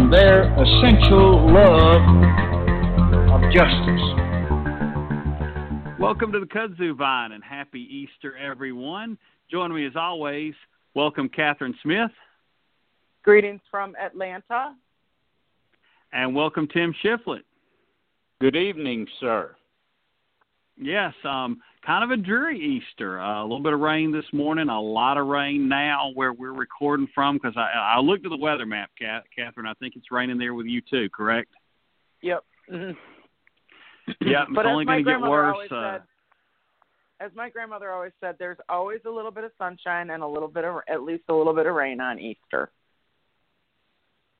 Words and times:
and 0.00 0.10
their 0.10 0.44
essential 0.54 1.52
love 1.52 2.00
of 3.28 3.52
justice. 3.52 4.00
Welcome 6.00 6.32
to 6.32 6.40
the 6.40 6.46
Kudzu 6.46 6.96
Vine 6.96 7.32
and 7.32 7.44
happy 7.44 7.80
Easter, 7.80 8.34
everyone. 8.38 9.18
Join 9.50 9.74
me 9.74 9.84
as 9.86 9.96
always. 9.96 10.54
Welcome, 10.94 11.28
Catherine 11.28 11.74
Smith. 11.82 12.10
Greetings 13.24 13.60
from 13.70 13.94
Atlanta. 14.02 14.74
And 16.14 16.34
welcome, 16.34 16.66
Tim 16.66 16.94
Shiflett. 17.04 17.42
Good 18.40 18.56
evening, 18.56 19.06
sir. 19.20 19.54
Yes, 20.80 21.12
um, 21.24 21.60
kind 21.84 22.04
of 22.04 22.10
a 22.10 22.16
dreary 22.16 22.58
Easter. 22.58 23.20
Uh, 23.20 23.40
a 23.40 23.44
little 23.44 23.62
bit 23.62 23.72
of 23.72 23.80
rain 23.80 24.12
this 24.12 24.24
morning, 24.32 24.68
a 24.68 24.80
lot 24.80 25.18
of 25.18 25.26
rain 25.26 25.68
now 25.68 26.10
where 26.14 26.32
we're 26.32 26.52
recording 26.52 27.08
from 27.14 27.36
because 27.36 27.56
I, 27.56 27.96
I 27.96 28.00
looked 28.00 28.24
at 28.24 28.30
the 28.30 28.36
weather 28.36 28.66
map, 28.66 28.90
Catherine. 28.98 29.66
I 29.66 29.74
think 29.74 29.96
it's 29.96 30.10
raining 30.10 30.38
there 30.38 30.54
with 30.54 30.66
you 30.66 30.80
too, 30.88 31.08
correct? 31.14 31.50
Yep. 32.22 32.44
Mm-hmm. 32.70 34.28
Yeah, 34.28 34.44
it's 34.48 34.58
only 34.66 34.84
going 34.84 35.04
to 35.04 35.10
get 35.10 35.20
worse. 35.20 35.56
Uh, 35.70 35.98
said, 35.98 36.02
as 37.20 37.30
my 37.34 37.50
grandmother 37.50 37.92
always 37.92 38.12
said, 38.20 38.36
there's 38.38 38.58
always 38.68 39.00
a 39.06 39.10
little 39.10 39.30
bit 39.30 39.44
of 39.44 39.52
sunshine 39.58 40.10
and 40.10 40.22
a 40.22 40.26
little 40.26 40.48
bit 40.48 40.64
of, 40.64 40.76
at 40.88 41.02
least 41.02 41.24
a 41.28 41.34
little 41.34 41.54
bit 41.54 41.66
of 41.66 41.74
rain 41.74 42.00
on 42.00 42.18
Easter. 42.18 42.70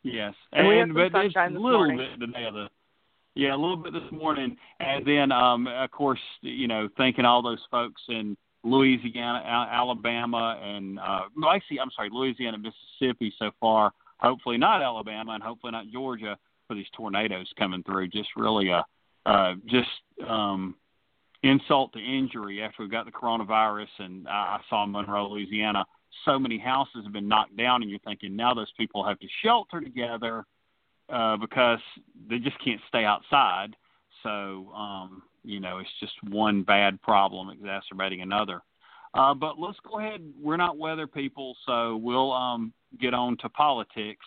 Yes, 0.03 0.35
and, 0.53 0.67
and 0.67 0.69
we 0.69 0.79
had 0.79 0.89
some 0.89 0.95
but 0.95 1.13
sunshine 1.13 1.49
it's 1.49 1.55
this 1.55 1.61
a 1.61 1.65
little 1.65 1.87
morning. 1.87 1.99
bit 2.19 2.27
today. 2.27 2.49
The 2.51 2.69
yeah, 3.35 3.55
a 3.55 3.57
little 3.57 3.77
bit 3.77 3.93
this 3.93 4.11
morning, 4.11 4.57
and 4.81 5.07
then 5.07 5.33
um, 5.33 5.67
of 5.67 5.91
course, 5.91 6.21
you 6.41 6.67
know, 6.67 6.89
thanking 6.97 7.25
all 7.25 7.43
those 7.43 7.61
folks 7.71 8.03
in 8.09 8.37
Louisiana, 8.65 9.43
Alabama, 9.73 10.61
and 10.63 10.99
uh, 10.99 11.23
well, 11.37 11.51
actually, 11.51 11.81
I'm 11.81 11.91
sorry, 11.95 12.11
Louisiana, 12.13 12.59
Mississippi 12.59 13.33
so 13.39 13.51
far. 13.61 13.93
Hopefully 14.19 14.59
not 14.59 14.83
Alabama, 14.83 15.33
and 15.33 15.43
hopefully 15.43 15.73
not 15.73 15.89
Georgia 15.93 16.37
for 16.69 16.75
these 16.75 16.87
tornadoes 16.95 17.51
coming 17.59 17.83
through. 17.85 18.09
Just 18.09 18.29
really 18.37 18.69
a 18.69 18.85
uh, 19.27 19.55
just 19.67 19.89
um, 20.29 20.75
insult 21.43 21.93
to 21.93 21.99
injury 21.99 22.63
after 22.63 22.83
we 22.83 22.89
got 22.89 23.07
the 23.07 23.13
coronavirus, 23.13 23.89
and 23.99 24.29
I, 24.29 24.59
I 24.59 24.61
saw 24.69 24.85
in 24.85 24.93
Monroe, 24.93 25.29
Louisiana, 25.29 25.85
so 26.25 26.39
many 26.39 26.59
houses 26.59 27.05
have 27.05 27.13
been 27.13 27.29
knocked 27.29 27.57
down, 27.57 27.83
and 27.83 27.91
you're 27.91 28.01
thinking 28.01 28.37
now 28.37 28.55
those 28.55 28.73
people 28.77 29.07
have 29.07 29.19
to 29.21 29.27
shelter 29.43 29.81
together 29.81 30.45
uh, 31.13 31.37
because 31.37 31.81
they 32.29 32.39
just 32.39 32.63
can't 32.65 32.81
stay 32.89 33.05
outside. 33.05 33.77
So, 34.23 34.71
um, 34.75 35.23
you 35.43 35.61
know, 35.61 35.79
it's 35.79 35.91
just 35.99 36.13
one 36.29 36.63
bad 36.63 37.01
problem 37.03 37.51
exacerbating 37.51 38.21
another. 38.21 38.61
Uh, 39.15 39.35
but 39.35 39.59
let's 39.59 39.79
go 39.89 39.99
ahead. 39.99 40.21
We're 40.41 40.57
not 40.57 40.79
weather 40.79 41.07
people, 41.07 41.57
so 41.67 41.97
we'll 41.97 42.33
um, 42.33 42.73
get 43.01 43.15
on 43.15 43.37
to 43.39 43.49
politics. 43.49 44.25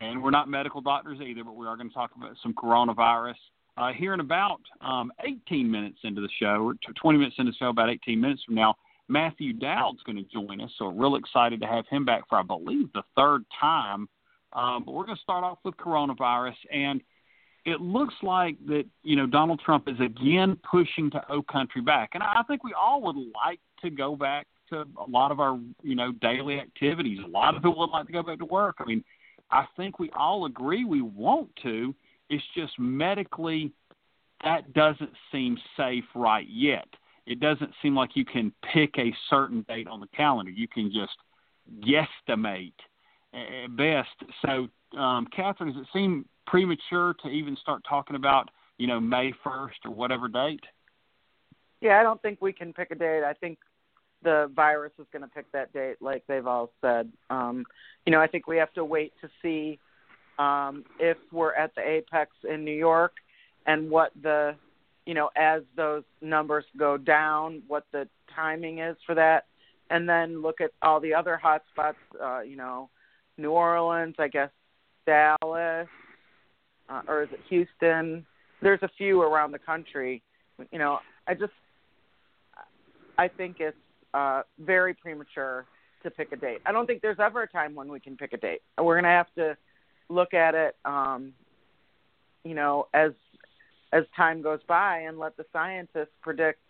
And 0.00 0.22
we're 0.22 0.30
not 0.30 0.48
medical 0.48 0.80
doctors 0.80 1.20
either, 1.20 1.44
but 1.44 1.56
we 1.56 1.66
are 1.66 1.76
going 1.76 1.88
to 1.88 1.94
talk 1.94 2.12
about 2.16 2.36
some 2.42 2.54
coronavirus. 2.54 3.34
Uh, 3.76 3.92
here 3.92 4.12
in 4.12 4.20
about 4.20 4.60
um, 4.80 5.12
18 5.24 5.70
minutes 5.70 5.98
into 6.02 6.20
the 6.20 6.28
show, 6.40 6.64
or 6.64 6.74
20 7.00 7.18
minutes 7.18 7.36
into 7.38 7.52
the 7.52 7.56
show, 7.56 7.68
about 7.68 7.90
18 7.90 8.20
minutes 8.20 8.42
from 8.44 8.56
now, 8.56 8.74
Matthew 9.08 9.52
Dowd's 9.52 10.02
going 10.04 10.16
to 10.16 10.24
join 10.24 10.60
us. 10.60 10.70
So, 10.78 10.86
real 10.86 11.16
excited 11.16 11.60
to 11.60 11.66
have 11.66 11.86
him 11.88 12.04
back 12.04 12.28
for, 12.28 12.38
I 12.38 12.42
believe, 12.42 12.92
the 12.92 13.02
third 13.16 13.44
time 13.60 14.08
um, 14.52 14.84
but 14.84 14.92
we're 14.92 15.04
going 15.04 15.16
to 15.16 15.22
start 15.22 15.44
off 15.44 15.58
with 15.64 15.76
coronavirus, 15.76 16.56
and 16.72 17.00
it 17.64 17.80
looks 17.80 18.14
like 18.22 18.56
that 18.66 18.84
you 19.02 19.16
know 19.16 19.26
Donald 19.26 19.60
Trump 19.64 19.88
is 19.88 20.00
again 20.00 20.58
pushing 20.68 21.10
to 21.10 21.22
"Oh 21.28 21.42
Country 21.42 21.82
Back," 21.82 22.10
and 22.14 22.22
I 22.22 22.42
think 22.48 22.64
we 22.64 22.72
all 22.72 23.02
would 23.02 23.16
like 23.16 23.60
to 23.82 23.90
go 23.90 24.16
back 24.16 24.46
to 24.70 24.80
a 24.80 25.10
lot 25.10 25.30
of 25.30 25.40
our 25.40 25.58
you 25.82 25.94
know 25.94 26.12
daily 26.12 26.60
activities. 26.60 27.18
A 27.24 27.28
lot 27.28 27.54
of 27.54 27.62
people 27.62 27.78
would 27.78 27.90
like 27.90 28.06
to 28.06 28.12
go 28.12 28.22
back 28.22 28.38
to 28.38 28.46
work. 28.46 28.76
I 28.78 28.84
mean, 28.84 29.04
I 29.50 29.66
think 29.76 29.98
we 29.98 30.10
all 30.10 30.46
agree 30.46 30.84
we 30.84 31.02
want 31.02 31.50
to. 31.62 31.94
It's 32.30 32.44
just 32.54 32.78
medically 32.78 33.72
that 34.44 34.72
doesn't 34.72 35.10
seem 35.32 35.58
safe 35.76 36.04
right 36.14 36.46
yet. 36.48 36.86
It 37.26 37.40
doesn't 37.40 37.72
seem 37.82 37.94
like 37.94 38.10
you 38.14 38.24
can 38.24 38.52
pick 38.72 38.96
a 38.98 39.14
certain 39.28 39.64
date 39.68 39.88
on 39.88 40.00
the 40.00 40.06
calendar. 40.08 40.50
You 40.50 40.68
can 40.68 40.90
just 40.92 41.16
guesstimate 41.80 42.72
at 43.34 43.76
best. 43.76 44.32
So, 44.44 44.68
um, 44.98 45.26
Catherine, 45.34 45.72
does 45.72 45.82
it 45.82 45.88
seem 45.92 46.24
premature 46.46 47.14
to 47.22 47.28
even 47.28 47.56
start 47.60 47.82
talking 47.88 48.16
about, 48.16 48.50
you 48.78 48.86
know, 48.86 49.00
May 49.00 49.32
1st 49.44 49.84
or 49.84 49.90
whatever 49.90 50.28
date? 50.28 50.64
Yeah, 51.80 52.00
I 52.00 52.02
don't 52.02 52.20
think 52.22 52.40
we 52.40 52.52
can 52.52 52.72
pick 52.72 52.90
a 52.90 52.94
date. 52.94 53.22
I 53.22 53.34
think 53.34 53.58
the 54.22 54.50
virus 54.54 54.92
is 54.98 55.06
going 55.12 55.22
to 55.22 55.28
pick 55.28 55.50
that 55.52 55.72
date, 55.72 55.96
like 56.00 56.24
they've 56.26 56.46
all 56.46 56.72
said. 56.80 57.10
Um, 57.30 57.64
you 58.04 58.12
know, 58.12 58.20
I 58.20 58.26
think 58.26 58.46
we 58.46 58.56
have 58.56 58.72
to 58.74 58.84
wait 58.84 59.12
to 59.20 59.28
see 59.42 59.78
um, 60.38 60.84
if 60.98 61.16
we're 61.32 61.54
at 61.54 61.74
the 61.74 61.82
apex 61.82 62.32
in 62.48 62.64
New 62.64 62.76
York 62.76 63.12
and 63.66 63.90
what 63.90 64.12
the, 64.22 64.56
you 65.06 65.14
know, 65.14 65.30
as 65.36 65.62
those 65.76 66.02
numbers 66.20 66.64
go 66.76 66.96
down, 66.96 67.62
what 67.68 67.86
the 67.92 68.08
timing 68.34 68.78
is 68.80 68.96
for 69.06 69.14
that, 69.14 69.46
and 69.90 70.08
then 70.08 70.42
look 70.42 70.60
at 70.60 70.70
all 70.82 71.00
the 71.00 71.14
other 71.14 71.36
hot 71.36 71.62
spots. 71.70 71.98
Uh, 72.22 72.40
you 72.40 72.56
know, 72.56 72.90
New 73.38 73.50
Orleans, 73.50 74.16
I 74.18 74.28
guess 74.28 74.50
Dallas, 75.06 75.88
uh, 76.88 77.02
or 77.06 77.22
is 77.22 77.28
it 77.32 77.40
Houston? 77.48 78.26
There's 78.60 78.82
a 78.82 78.90
few 78.98 79.22
around 79.22 79.52
the 79.52 79.58
country. 79.58 80.22
You 80.72 80.78
know, 80.78 80.98
I 81.26 81.34
just 81.34 81.52
I 83.16 83.28
think 83.28 83.56
it's 83.60 83.76
uh, 84.12 84.42
very 84.58 84.94
premature 84.94 85.66
to 86.02 86.10
pick 86.10 86.32
a 86.32 86.36
date. 86.36 86.58
I 86.66 86.72
don't 86.72 86.86
think 86.86 87.02
there's 87.02 87.20
ever 87.20 87.42
a 87.42 87.48
time 87.48 87.74
when 87.74 87.88
we 87.88 88.00
can 88.00 88.16
pick 88.16 88.32
a 88.32 88.36
date. 88.36 88.60
We're 88.76 88.94
going 88.94 89.04
to 89.04 89.10
have 89.10 89.32
to 89.36 89.56
look 90.08 90.34
at 90.34 90.54
it, 90.54 90.76
um, 90.84 91.32
you 92.44 92.54
know, 92.54 92.88
as 92.94 93.12
as 93.92 94.04
time 94.16 94.42
goes 94.42 94.60
by 94.68 94.98
and 94.98 95.18
let 95.18 95.36
the 95.36 95.44
scientists 95.52 96.14
predict 96.22 96.60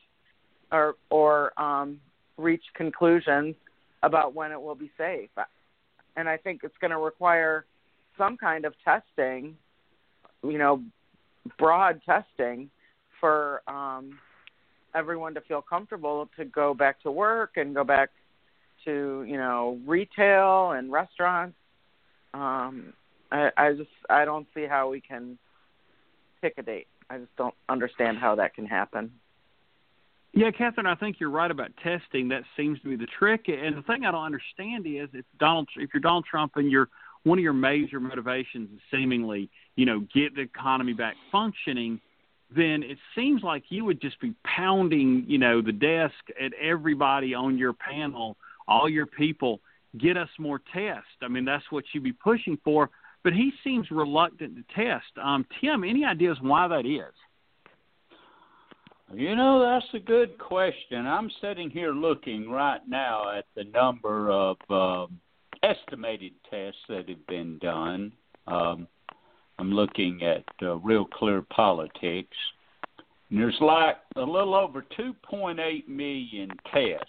or 0.70 0.94
or 1.10 1.58
um, 1.60 2.00
reach 2.36 2.64
conclusions 2.74 3.54
about 4.02 4.34
when 4.34 4.52
it 4.52 4.60
will 4.60 4.74
be 4.74 4.90
safe 4.96 5.30
and 6.18 6.28
I 6.28 6.36
think 6.36 6.62
it's 6.64 6.76
going 6.80 6.90
to 6.90 6.98
require 6.98 7.64
some 8.18 8.36
kind 8.36 8.64
of 8.64 8.74
testing, 8.84 9.56
you 10.42 10.58
know, 10.58 10.82
broad 11.58 12.00
testing 12.04 12.68
for 13.20 13.62
um, 13.68 14.18
everyone 14.96 15.32
to 15.34 15.40
feel 15.42 15.62
comfortable 15.62 16.28
to 16.36 16.44
go 16.44 16.74
back 16.74 17.00
to 17.02 17.12
work 17.12 17.52
and 17.54 17.72
go 17.72 17.84
back 17.84 18.10
to 18.84 19.24
you 19.26 19.36
know 19.36 19.78
retail 19.86 20.72
and 20.72 20.90
restaurants. 20.90 21.56
Um, 22.34 22.92
I, 23.30 23.50
I 23.56 23.72
just 23.72 23.90
I 24.10 24.24
don't 24.24 24.46
see 24.54 24.66
how 24.68 24.90
we 24.90 25.00
can 25.00 25.38
pick 26.42 26.54
a 26.58 26.62
date. 26.62 26.88
I 27.08 27.18
just 27.18 27.34
don't 27.36 27.54
understand 27.68 28.18
how 28.18 28.34
that 28.34 28.54
can 28.54 28.66
happen. 28.66 29.12
Yeah, 30.38 30.52
Catherine, 30.52 30.86
I 30.86 30.94
think 30.94 31.16
you're 31.18 31.30
right 31.30 31.50
about 31.50 31.72
testing. 31.82 32.28
That 32.28 32.44
seems 32.56 32.80
to 32.82 32.88
be 32.88 32.94
the 32.94 33.08
trick. 33.18 33.46
And 33.48 33.76
the 33.76 33.82
thing 33.82 34.04
I 34.04 34.12
don't 34.12 34.22
understand 34.22 34.86
is 34.86 35.08
if 35.12 35.24
Donald, 35.40 35.68
if 35.74 35.90
you're 35.92 36.00
Donald 36.00 36.26
Trump 36.30 36.52
and 36.54 36.70
you're 36.70 36.88
one 37.24 37.38
of 37.38 37.42
your 37.42 37.52
major 37.52 37.98
motivations 37.98 38.70
is 38.70 38.78
seemingly, 38.88 39.50
you 39.74 39.84
know, 39.84 40.06
get 40.14 40.36
the 40.36 40.42
economy 40.42 40.92
back 40.92 41.16
functioning, 41.32 42.00
then 42.54 42.84
it 42.84 42.98
seems 43.16 43.42
like 43.42 43.64
you 43.68 43.84
would 43.84 44.00
just 44.00 44.20
be 44.20 44.32
pounding, 44.44 45.24
you 45.26 45.38
know, 45.38 45.60
the 45.60 45.72
desk 45.72 46.14
at 46.40 46.52
everybody 46.52 47.34
on 47.34 47.58
your 47.58 47.72
panel, 47.72 48.36
all 48.68 48.88
your 48.88 49.06
people, 49.06 49.58
get 49.98 50.16
us 50.16 50.28
more 50.38 50.60
tests. 50.72 51.10
I 51.20 51.26
mean, 51.26 51.46
that's 51.46 51.64
what 51.70 51.82
you'd 51.92 52.04
be 52.04 52.12
pushing 52.12 52.56
for. 52.62 52.90
But 53.24 53.32
he 53.32 53.50
seems 53.64 53.90
reluctant 53.90 54.54
to 54.54 54.62
test. 54.72 55.18
Um, 55.20 55.44
Tim, 55.60 55.82
any 55.82 56.04
ideas 56.04 56.38
why 56.40 56.68
that 56.68 56.86
is? 56.86 57.12
You 59.14 59.34
know, 59.34 59.60
that's 59.60 59.86
a 59.94 59.98
good 59.98 60.36
question. 60.38 61.06
I'm 61.06 61.30
sitting 61.40 61.70
here 61.70 61.92
looking 61.92 62.50
right 62.50 62.82
now 62.86 63.34
at 63.36 63.46
the 63.54 63.64
number 63.64 64.30
of 64.30 64.58
um, 64.68 65.18
estimated 65.62 66.32
tests 66.50 66.80
that 66.90 67.08
have 67.08 67.26
been 67.26 67.56
done. 67.58 68.12
Um, 68.46 68.86
I'm 69.58 69.72
looking 69.72 70.22
at 70.22 70.44
uh, 70.62 70.76
Real 70.76 71.06
Clear 71.06 71.40
Politics. 71.42 72.36
And 73.30 73.40
there's 73.40 73.56
like 73.60 73.96
a 74.16 74.20
little 74.20 74.54
over 74.54 74.84
2.8 74.98 75.88
million 75.88 76.50
tests 76.72 77.06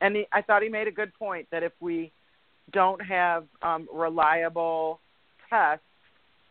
and 0.00 0.16
he, 0.16 0.26
I 0.32 0.42
thought 0.42 0.62
he 0.62 0.68
made 0.68 0.88
a 0.88 0.92
good 0.92 1.12
point 1.14 1.48
that 1.50 1.62
if 1.62 1.72
we 1.80 2.12
don't 2.72 3.00
have 3.00 3.44
um, 3.62 3.88
reliable 3.92 5.00
tests, 5.48 5.84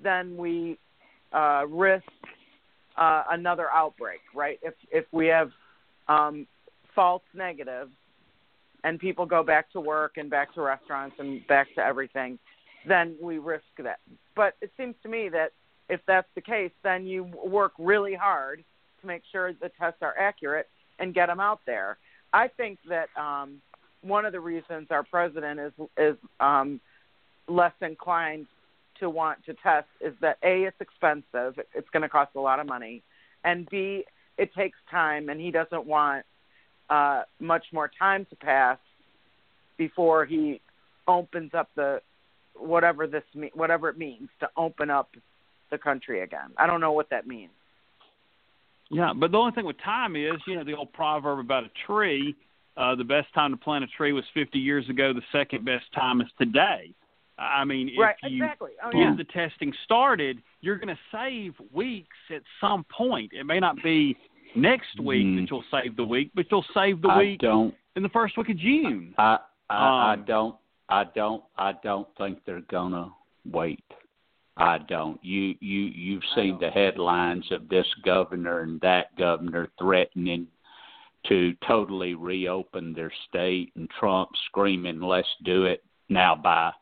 then 0.03 0.37
we 0.37 0.77
uh, 1.33 1.65
risk 1.69 2.05
uh, 2.97 3.23
another 3.31 3.69
outbreak, 3.71 4.19
right? 4.35 4.59
If 4.61 4.73
if 4.91 5.05
we 5.11 5.27
have 5.27 5.51
um, 6.07 6.47
false 6.93 7.23
negatives 7.33 7.91
and 8.83 8.99
people 8.99 9.25
go 9.25 9.43
back 9.43 9.71
to 9.71 9.79
work 9.79 10.13
and 10.17 10.29
back 10.29 10.53
to 10.55 10.61
restaurants 10.61 11.15
and 11.19 11.45
back 11.47 11.67
to 11.75 11.81
everything, 11.81 12.39
then 12.87 13.15
we 13.21 13.37
risk 13.37 13.63
that. 13.77 13.99
But 14.35 14.55
it 14.61 14.71
seems 14.77 14.95
to 15.03 15.09
me 15.09 15.29
that 15.29 15.51
if 15.89 15.99
that's 16.07 16.27
the 16.35 16.41
case, 16.41 16.71
then 16.83 17.05
you 17.05 17.23
work 17.45 17.73
really 17.77 18.15
hard 18.15 18.63
to 19.01 19.07
make 19.07 19.23
sure 19.31 19.53
the 19.53 19.71
tests 19.79 19.99
are 20.01 20.17
accurate 20.17 20.67
and 20.99 21.13
get 21.13 21.27
them 21.27 21.39
out 21.39 21.59
there. 21.65 21.97
I 22.33 22.47
think 22.47 22.79
that 22.87 23.09
um, 23.17 23.61
one 24.01 24.25
of 24.25 24.31
the 24.31 24.39
reasons 24.39 24.87
our 24.89 25.03
president 25.03 25.59
is 25.59 25.73
is 25.97 26.15
um, 26.39 26.79
less 27.47 27.73
inclined 27.81 28.47
to 29.01 29.09
want 29.09 29.43
to 29.45 29.53
test 29.55 29.87
is 29.99 30.13
that 30.21 30.37
a 30.43 30.63
it's 30.63 30.79
expensive, 30.79 31.59
it's 31.75 31.89
going 31.91 32.03
to 32.03 32.09
cost 32.09 32.31
a 32.35 32.39
lot 32.39 32.59
of 32.59 32.67
money, 32.67 33.03
and 33.43 33.69
b 33.69 34.05
it 34.37 34.53
takes 34.53 34.77
time, 34.89 35.29
and 35.29 35.39
he 35.39 35.51
doesn't 35.51 35.85
want 35.85 36.25
uh, 36.89 37.23
much 37.39 37.65
more 37.71 37.91
time 37.99 38.25
to 38.29 38.35
pass 38.37 38.77
before 39.77 40.25
he 40.25 40.61
opens 41.07 41.51
up 41.53 41.69
the 41.75 42.01
whatever 42.55 43.07
this 43.07 43.23
whatever 43.53 43.89
it 43.89 43.97
means 43.97 44.29
to 44.39 44.49
open 44.55 44.89
up 44.89 45.09
the 45.71 45.77
country 45.77 46.21
again. 46.21 46.51
I 46.57 46.67
don't 46.67 46.81
know 46.81 46.91
what 46.91 47.09
that 47.09 47.27
means. 47.27 47.51
Yeah, 48.89 49.13
but 49.15 49.31
the 49.31 49.37
only 49.37 49.53
thing 49.53 49.65
with 49.65 49.77
time 49.83 50.17
is, 50.17 50.33
you 50.45 50.55
know, 50.55 50.65
the 50.65 50.75
old 50.75 50.91
proverb 50.91 51.39
about 51.39 51.63
a 51.63 51.71
tree. 51.87 52.35
Uh, 52.75 52.95
the 52.95 53.03
best 53.03 53.33
time 53.33 53.51
to 53.51 53.57
plant 53.57 53.83
a 53.83 53.87
tree 53.87 54.11
was 54.11 54.23
50 54.33 54.59
years 54.59 54.87
ago. 54.89 55.13
The 55.13 55.21
second 55.31 55.65
best 55.65 55.85
time 55.93 56.19
is 56.19 56.27
today. 56.37 56.93
I 57.37 57.63
mean, 57.65 57.89
if 57.89 57.99
right, 57.99 58.15
you 58.23 58.43
exactly. 58.43 58.71
Oh, 58.83 58.91
get 58.91 58.99
yeah. 58.99 59.15
the 59.17 59.23
testing 59.25 59.73
started, 59.83 60.41
you're 60.61 60.77
going 60.77 60.95
to 60.95 60.99
save 61.11 61.53
weeks 61.73 62.17
at 62.29 62.43
some 62.59 62.85
point. 62.95 63.31
It 63.33 63.45
may 63.45 63.59
not 63.59 63.81
be 63.83 64.15
next 64.55 64.99
week 64.99 65.25
Mhm. 65.25 65.41
that 65.41 65.49
you'll 65.49 65.63
save 65.71 65.95
the 65.95 66.03
week, 66.03 66.31
but 66.35 66.45
you'll 66.51 66.65
save 66.73 67.01
the 67.01 67.09
I 67.09 67.17
week 67.17 67.39
don't 67.39 67.73
in 67.95 68.03
the 68.03 68.09
first 68.09 68.37
week 68.37 68.49
of 68.49 68.57
June. 68.57 69.15
I 69.17 69.39
I, 69.69 69.75
Um, 69.75 70.19
I 70.19 70.23
don't 70.27 70.55
I 70.89 71.03
don't 71.05 71.43
I 71.57 71.71
don't 71.71 72.07
think 72.17 72.43
they're 72.45 72.61
gonna 72.61 73.11
wait. 73.49 73.83
I 74.57 74.77
don't. 74.79 75.23
You 75.23 75.55
you 75.61 75.79
you've 75.79 76.25
seen 76.35 76.59
the 76.59 76.69
headlines 76.69 77.49
of 77.51 77.69
this 77.69 77.87
governor 78.03 78.59
and 78.59 78.79
that 78.81 79.15
governor 79.15 79.69
threatening 79.79 80.47
to 81.27 81.53
totally 81.65 82.13
reopen 82.15 82.93
their 82.93 83.11
state 83.29 83.71
and 83.75 83.89
Trump 83.91 84.29
screaming 84.47 84.99
let's 84.99 85.33
do 85.43 85.65
it 85.65 85.83
now 86.09 86.35
by 86.35 86.73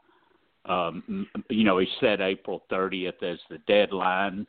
um 0.69 1.27
you 1.50 1.63
know 1.63 1.80
he 1.80 1.88
said 2.00 2.21
April 2.21 2.63
30th 2.71 3.21
as 3.24 3.39
the 3.50 3.57
deadline 3.68 4.45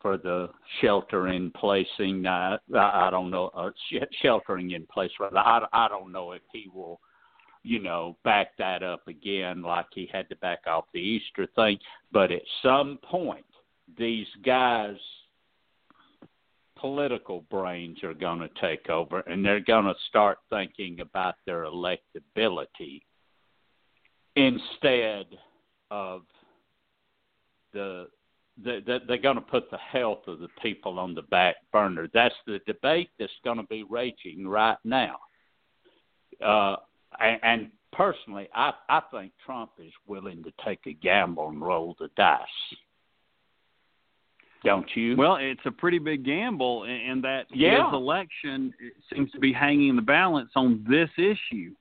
for 0.00 0.18
the 0.18 0.50
shelter 0.80 1.28
in 1.28 1.50
placing 1.52 2.26
uh, 2.26 2.58
I 2.74 3.08
I 3.08 3.10
don't 3.10 3.30
know 3.30 3.50
uh, 3.54 3.70
sh- 3.90 4.04
sheltering 4.22 4.72
in 4.72 4.86
place 4.86 5.10
rather 5.18 5.38
I 5.38 5.66
I 5.72 5.88
don't 5.88 6.12
know 6.12 6.32
if 6.32 6.42
he 6.52 6.68
will 6.72 7.00
you 7.64 7.80
know, 7.80 8.16
back 8.24 8.56
that 8.58 8.82
up 8.82 9.08
again 9.08 9.62
like 9.62 9.86
he 9.92 10.08
had 10.12 10.28
to 10.28 10.36
back 10.36 10.60
off 10.66 10.84
the 10.92 11.00
Easter 11.00 11.48
thing. 11.56 11.78
But 12.12 12.30
at 12.30 12.42
some 12.62 12.98
point, 13.02 13.46
these 13.98 14.26
guys' 14.44 14.96
political 16.76 17.40
brains 17.50 18.04
are 18.04 18.14
going 18.14 18.40
to 18.40 18.50
take 18.60 18.90
over 18.90 19.20
and 19.20 19.42
they're 19.42 19.60
going 19.60 19.86
to 19.86 19.94
start 20.10 20.38
thinking 20.50 21.00
about 21.00 21.36
their 21.46 21.64
electability 21.64 23.00
instead 24.36 25.24
of 25.94 26.22
the 27.72 28.08
the, 28.62 28.80
the, 28.86 28.98
they're 29.08 29.18
going 29.18 29.34
to 29.34 29.40
put 29.40 29.68
the 29.70 29.78
health 29.78 30.28
of 30.28 30.38
the 30.38 30.48
people 30.62 31.00
on 31.00 31.12
the 31.12 31.22
back 31.22 31.56
burner. 31.72 32.08
That's 32.14 32.34
the 32.46 32.60
debate 32.66 33.10
that's 33.18 33.32
going 33.42 33.56
to 33.56 33.64
be 33.64 33.82
raging 33.82 34.46
right 34.46 34.76
now. 34.84 35.16
Uh, 36.44 36.76
and, 37.18 37.40
and 37.42 37.70
personally, 37.92 38.48
I, 38.54 38.72
I 38.88 39.00
think 39.10 39.32
Trump 39.44 39.70
is 39.84 39.92
willing 40.06 40.44
to 40.44 40.52
take 40.64 40.78
a 40.86 40.92
gamble 40.92 41.48
and 41.48 41.60
roll 41.60 41.96
the 41.98 42.10
dice. 42.16 42.38
Don't 44.64 44.88
you? 44.94 45.16
Well, 45.16 45.36
it's 45.40 45.66
a 45.66 45.72
pretty 45.72 45.98
big 45.98 46.24
gamble, 46.24 46.84
in 46.84 47.20
that 47.22 47.46
Yeah. 47.52 47.86
his 47.86 47.94
election 47.94 48.72
seems 49.12 49.32
to 49.32 49.40
be 49.40 49.52
hanging 49.52 49.88
in 49.88 49.96
the 49.96 50.02
balance 50.02 50.50
on 50.54 50.84
this 50.88 51.10
issue 51.18 51.74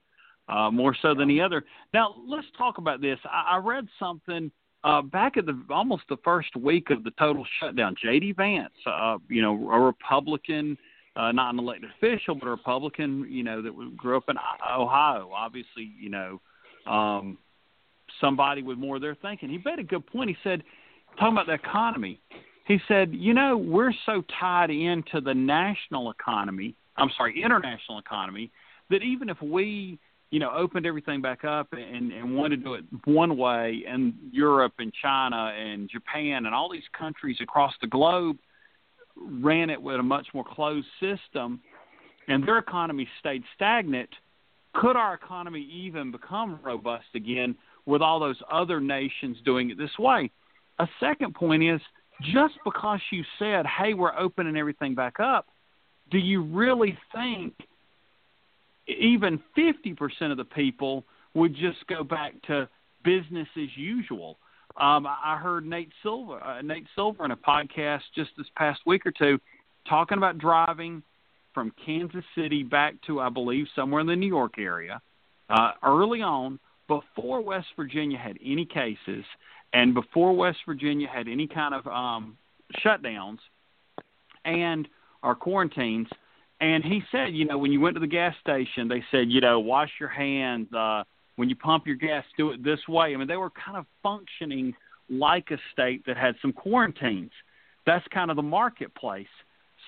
uh, 0.47 0.69
more 0.71 0.95
so 1.01 1.13
than 1.13 1.27
the 1.27 1.41
other. 1.41 1.63
Now, 1.93 2.15
let's 2.27 2.47
talk 2.57 2.77
about 2.77 3.01
this. 3.01 3.19
I, 3.25 3.55
I 3.55 3.57
read 3.57 3.87
something 3.99 4.51
uh, 4.83 5.01
back 5.01 5.37
at 5.37 5.45
the 5.45 5.59
almost 5.69 6.03
the 6.09 6.17
first 6.23 6.55
week 6.55 6.89
of 6.89 7.03
the 7.03 7.11
total 7.11 7.45
shutdown. 7.59 7.95
J.D. 8.01 8.33
Vance, 8.33 8.73
uh, 8.85 9.17
you 9.29 9.41
know, 9.41 9.53
a 9.69 9.79
Republican, 9.79 10.77
uh, 11.15 11.31
not 11.31 11.53
an 11.53 11.59
elected 11.59 11.89
official, 11.97 12.35
but 12.35 12.47
a 12.47 12.51
Republican, 12.51 13.25
you 13.29 13.43
know, 13.43 13.61
that 13.61 13.97
grew 13.97 14.17
up 14.17 14.25
in 14.29 14.35
Ohio. 14.37 15.31
Obviously, 15.33 15.91
you 15.99 16.09
know, 16.09 16.41
um, 16.85 17.37
somebody 18.19 18.61
with 18.61 18.77
more 18.77 18.97
of 18.97 19.01
their 19.01 19.15
thinking. 19.15 19.49
He 19.49 19.59
made 19.63 19.79
a 19.79 19.83
good 19.83 20.05
point. 20.05 20.29
He 20.29 20.37
said, 20.43 20.63
talking 21.17 21.33
about 21.33 21.47
the 21.47 21.53
economy, 21.53 22.19
he 22.65 22.79
said, 22.87 23.13
you 23.13 23.33
know, 23.33 23.57
we're 23.57 23.93
so 24.05 24.23
tied 24.39 24.69
into 24.69 25.21
the 25.21 25.33
national 25.33 26.11
economy, 26.11 26.75
I'm 26.97 27.09
sorry, 27.17 27.41
international 27.41 27.99
economy, 27.99 28.51
that 28.89 29.03
even 29.03 29.29
if 29.29 29.41
we, 29.41 29.99
you 30.33 30.39
know, 30.39 30.49
opened 30.57 30.87
everything 30.87 31.21
back 31.21 31.43
up 31.43 31.67
and, 31.73 32.11
and 32.11 32.35
wanted 32.35 32.57
to 32.57 32.63
do 32.63 32.73
it 32.73 32.83
one 33.05 33.37
way, 33.37 33.83
and 33.87 34.15
Europe 34.31 34.73
and 34.79 34.91
China 34.99 35.53
and 35.55 35.87
Japan 35.87 36.47
and 36.47 36.55
all 36.55 36.71
these 36.71 36.81
countries 36.97 37.37
across 37.39 37.71
the 37.81 37.87
globe 37.87 38.37
ran 39.15 39.69
it 39.69 39.79
with 39.79 39.99
a 39.99 40.01
much 40.01 40.25
more 40.33 40.43
closed 40.43 40.87
system, 40.99 41.61
and 42.27 42.47
their 42.47 42.57
economy 42.57 43.07
stayed 43.19 43.43
stagnant, 43.53 44.09
could 44.73 44.95
our 44.95 45.13
economy 45.13 45.69
even 45.71 46.09
become 46.09 46.59
robust 46.63 47.05
again 47.13 47.55
with 47.85 48.01
all 48.01 48.19
those 48.19 48.41
other 48.51 48.81
nations 48.81 49.37
doing 49.45 49.69
it 49.69 49.77
this 49.77 49.99
way? 49.99 50.31
A 50.79 50.87
second 50.99 51.35
point 51.35 51.61
is 51.61 51.79
just 52.33 52.55
because 52.65 53.01
you 53.11 53.23
said, 53.37 53.67
hey, 53.67 53.93
we're 53.93 54.17
opening 54.17 54.57
everything 54.57 54.95
back 54.95 55.19
up, 55.19 55.45
do 56.09 56.17
you 56.17 56.41
really 56.41 56.97
think 57.13 57.53
even 58.87 59.41
50% 59.57 60.31
of 60.31 60.37
the 60.37 60.45
people 60.45 61.03
would 61.33 61.55
just 61.55 61.85
go 61.87 62.03
back 62.03 62.33
to 62.43 62.67
business 63.03 63.47
as 63.57 63.69
usual? 63.75 64.37
Um, 64.79 65.05
I 65.05 65.37
heard 65.37 65.65
Nate 65.65 65.91
Silver, 66.01 66.43
uh, 66.43 66.61
Nate 66.61 66.87
Silver, 66.95 67.25
in 67.25 67.31
a 67.31 67.37
podcast 67.37 68.01
just 68.15 68.31
this 68.37 68.47
past 68.55 68.81
week 68.85 69.05
or 69.05 69.11
two, 69.11 69.39
talking 69.87 70.17
about 70.17 70.39
driving 70.39 71.03
from 71.53 71.71
Kansas 71.85 72.23
City 72.35 72.63
back 72.63 72.95
to, 73.05 73.19
I 73.19 73.29
believe, 73.29 73.67
somewhere 73.75 74.01
in 74.01 74.07
the 74.07 74.15
New 74.15 74.27
York 74.27 74.57
area, 74.57 74.99
uh, 75.49 75.71
early 75.83 76.21
on, 76.21 76.59
before 76.87 77.41
West 77.41 77.67
Virginia 77.75 78.17
had 78.17 78.37
any 78.43 78.65
cases, 78.65 79.23
and 79.73 79.93
before 79.93 80.35
West 80.35 80.59
Virginia 80.65 81.07
had 81.07 81.27
any 81.27 81.47
kind 81.47 81.75
of 81.75 81.85
um, 81.87 82.37
shutdowns 82.83 83.37
and 84.45 84.87
our 85.21 85.35
quarantines. 85.35 86.07
And 86.63 86.81
he 86.81 87.03
said, 87.11 87.33
you 87.33 87.43
know, 87.43 87.57
when 87.57 87.73
you 87.73 87.81
went 87.81 87.95
to 87.97 87.99
the 87.99 88.07
gas 88.07 88.33
station, 88.39 88.87
they 88.87 89.03
said, 89.11 89.29
you 89.29 89.41
know, 89.41 89.59
wash 89.59 89.89
your 89.99 90.07
hands. 90.07 90.71
Uh, 90.73 91.03
when 91.35 91.49
you 91.49 91.57
pump 91.57 91.85
your 91.85 91.97
gas, 91.97 92.23
do 92.37 92.51
it 92.51 92.63
this 92.63 92.79
way. 92.87 93.13
I 93.13 93.17
mean, 93.17 93.27
they 93.27 93.35
were 93.35 93.49
kind 93.49 93.75
of 93.75 93.85
functioning 94.01 94.73
like 95.09 95.51
a 95.51 95.57
state 95.73 96.05
that 96.05 96.15
had 96.15 96.35
some 96.41 96.53
quarantines. 96.53 97.31
That's 97.85 98.07
kind 98.13 98.31
of 98.31 98.37
the 98.37 98.43
marketplace. 98.43 99.27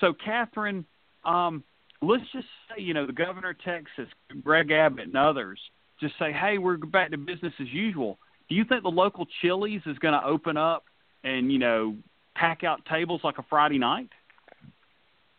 So, 0.01 0.11
Catherine, 0.13 0.85
um, 1.23 1.63
let's 2.01 2.25
just 2.33 2.47
say, 2.67 2.81
you 2.81 2.93
know, 2.93 3.07
the 3.07 3.13
governor 3.13 3.51
of 3.51 3.61
Texas, 3.63 4.09
Greg 4.43 4.69
Abbott, 4.71 5.05
and 5.05 5.15
others 5.15 5.59
just 6.01 6.15
say, 6.19 6.33
hey, 6.33 6.57
we're 6.57 6.75
back 6.75 7.11
to 7.11 7.17
business 7.17 7.53
as 7.61 7.71
usual. 7.71 8.19
Do 8.49 8.55
you 8.55 8.65
think 8.65 8.83
the 8.83 8.89
local 8.89 9.25
Chili's 9.41 9.81
is 9.85 9.97
going 9.99 10.13
to 10.13 10.27
open 10.27 10.57
up 10.57 10.83
and, 11.23 11.53
you 11.53 11.57
know, 11.57 11.95
pack 12.35 12.65
out 12.65 12.83
tables 12.85 13.21
like 13.23 13.37
a 13.37 13.45
Friday 13.49 13.77
night? 13.77 14.09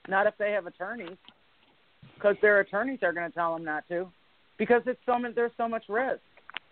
Not 0.09 0.27
if 0.27 0.35
they 0.39 0.53
have 0.53 0.67
attorneys, 0.67 1.17
because 2.15 2.37
their 2.41 2.61
attorneys 2.61 3.01
are 3.03 3.13
going 3.13 3.29
to 3.29 3.35
tell 3.35 3.55
them 3.55 3.65
not 3.65 3.89
to, 3.89 4.09
because 4.59 4.83
it's 4.87 5.01
so. 5.07 5.17
There's 5.35 5.53
so 5.57 5.69
much 5.69 5.85
risk. 5.89 6.21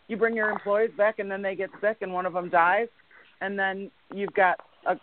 You 0.09 0.17
bring 0.17 0.37
your 0.37 0.51
employees 0.51 0.91
back, 0.97 1.19
and 1.19 1.31
then 1.31 1.43
they 1.43 1.55
get 1.55 1.71
sick, 1.81 1.99
and 2.01 2.13
one 2.13 2.27
of 2.27 2.33
them 2.33 2.51
dies, 2.51 2.89
and 3.41 3.59
then 3.59 3.91
you've 4.13 4.35
got 4.35 4.61
a. 4.87 4.97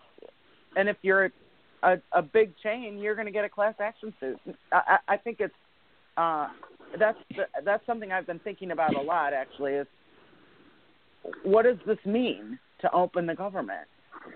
And 0.76 0.88
if 0.88 0.98
you're 1.02 1.32
a, 1.84 1.98
a 2.12 2.22
big 2.22 2.54
chain, 2.64 2.98
you're 2.98 3.16
going 3.16 3.26
to 3.26 3.32
get 3.32 3.44
a 3.44 3.50
class 3.50 3.76
action 3.80 4.14
suit. 4.20 4.40
I, 4.72 4.98
I 5.08 5.18
think 5.18 5.38
it's 5.40 5.54
uh, 6.18 6.48
that's 7.00 7.18
that's 7.66 7.86
something 7.86 8.12
I've 8.12 8.28
been 8.28 8.40
thinking 8.40 8.72
about 8.72 8.96
a 8.96 9.02
lot. 9.02 9.34
Actually, 9.34 9.74
is 9.74 9.88
what 11.44 11.64
does 11.64 11.78
this 11.86 11.98
mean 12.06 12.60
to 12.82 12.92
open 12.92 13.26
the 13.26 13.36
government? 13.36 13.88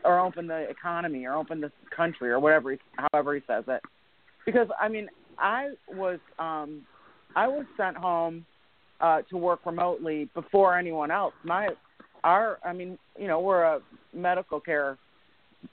Or 0.03 0.19
open 0.19 0.47
the 0.47 0.69
economy 0.69 1.25
or 1.25 1.33
open 1.33 1.61
the 1.61 1.71
country 1.95 2.29
or 2.29 2.39
whatever 2.39 2.71
he, 2.71 2.77
however 2.95 3.35
he 3.35 3.41
says 3.47 3.63
it. 3.67 3.81
Because 4.45 4.67
i 4.79 4.87
mean 4.87 5.07
i 5.37 5.69
was 5.89 6.19
um 6.39 6.85
i 7.35 7.47
was 7.47 7.65
sent 7.77 7.97
home 7.97 8.45
uh 9.01 9.21
to 9.29 9.37
work 9.37 9.65
remotely 9.65 10.29
before 10.33 10.77
anyone 10.77 11.11
else. 11.11 11.33
My 11.43 11.69
our 12.23 12.59
i 12.63 12.73
mean 12.73 12.97
you 13.17 13.27
know 13.27 13.39
we're 13.39 13.63
a 13.63 13.79
medical 14.13 14.59
care 14.59 14.97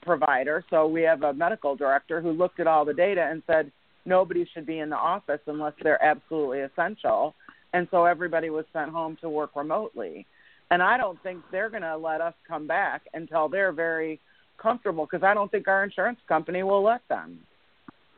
provider 0.01 0.65
so 0.69 0.87
we 0.87 1.03
have 1.03 1.21
a 1.21 1.33
medical 1.33 1.75
director 1.75 2.19
who 2.19 2.31
looked 2.31 2.59
at 2.59 2.67
all 2.67 2.83
the 2.83 2.93
data 2.93 3.21
and 3.29 3.43
said 3.45 3.71
nobody 4.05 4.47
should 4.53 4.65
be 4.65 4.79
in 4.79 4.89
the 4.89 4.95
office 4.95 5.39
unless 5.47 5.73
they're 5.81 6.03
absolutely 6.03 6.59
essential. 6.59 7.33
And 7.73 7.87
so 7.91 8.05
everybody 8.05 8.49
was 8.49 8.65
sent 8.73 8.91
home 8.91 9.17
to 9.21 9.29
work 9.29 9.55
remotely 9.55 10.25
and 10.73 10.81
I 10.81 10.97
don't 10.97 11.21
think 11.21 11.43
they're 11.51 11.69
going 11.69 11.83
to 11.83 11.95
let 11.95 12.19
us 12.19 12.33
come 12.47 12.65
back 12.65 13.03
until 13.13 13.47
they're 13.47 13.71
very 13.71 14.19
comfortable 14.57 15.05
because 15.05 15.23
I 15.23 15.35
don't 15.35 15.51
think 15.51 15.67
our 15.67 15.83
insurance 15.83 16.17
company 16.27 16.63
will 16.63 16.81
let 16.81 17.07
them. 17.09 17.37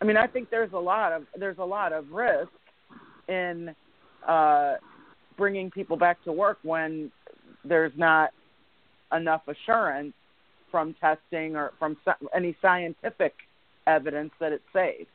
I 0.01 0.05
mean, 0.05 0.15
I 0.15 0.25
think 0.25 0.49
there's 0.49 0.71
a 0.71 0.79
lot 0.79 1.11
of 1.11 1.23
there's 1.37 1.57
a 1.57 1.65
lot 1.65 1.91
of 1.91 2.09
risk 2.11 2.47
in 3.27 3.75
uh, 4.25 4.75
bringing 5.35 5.69
people 5.69 5.97
back 5.97 6.23
to 6.23 6.31
work 6.31 6.57
when 6.63 7.11
there's 7.65 7.91
not 7.97 8.31
enough 9.11 9.41
assurance 9.49 10.13
from 10.71 10.95
testing 11.01 11.57
or 11.57 11.73
from 11.77 11.97
any 12.33 12.55
scientific 12.61 13.33
evidence 13.85 14.31
that 14.39 14.53
it's 14.53 14.63
safe. 14.71 15.07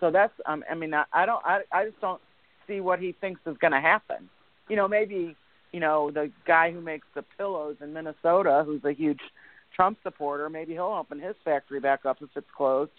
So 0.00 0.10
that's 0.10 0.32
um, 0.46 0.64
I 0.68 0.74
mean 0.74 0.94
I, 0.94 1.04
I 1.12 1.26
don't 1.26 1.44
I 1.46 1.60
I 1.70 1.84
just 1.84 2.00
don't 2.00 2.20
see 2.66 2.80
what 2.80 2.98
he 2.98 3.14
thinks 3.20 3.40
is 3.46 3.56
going 3.58 3.72
to 3.72 3.80
happen. 3.80 4.28
You 4.68 4.74
know, 4.74 4.88
maybe 4.88 5.36
you 5.74 5.80
know, 5.80 6.08
the 6.08 6.30
guy 6.46 6.70
who 6.70 6.80
makes 6.80 7.06
the 7.16 7.24
pillows 7.36 7.74
in 7.80 7.92
Minnesota, 7.92 8.62
who's 8.64 8.84
a 8.84 8.92
huge 8.92 9.18
Trump 9.74 9.98
supporter, 10.04 10.48
maybe 10.48 10.74
he'll 10.74 10.84
open 10.84 11.18
his 11.18 11.34
factory 11.44 11.80
back 11.80 12.06
up 12.06 12.18
if 12.20 12.28
it's 12.36 12.46
closed, 12.56 12.92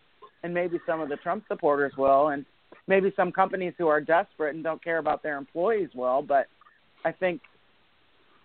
and 0.43 0.53
maybe 0.53 0.77
some 0.85 0.99
of 0.99 1.07
the 1.07 1.15
Trump 1.15 1.45
supporters 1.47 1.93
will, 1.97 2.27
and 2.27 2.45
maybe 2.85 3.13
some 3.15 3.31
companies 3.31 3.73
who 3.77 3.87
are 3.87 4.01
desperate 4.01 4.55
and 4.55 4.61
don't 4.61 4.83
care 4.83 4.97
about 4.97 5.23
their 5.23 5.37
employees 5.37 5.87
will. 5.95 6.21
But 6.21 6.47
I 7.05 7.13
think 7.13 7.39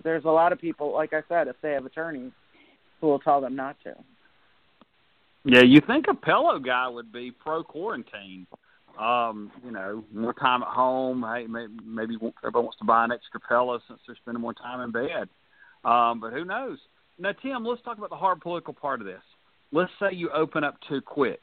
there's 0.05 0.25
a 0.25 0.31
lot 0.31 0.53
of 0.53 0.61
people, 0.61 0.95
like 0.95 1.13
I 1.13 1.23
said, 1.29 1.49
if 1.49 1.57
they 1.61 1.73
have 1.73 1.85
attorneys, 1.85 2.31
who 3.01 3.09
will 3.09 3.19
tell 3.19 3.41
them 3.41 3.57
not 3.57 3.79
to. 3.83 3.95
Yeah, 5.43 5.63
you 5.63 5.81
think 5.85 6.07
a 6.09 6.15
pillow 6.15 6.61
guy 6.61 6.87
would 6.87 7.13
be 7.13 7.33
pro 7.33 7.65
quarantine? 7.65 8.47
Um, 8.99 9.51
you 9.65 9.71
know, 9.71 10.05
more 10.13 10.35
time 10.35 10.63
at 10.63 10.69
home. 10.69 11.23
Hey, 11.23 11.47
maybe, 11.47 11.73
everybody 11.85 12.65
wants 12.65 12.79
to 12.79 12.85
buy 12.85 13.05
an 13.05 13.13
extra 13.13 13.41
pillow 13.41 13.81
since 13.89 14.01
they're 14.07 14.17
spending 14.17 14.41
more 14.41 14.55
time 14.55 14.81
in 14.81 14.91
bed. 14.91 15.29
Um, 15.85 16.21
but 16.21 16.33
who 16.33 16.45
knows? 16.45 16.79
Now, 17.19 17.33
Tim, 17.43 17.65
let's 17.65 17.83
talk 17.83 17.99
about 17.99 18.11
the 18.11 18.17
hard 18.17 18.41
political 18.41 18.75
part 18.75 19.01
of 19.01 19.07
this. 19.07 19.23
Let's 19.73 19.93
say 20.01 20.09
you 20.13 20.31
open 20.31 20.65
up 20.65 20.77
too 20.89 21.01
quick, 21.01 21.41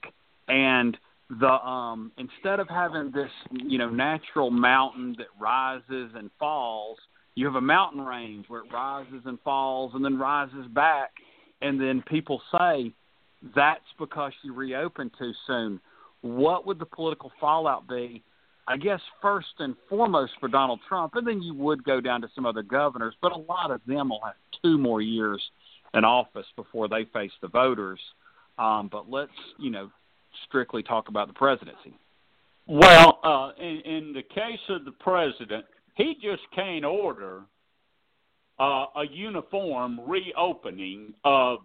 and 0.47 0.97
the 1.29 1.47
um, 1.47 2.11
instead 2.17 2.59
of 2.59 2.67
having 2.67 3.11
this, 3.11 3.31
you 3.51 3.77
know, 3.77 3.89
natural 3.89 4.49
mountain 4.49 5.15
that 5.17 5.27
rises 5.39 6.11
and 6.15 6.29
falls, 6.39 6.97
you 7.35 7.45
have 7.45 7.55
a 7.55 7.61
mountain 7.61 8.01
range 8.01 8.45
where 8.47 8.61
it 8.61 8.73
rises 8.73 9.21
and 9.25 9.39
falls 9.41 9.93
and 9.93 10.03
then 10.03 10.17
rises 10.17 10.65
back, 10.73 11.11
and 11.61 11.79
then 11.79 12.03
people 12.07 12.41
say 12.51 12.91
that's 13.55 13.81
because 13.99 14.33
you 14.43 14.53
reopened 14.53 15.11
too 15.17 15.31
soon 15.45 15.79
what 16.21 16.65
would 16.65 16.79
the 16.79 16.85
political 16.85 17.31
fallout 17.39 17.87
be? 17.87 18.23
I 18.67 18.75
guess 18.75 18.99
first 19.21 19.47
and 19.59 19.75
foremost 19.87 20.33
for 20.39 20.49
Donald 20.49 20.81
Trump, 20.89 21.15
and 21.15 21.25
then 21.25 21.41
you 21.41 21.53
would 21.53 21.83
go 21.83 22.01
down 22.01 22.21
to 22.21 22.27
some 22.35 22.45
other 22.45 22.63
governors, 22.63 23.15
but 23.21 23.31
a 23.31 23.37
lot 23.37 23.71
of 23.71 23.79
them 23.87 24.09
will 24.09 24.21
have 24.25 24.35
two 24.61 24.77
more 24.77 25.01
years 25.01 25.41
in 25.93 26.03
office 26.03 26.45
before 26.55 26.89
they 26.89 27.05
face 27.13 27.31
the 27.41 27.47
voters. 27.47 27.99
Um, 28.57 28.89
but 28.91 29.09
let's, 29.09 29.31
you 29.57 29.69
know, 29.69 29.89
strictly 30.47 30.83
talk 30.83 31.07
about 31.07 31.27
the 31.27 31.33
presidency. 31.33 31.97
Well, 32.67 33.19
uh, 33.23 33.51
in, 33.61 33.81
in 33.85 34.13
the 34.13 34.23
case 34.23 34.59
of 34.69 34.83
the 34.83 34.91
president, 34.91 35.65
he 35.95 36.15
just 36.21 36.41
can't 36.53 36.83
order 36.83 37.43
uh, 38.59 38.85
a 38.95 39.03
uniform 39.09 40.01
reopening 40.05 41.13
of 41.23 41.59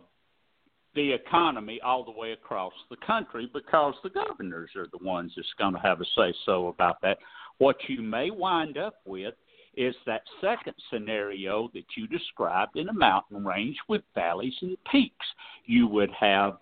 the 0.94 1.12
economy 1.12 1.80
all 1.84 2.04
the 2.04 2.10
way 2.10 2.32
across 2.32 2.72
the 2.90 2.96
country 3.06 3.50
because 3.52 3.94
the 4.02 4.10
governors 4.10 4.70
are 4.76 4.88
the 4.92 5.04
ones 5.04 5.32
that's 5.36 5.48
going 5.58 5.74
to 5.74 5.80
have 5.80 6.00
a 6.00 6.04
say 6.16 6.34
so 6.44 6.68
about 6.68 7.00
that. 7.02 7.18
What 7.58 7.76
you 7.88 8.02
may 8.02 8.30
wind 8.30 8.76
up 8.78 8.96
with 9.06 9.34
is 9.74 9.94
that 10.06 10.22
second 10.40 10.74
scenario 10.92 11.70
that 11.72 11.84
you 11.96 12.06
described 12.06 12.76
in 12.76 12.88
a 12.88 12.92
mountain 12.92 13.44
range 13.44 13.76
with 13.88 14.02
valleys 14.14 14.54
and 14.60 14.76
peaks. 14.90 15.26
You 15.64 15.86
would 15.86 16.10
have, 16.18 16.58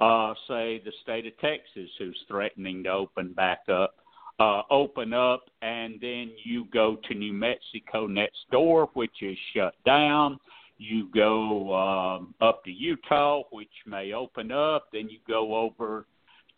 uh, 0.00 0.32
say, 0.48 0.80
the 0.84 0.92
state 1.02 1.26
of 1.26 1.38
Texas 1.38 1.90
who's 1.98 2.18
threatening 2.26 2.84
to 2.84 2.90
open 2.90 3.32
back 3.32 3.60
up. 3.68 3.96
Uh, 4.40 4.62
open 4.68 5.12
up, 5.12 5.44
and 5.62 6.00
then 6.00 6.32
you 6.42 6.64
go 6.72 6.96
to 7.06 7.14
New 7.14 7.32
Mexico 7.32 8.08
next 8.08 8.38
door, 8.50 8.90
which 8.94 9.22
is 9.22 9.38
shut 9.54 9.74
down 9.86 10.40
you 10.88 11.08
go 11.14 11.74
um, 11.74 12.34
up 12.40 12.64
to 12.64 12.70
Utah, 12.70 13.42
which 13.50 13.68
may 13.86 14.12
open 14.12 14.52
up. 14.52 14.88
Then 14.92 15.08
you 15.08 15.18
go 15.26 15.56
over 15.56 16.06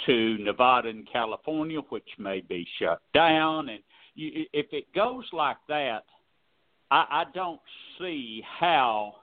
to 0.07 0.39
Nevada 0.39 0.89
and 0.89 1.09
California, 1.11 1.81
which 1.89 2.09
may 2.19 2.41
be 2.41 2.67
shut 2.79 3.01
down. 3.15 3.69
And 3.69 3.81
you, 4.15 4.45
if 4.53 4.67
it 4.73 4.93
goes 4.95 5.25
like 5.33 5.57
that, 5.69 6.05
I, 6.91 7.07
I 7.11 7.25
don't 7.35 7.61
see 7.99 8.43
how 8.59 9.15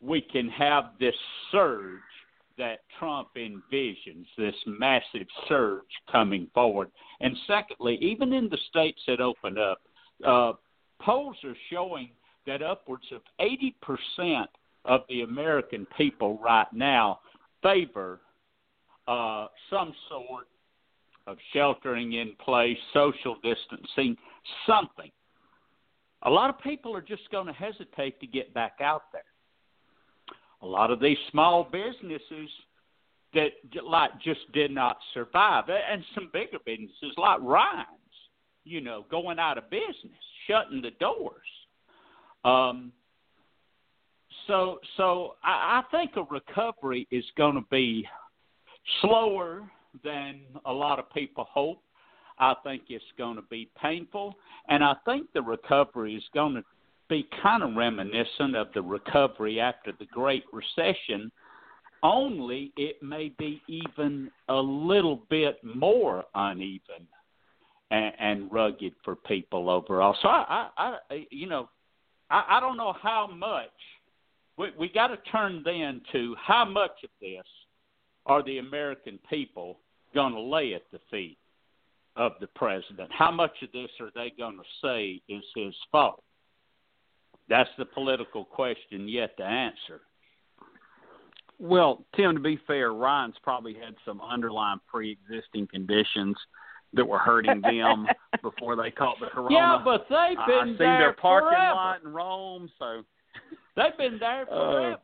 we 0.00 0.20
can 0.20 0.48
have 0.48 0.92
this 0.98 1.14
surge 1.52 2.00
that 2.56 2.80
Trump 2.98 3.28
envisions, 3.36 4.26
this 4.36 4.54
massive 4.66 5.26
surge 5.48 5.82
coming 6.10 6.46
forward. 6.54 6.90
And 7.20 7.36
secondly, 7.46 7.98
even 8.00 8.32
in 8.32 8.48
the 8.48 8.58
states 8.68 9.00
that 9.06 9.20
open 9.20 9.56
up, 9.58 9.80
uh, 10.26 10.52
polls 11.00 11.36
are 11.44 11.56
showing 11.70 12.10
that 12.46 12.62
upwards 12.62 13.04
of 13.12 13.22
80% 13.40 14.46
of 14.84 15.02
the 15.08 15.22
American 15.22 15.86
people 15.96 16.38
right 16.42 16.72
now 16.72 17.20
favor 17.62 18.20
uh, 19.06 19.46
some 19.68 19.92
sort 20.08 20.46
of 21.26 21.36
sheltering 21.52 22.14
in 22.14 22.32
place, 22.44 22.78
social 22.92 23.36
distancing, 23.42 24.16
something. 24.66 25.10
A 26.22 26.30
lot 26.30 26.50
of 26.50 26.60
people 26.60 26.94
are 26.94 27.02
just 27.02 27.30
going 27.30 27.46
to 27.46 27.52
hesitate 27.52 28.20
to 28.20 28.26
get 28.26 28.52
back 28.52 28.78
out 28.80 29.04
there. 29.12 29.22
A 30.62 30.66
lot 30.66 30.90
of 30.90 31.00
these 31.00 31.16
small 31.30 31.64
businesses 31.64 32.50
that 33.32 33.50
like 33.84 34.10
just 34.22 34.40
did 34.52 34.70
not 34.70 34.98
survive, 35.14 35.64
and 35.68 36.04
some 36.14 36.28
bigger 36.32 36.58
businesses 36.64 37.14
like 37.16 37.38
Ryan's, 37.40 37.86
you 38.64 38.80
know, 38.80 39.06
going 39.10 39.38
out 39.38 39.56
of 39.56 39.70
business, 39.70 40.18
shutting 40.46 40.82
the 40.82 40.90
doors. 41.00 41.40
Um, 42.44 42.92
so 44.46 44.78
so 44.96 45.34
I, 45.42 45.82
I 45.82 45.82
think 45.90 46.12
a 46.16 46.22
recovery 46.22 47.06
is 47.10 47.24
going 47.36 47.54
to 47.54 47.64
be 47.70 48.06
slower 49.00 49.70
than 50.04 50.40
a 50.64 50.72
lot 50.72 50.98
of 50.98 51.10
people 51.12 51.46
hope. 51.48 51.82
I 52.38 52.54
think 52.64 52.84
it's 52.88 53.04
going 53.18 53.36
to 53.36 53.44
be 53.50 53.68
painful, 53.80 54.34
and 54.68 54.82
I 54.82 54.94
think 55.04 55.26
the 55.34 55.42
recovery 55.42 56.14
is 56.14 56.24
going 56.32 56.54
to 56.54 56.64
be 57.10 57.28
kind 57.42 57.62
of 57.62 57.74
reminiscent 57.74 58.56
of 58.56 58.68
the 58.72 58.80
recovery 58.80 59.60
after 59.60 59.92
the 59.98 60.06
Great 60.06 60.44
Recession. 60.52 61.30
Only 62.02 62.72
it 62.78 63.02
may 63.02 63.30
be 63.38 63.60
even 63.68 64.30
a 64.48 64.56
little 64.56 65.20
bit 65.28 65.58
more 65.62 66.24
uneven 66.34 67.06
and, 67.90 68.12
and 68.18 68.52
rugged 68.52 68.94
for 69.04 69.16
people 69.16 69.68
overall. 69.68 70.16
So 70.22 70.28
I, 70.28 70.68
I, 70.78 70.96
I 71.10 71.26
you 71.30 71.46
know, 71.46 71.68
I, 72.30 72.44
I 72.48 72.60
don't 72.60 72.76
know 72.76 72.94
how 73.00 73.26
much 73.26 73.68
we 74.56 74.70
we 74.78 74.88
got 74.88 75.08
to 75.08 75.16
turn 75.30 75.62
then 75.64 76.00
to 76.12 76.36
how 76.40 76.64
much 76.64 76.92
of 77.04 77.10
this 77.20 77.46
are 78.26 78.42
the 78.42 78.58
American 78.58 79.18
people 79.28 79.78
going 80.14 80.32
to 80.32 80.40
lay 80.40 80.74
at 80.74 80.82
the 80.92 81.00
feet 81.10 81.38
of 82.16 82.32
the 82.40 82.46
president? 82.48 83.10
How 83.10 83.30
much 83.30 83.62
of 83.62 83.72
this 83.72 83.90
are 84.00 84.10
they 84.14 84.32
going 84.36 84.56
to 84.56 84.64
say 84.82 85.22
is 85.32 85.44
his 85.54 85.74
fault? 85.90 86.22
That's 87.48 87.70
the 87.78 87.84
political 87.84 88.44
question 88.44 89.08
yet 89.08 89.36
to 89.38 89.44
answer. 89.44 90.02
Well, 91.58 92.04
Tim, 92.16 92.34
to 92.34 92.40
be 92.40 92.58
fair, 92.66 92.92
Ryan's 92.92 93.36
probably 93.42 93.74
had 93.74 93.94
some 94.04 94.20
underlying 94.20 94.80
pre-existing 94.90 95.66
conditions 95.66 96.36
that 96.94 97.04
were 97.04 97.18
hurting 97.18 97.60
them 97.60 98.06
before 98.42 98.76
they 98.76 98.90
caught 98.90 99.16
the 99.20 99.26
corona. 99.32 99.54
Yeah, 99.54 99.78
but 99.84 100.06
they've 100.08 100.36
been 100.46 100.58
I, 100.58 100.60
I 100.60 100.64
seen 100.66 100.76
there 100.78 100.98
their 100.98 101.12
parking 101.12 101.50
forever. 101.50 101.74
lot 101.74 102.02
in 102.02 102.12
Rome, 102.12 102.70
so 102.78 103.02
they've 103.76 103.96
been 103.98 104.18
there 104.18 104.42
Uh, 104.50 104.70
forever. 104.70 104.98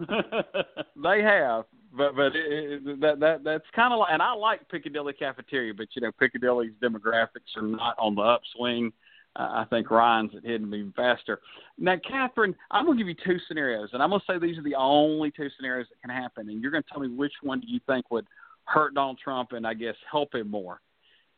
they 1.02 1.22
have. 1.22 1.64
But 1.96 2.14
but 2.14 2.36
it, 2.36 2.82
it, 2.86 3.00
that 3.00 3.20
that 3.20 3.44
that's 3.44 3.64
kind 3.74 3.92
of 3.92 4.00
like, 4.00 4.10
and 4.12 4.22
I 4.22 4.32
like 4.32 4.68
Piccadilly 4.68 5.14
Cafeteria, 5.14 5.72
but 5.74 5.88
you 5.94 6.02
know 6.02 6.12
Piccadilly's 6.12 6.72
demographics 6.82 7.56
are 7.56 7.62
not 7.62 7.96
on 7.98 8.14
the 8.14 8.22
upswing. 8.22 8.92
Uh, 9.36 9.48
I 9.50 9.64
think 9.70 9.90
Ryan's 9.90 10.32
hidden 10.44 10.72
even 10.74 10.92
faster. 10.96 11.40
Now, 11.78 11.96
Catherine, 12.08 12.54
I'm 12.70 12.86
going 12.86 12.98
to 12.98 13.04
give 13.04 13.08
you 13.08 13.14
two 13.24 13.38
scenarios, 13.46 13.90
and 13.92 14.02
I'm 14.02 14.10
going 14.10 14.20
to 14.20 14.32
say 14.32 14.38
these 14.38 14.58
are 14.58 14.62
the 14.62 14.74
only 14.74 15.30
two 15.30 15.48
scenarios 15.56 15.86
that 15.90 16.00
can 16.00 16.10
happen, 16.10 16.48
and 16.48 16.60
you're 16.60 16.70
going 16.70 16.82
to 16.82 16.88
tell 16.90 17.00
me 17.00 17.08
which 17.08 17.32
one 17.42 17.60
do 17.60 17.66
you 17.68 17.78
think 17.86 18.10
would 18.10 18.26
hurt 18.64 18.94
Donald 18.94 19.18
Trump 19.22 19.52
and 19.52 19.66
I 19.66 19.74
guess 19.74 19.94
help 20.10 20.34
him 20.34 20.50
more. 20.50 20.80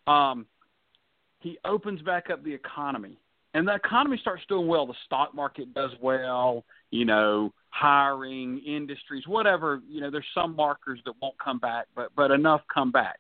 Um, 0.07 0.47
he 1.41 1.59
opens 1.65 2.03
back 2.03 2.31
up 2.31 2.45
the 2.45 2.53
economy, 2.53 3.19
and 3.55 3.67
the 3.67 3.75
economy 3.75 4.19
starts 4.21 4.43
doing 4.49 4.67
well. 4.67 4.87
The 4.87 4.95
stock 5.07 5.35
market 5.35 5.73
does 5.75 5.91
well. 6.01 6.65
You 6.91 7.05
know, 7.05 7.53
hiring, 7.71 8.59
industries, 8.67 9.27
whatever. 9.27 9.81
You 9.89 10.01
know, 10.01 10.11
there's 10.11 10.27
some 10.35 10.55
markers 10.55 11.01
that 11.07 11.15
won't 11.21 11.39
come 11.39 11.59
back, 11.59 11.87
but 11.95 12.11
but 12.17 12.31
enough 12.31 12.63
come 12.73 12.93
back. 12.93 13.19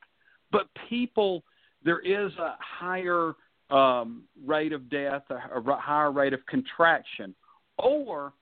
But 0.52 0.68
people, 0.88 1.44
there 1.84 2.00
is 2.00 2.32
a 2.38 2.56
higher 2.60 3.32
um, 3.70 4.25
rate 4.44 4.72
of 4.72 4.90
death, 4.90 5.22
a, 5.30 5.60
a 5.60 5.76
higher 5.76 6.10
rate 6.10 6.32
of 6.32 6.44
contraction, 6.46 7.34
or 7.78 8.32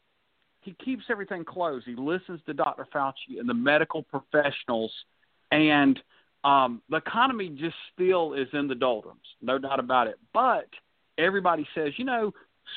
he 0.61 0.75
keeps 0.85 1.05
everything 1.09 1.45
closed. 1.45 1.87
He 1.87 1.95
listens 1.95 2.41
to 2.47 2.55
Dr. 2.55 2.87
Fauci 2.93 3.39
and 3.39 3.49
the 3.49 3.55
medical 3.55 4.03
professionals, 4.03 4.93
and 5.51 5.99
um, 6.45 6.83
the 6.89 6.97
economy 6.97 7.49
just 7.49 7.77
still 7.93 8.35
is 8.35 8.49
in 8.53 8.69
the 8.69 8.75
doldrums, 8.75 9.21
no 9.43 9.59
doubt 9.59 9.81
about 9.81 10.07
it. 10.07 10.17
But 10.33 10.69
everybody 11.19 11.67
says, 11.75 11.93
you 11.97 12.05
know, 12.05 12.33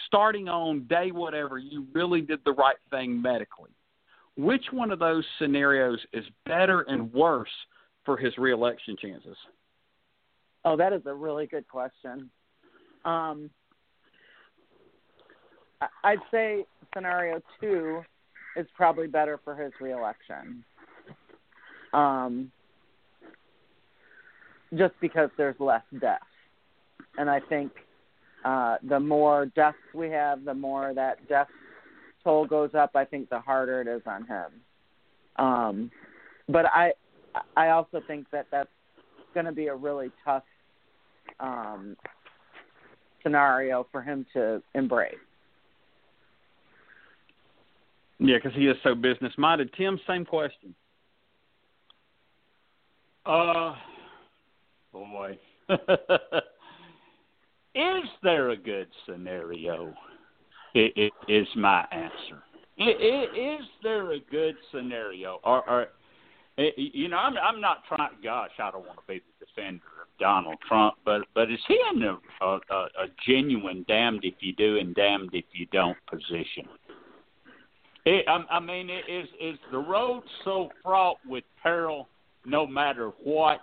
starting 0.08 0.48
on 0.48 0.88
day 0.88 1.12
whatever, 1.12 1.58
you 1.58 1.86
really 1.94 2.22
did 2.22 2.40
the 2.46 2.54
right 2.54 2.78
thing 2.90 3.22
medically. 3.22 3.70
Which 4.38 4.66
one 4.72 4.92
of 4.92 5.00
those 5.00 5.26
scenarios 5.40 6.00
is 6.14 6.26
better 6.46 6.82
and 6.82 7.14
worse 7.14 7.50
for 8.06 8.18
his 8.18 8.38
reelection 8.38 8.96
chances? 9.00 9.38
Oh, 10.64 10.78
that 10.78 10.94
is 10.94 11.02
a 11.06 11.14
really 11.14 11.48
good 11.48 11.68
question. 11.68 12.30
Um, 13.04 13.50
I'd 16.04 16.20
say 16.30 16.66
scenario 16.94 17.42
two 17.60 18.02
is 18.56 18.68
probably 18.76 19.08
better 19.08 19.40
for 19.44 19.56
his 19.56 19.72
reelection. 19.80 20.64
Um, 21.94 22.52
just 24.78 24.94
because 25.02 25.30
there's 25.38 25.60
less 25.60 25.84
deaths, 26.00 26.24
and 27.18 27.30
I 27.30 27.40
think 27.50 27.72
uh, 28.44 28.78
the 28.88 29.00
more 29.00 29.48
deaths 29.48 29.78
we 29.94 30.10
have, 30.10 30.44
the 30.46 30.54
more 30.54 30.94
that 30.94 31.28
death 31.28 31.48
toll 32.24 32.46
goes 32.46 32.72
up. 32.74 32.92
I 32.96 33.06
think 33.06 33.30
the 33.30 33.40
harder 33.40 33.82
it 33.82 33.88
is 33.88 34.02
on 34.06 34.26
him. 34.26 34.46
Um, 35.38 35.92
but 36.48 36.66
I, 36.66 36.92
I 37.56 37.70
also 37.70 38.02
think 38.08 38.28
that 38.32 38.48
that's 38.52 38.70
going 39.34 39.46
to 39.46 39.52
be 39.52 39.68
a 39.68 39.76
really 39.76 40.12
tough 40.26 40.44
um, 41.40 41.96
scenario 43.24 43.88
for 43.92 44.02
him 44.02 44.26
to 44.34 44.62
embrace. 44.74 45.16
Yeah, 48.20 48.38
because 48.38 48.56
he 48.56 48.68
is 48.68 48.78
so 48.84 48.94
business 48.94 49.34
minded. 49.38 49.72
Tim, 49.76 50.00
same 50.08 50.26
question. 50.26 50.76
Uh, 53.26 53.74
Oh, 54.94 55.06
boy. 55.06 55.38
is 57.76 58.10
there 58.24 58.50
a 58.50 58.58
good 58.58 58.88
scenario? 59.06 59.94
It, 60.74 60.94
it 60.96 61.14
is 61.32 61.48
my 61.56 61.86
answer. 61.92 62.44
I- 62.80 62.84
i- 62.84 63.58
Is 63.60 63.66
there 63.84 64.14
a 64.14 64.20
good 64.20 64.56
scenario? 64.72 65.40
Or, 65.44 65.70
or 65.70 65.88
you 66.58 67.08
know, 67.08 67.18
I'm 67.18 67.36
I'm 67.38 67.62
not 67.62 67.84
trying. 67.88 68.12
Gosh, 68.24 68.52
I 68.60 68.72
don't 68.72 68.86
want 68.86 69.00
to 69.00 69.04
be 69.08 69.22
the 69.40 69.46
defender 69.46 69.84
of 70.02 70.08
Donald 70.20 70.58
Trump, 70.68 70.96
but 71.06 71.22
but 71.34 71.50
is 71.52 71.60
he 71.68 71.80
in 71.94 72.04
a, 72.04 72.18
a 72.42 72.56
a 72.76 73.08
genuine 73.28 73.86
damned 73.88 74.24
if 74.24 74.36
you 74.42 74.54
do 74.54 74.78
and 74.78 74.94
damned 74.96 75.32
if 75.34 75.46
you 75.54 75.66
don't 75.72 75.98
position? 76.10 76.68
It, 78.06 78.26
I, 78.28 78.44
I 78.50 78.60
mean, 78.60 78.90
it 78.90 79.06
is 79.10 79.28
is 79.40 79.58
the 79.72 79.78
road 79.80 80.24
so 80.44 80.70
fraught 80.84 81.18
with 81.26 81.44
peril, 81.64 82.10
no 82.46 82.68
matter 82.68 83.12
what? 83.24 83.62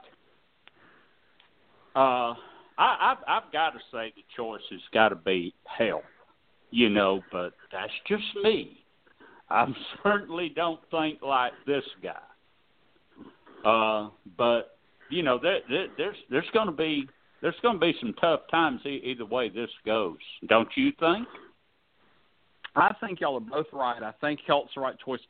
Uh, 1.94 2.34
I, 2.78 3.14
I've 3.16 3.18
I've 3.26 3.52
got 3.52 3.70
to 3.70 3.78
say 3.92 4.12
the 4.14 4.22
choice 4.36 4.62
has 4.70 4.80
got 4.92 5.08
to 5.08 5.16
be 5.16 5.54
hell, 5.64 6.02
you 6.70 6.88
know. 6.88 7.22
But 7.32 7.52
that's 7.72 7.92
just 8.06 8.24
me. 8.42 8.84
I 9.50 9.66
certainly 10.02 10.52
don't 10.54 10.80
think 10.90 11.22
like 11.22 11.52
this 11.66 11.84
guy. 12.02 12.18
Uh, 13.64 14.10
but 14.36 14.78
you 15.10 15.22
know, 15.22 15.38
there, 15.42 15.58
there, 15.68 15.86
there's 15.96 16.16
there's 16.30 16.50
going 16.52 16.66
to 16.66 16.72
be 16.72 17.08
there's 17.40 17.56
going 17.62 17.74
to 17.74 17.80
be 17.80 17.94
some 18.00 18.14
tough 18.20 18.40
times 18.50 18.80
e- 18.84 19.02
either 19.04 19.24
way 19.24 19.48
this 19.48 19.70
goes. 19.84 20.18
Don't 20.48 20.68
you 20.76 20.92
think? 20.98 21.26
I 22.74 22.94
think 23.00 23.20
y'all 23.20 23.36
are 23.36 23.40
both 23.40 23.66
right. 23.72 24.02
I 24.02 24.12
think 24.20 24.40
Helt's 24.46 24.70
the 24.74 24.80
right 24.80 24.96
choice. 25.04 25.20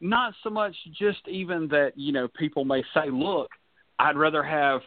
Not 0.00 0.34
so 0.42 0.50
much 0.50 0.74
just 0.98 1.26
even 1.28 1.68
that, 1.68 1.92
you 1.94 2.12
know, 2.12 2.28
people 2.28 2.64
may 2.64 2.82
say, 2.92 3.10
look, 3.10 3.48
I'd 3.98 4.16
rather 4.16 4.42
have, 4.42 4.80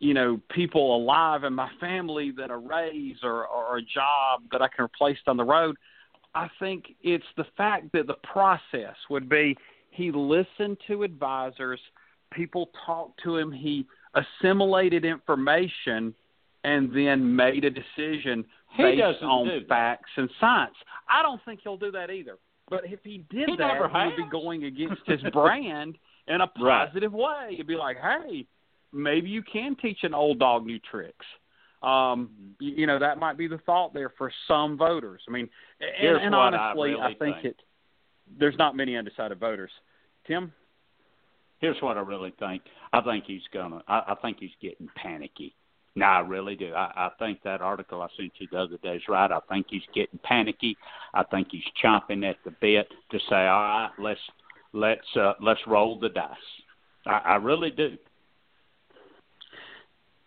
you 0.00 0.14
know, 0.14 0.40
people 0.50 0.96
alive 0.96 1.44
in 1.44 1.52
my 1.52 1.70
family 1.78 2.32
that 2.32 2.50
a 2.50 2.56
raise 2.56 3.18
or, 3.22 3.46
or 3.46 3.76
a 3.78 3.82
job 3.82 4.42
that 4.50 4.62
I 4.62 4.68
can 4.68 4.84
replace 4.86 5.18
down 5.26 5.36
the 5.36 5.44
road. 5.44 5.76
I 6.34 6.48
think 6.58 6.86
it's 7.02 7.24
the 7.36 7.44
fact 7.56 7.92
that 7.92 8.06
the 8.06 8.16
process 8.32 8.96
would 9.10 9.28
be 9.28 9.56
he 9.90 10.10
listened 10.10 10.78
to 10.86 11.02
advisors, 11.02 11.80
people 12.32 12.70
talked 12.86 13.22
to 13.24 13.36
him, 13.36 13.52
he 13.52 13.86
assimilated 14.14 15.04
information 15.04 16.14
and 16.64 16.94
then 16.94 17.34
made 17.34 17.64
a 17.64 17.70
decision 17.70 18.44
He 18.76 18.82
based 18.82 19.22
on 19.22 19.46
do 19.46 19.66
facts 19.66 20.10
and 20.16 20.30
science. 20.40 20.74
I 21.08 21.22
don't 21.22 21.40
think 21.44 21.60
he'll 21.62 21.76
do 21.76 21.90
that 21.92 22.10
either. 22.10 22.36
But 22.68 22.84
if 22.84 23.00
he 23.02 23.24
did 23.30 23.48
He 23.48 23.56
that, 23.56 23.76
he 23.90 24.06
would 24.06 24.16
be 24.16 24.30
going 24.30 24.64
against 24.64 25.02
his 25.06 25.20
brand 25.32 25.98
in 26.28 26.40
a 26.40 26.50
Right. 26.60 26.86
positive 26.86 27.12
way. 27.12 27.54
He'd 27.56 27.66
be 27.66 27.74
like, 27.76 27.96
"Hey, 27.98 28.46
maybe 28.92 29.28
you 29.28 29.42
can 29.42 29.76
teach 29.76 29.98
an 30.02 30.14
old 30.14 30.38
dog 30.38 30.66
new 30.66 30.78
tricks." 30.78 31.26
Um, 31.82 32.30
you, 32.58 32.86
know, 32.86 32.98
that 32.98 33.18
might 33.18 33.38
be 33.38 33.48
the 33.48 33.56
thought 33.58 33.94
there 33.94 34.12
for 34.18 34.30
some 34.46 34.76
voters. 34.76 35.22
I 35.26 35.32
mean, 35.32 35.48
and, 35.80 35.90
Here's 35.98 36.20
and 36.22 36.32
what 36.32 36.54
I 36.54 36.72
honestly, 36.72 36.90
really 36.90 37.16
think, 37.18 37.36
think. 37.36 37.44
it. 37.46 37.56
There's 38.38 38.56
not 38.58 38.76
many 38.76 38.96
undecided 38.96 39.40
voters. 39.40 39.70
Tim, 40.26 40.52
Here's 41.60 41.80
what 41.82 41.98
I 41.98 42.00
really 42.00 42.32
think. 42.38 42.62
I 42.92 43.02
think 43.02 43.24
he's 43.26 43.42
gonna. 43.52 43.82
I, 43.86 44.02
I 44.08 44.14
think 44.22 44.38
he's 44.40 44.50
getting 44.62 44.88
panicky. 44.96 45.54
No, 45.94 46.06
I 46.06 46.20
really 46.20 46.56
do. 46.56 46.72
I, 46.72 46.92
I 46.96 47.10
think 47.18 47.42
that 47.42 47.60
article 47.60 48.00
I 48.00 48.08
sent 48.16 48.32
you 48.38 48.46
the 48.50 48.58
other 48.58 48.78
day 48.82 48.96
is 48.96 49.02
right. 49.08 49.30
I 49.30 49.40
think 49.48 49.66
he's 49.68 49.82
getting 49.94 50.18
panicky. 50.24 50.76
I 51.12 51.22
think 51.24 51.48
he's 51.50 51.64
chomping 51.82 52.28
at 52.28 52.36
the 52.44 52.52
bit 52.62 52.88
to 53.10 53.18
say, 53.28 53.46
"All 53.46 53.62
right, 53.62 53.90
let's 53.98 54.20
let's 54.72 55.16
uh, 55.16 55.34
let's 55.40 55.60
roll 55.66 55.98
the 55.98 56.08
dice." 56.08 56.36
I, 57.06 57.18
I 57.18 57.36
really 57.36 57.70
do. 57.70 57.96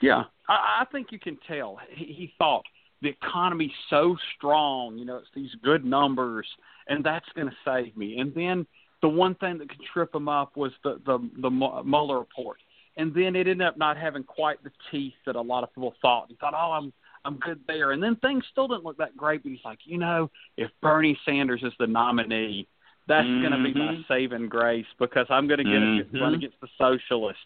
Yeah, 0.03 0.23
I, 0.49 0.81
I 0.81 0.85
think 0.91 1.07
you 1.11 1.19
can 1.19 1.37
tell. 1.47 1.79
He, 1.95 2.05
he 2.05 2.33
thought 2.37 2.63
the 3.01 3.07
economy's 3.09 3.71
so 3.89 4.17
strong, 4.35 4.97
you 4.97 5.05
know, 5.05 5.15
it's 5.15 5.29
these 5.33 5.51
good 5.63 5.85
numbers, 5.85 6.45
and 6.89 7.05
that's 7.05 7.25
going 7.35 7.47
to 7.47 7.55
save 7.63 7.95
me. 7.95 8.19
And 8.19 8.35
then 8.35 8.67
the 9.01 9.07
one 9.07 9.35
thing 9.35 9.59
that 9.59 9.69
could 9.69 9.79
trip 9.93 10.13
him 10.13 10.27
up 10.27 10.57
was 10.57 10.73
the 10.83 10.99
the 11.05 11.29
the 11.41 11.49
Mueller 11.49 12.19
report, 12.19 12.57
and 12.97 13.13
then 13.13 13.37
it 13.37 13.47
ended 13.47 13.61
up 13.61 13.77
not 13.77 13.95
having 13.95 14.23
quite 14.25 14.61
the 14.61 14.71
teeth 14.91 15.13
that 15.25 15.37
a 15.37 15.41
lot 15.41 15.63
of 15.63 15.73
people 15.73 15.93
thought. 16.01 16.25
He 16.27 16.35
thought, 16.35 16.53
oh, 16.53 16.73
I'm 16.73 16.91
I'm 17.23 17.37
good 17.37 17.61
there, 17.65 17.91
and 17.93 18.03
then 18.03 18.17
things 18.17 18.43
still 18.51 18.67
didn't 18.67 18.83
look 18.83 18.97
that 18.97 19.15
great. 19.15 19.41
But 19.43 19.53
he's 19.53 19.63
like, 19.63 19.79
you 19.85 19.99
know, 19.99 20.29
if 20.57 20.69
Bernie 20.81 21.17
Sanders 21.25 21.63
is 21.63 21.71
the 21.79 21.87
nominee, 21.87 22.67
that's 23.07 23.25
mm-hmm. 23.25 23.41
going 23.41 23.63
to 23.63 23.73
be 23.73 23.79
my 23.79 24.03
saving 24.09 24.49
grace 24.49 24.85
because 24.99 25.27
I'm 25.29 25.47
going 25.47 25.59
to 25.59 25.63
get 25.63 25.73
mm-hmm. 25.73 26.17
run 26.17 26.33
against 26.33 26.57
the 26.59 26.67
socialists. 26.77 27.41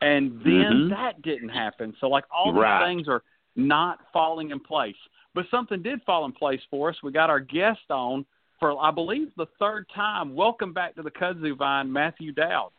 And 0.00 0.40
then 0.40 0.44
mm-hmm. 0.44 0.88
that 0.90 1.20
didn't 1.22 1.50
happen. 1.50 1.94
So 2.00 2.08
like 2.08 2.24
all 2.34 2.52
these 2.52 2.62
right. 2.62 2.86
things 2.86 3.08
are 3.08 3.22
not 3.56 3.98
falling 4.12 4.50
in 4.50 4.60
place. 4.60 4.96
But 5.34 5.44
something 5.50 5.82
did 5.82 6.00
fall 6.04 6.24
in 6.24 6.32
place 6.32 6.60
for 6.70 6.90
us. 6.90 6.96
We 7.02 7.12
got 7.12 7.30
our 7.30 7.40
guest 7.40 7.90
on 7.90 8.24
for 8.58 8.78
I 8.78 8.90
believe 8.90 9.28
the 9.36 9.46
third 9.58 9.86
time. 9.94 10.34
Welcome 10.34 10.72
back 10.72 10.94
to 10.96 11.02
the 11.02 11.10
Kudzu 11.10 11.56
Vine, 11.56 11.92
Matthew 11.92 12.32
Dowd. 12.32 12.70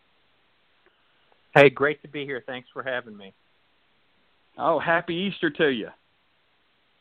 Hey, 1.53 1.69
great 1.69 2.01
to 2.03 2.07
be 2.07 2.23
here. 2.23 2.43
Thanks 2.45 2.69
for 2.71 2.83
having 2.83 3.17
me. 3.17 3.33
Oh, 4.57 4.79
happy 4.79 5.15
Easter 5.15 5.49
to 5.49 5.69
you. 5.69 5.89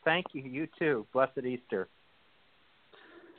Thank 0.03 0.27
you. 0.33 0.41
You 0.41 0.67
too. 0.79 1.05
Blessed 1.13 1.45
Easter. 1.45 1.87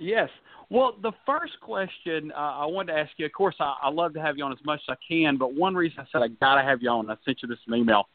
Yes. 0.02 0.28
Well, 0.68 0.96
the 1.00 1.12
first 1.24 1.52
question 1.60 2.32
uh, 2.32 2.38
I 2.38 2.66
wanted 2.66 2.92
to 2.92 2.98
ask 2.98 3.12
you, 3.18 3.26
of 3.26 3.32
course, 3.32 3.54
I, 3.60 3.76
I 3.82 3.90
love 3.90 4.14
to 4.14 4.20
have 4.20 4.36
you 4.36 4.44
on 4.44 4.52
as 4.52 4.58
much 4.64 4.80
as 4.88 4.96
I 4.96 5.06
can, 5.06 5.36
but 5.36 5.54
one 5.54 5.74
reason 5.74 6.00
I 6.00 6.06
said 6.10 6.22
I 6.22 6.28
got 6.28 6.56
to 6.56 6.62
have 6.62 6.82
you 6.82 6.90
on, 6.90 7.08
I 7.08 7.14
sent 7.24 7.38
you 7.42 7.48
this 7.48 7.58
email. 7.72 8.08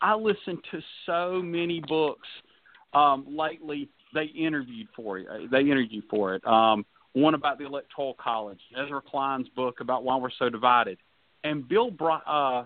I 0.00 0.14
listened 0.14 0.58
to 0.70 0.80
so 1.06 1.42
many 1.42 1.80
books 1.86 2.28
um, 2.94 3.26
lately. 3.28 3.88
They 4.14 4.24
interviewed 4.24 4.88
for 4.96 5.18
it. 5.18 5.26
They 5.50 5.60
interviewed 5.60 6.04
for 6.08 6.34
it. 6.34 6.46
Um, 6.46 6.86
one 7.12 7.34
about 7.34 7.58
the 7.58 7.66
Electoral 7.66 8.16
College, 8.18 8.60
Ezra 8.76 9.02
Klein's 9.02 9.48
book 9.50 9.80
about 9.80 10.02
why 10.02 10.16
we're 10.16 10.30
so 10.38 10.48
divided, 10.48 10.98
and 11.42 11.68
Bill 11.68 11.90
uh, 12.26 12.64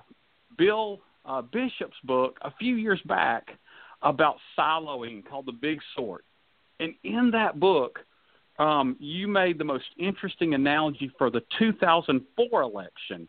Bill 0.57 1.01
uh, 1.25 1.43
Bishop's 1.43 1.97
book 2.05 2.39
a 2.43 2.53
few 2.59 2.77
years 2.77 3.01
back 3.07 3.49
about 4.03 4.37
siloing 4.59 5.27
called 5.29 5.47
The 5.47 5.53
Big 5.53 5.81
Sort. 5.97 6.25
And 6.81 6.95
in 7.03 7.31
that 7.33 7.59
book, 7.59 7.99
um, 8.59 8.97
you 8.99 9.29
made 9.29 9.59
the 9.59 9.65
most 9.65 9.87
interesting 9.99 10.55
analogy 10.55 11.11
for 11.17 11.31
the 11.31 11.43
2004 11.59 12.63
election 12.63 13.29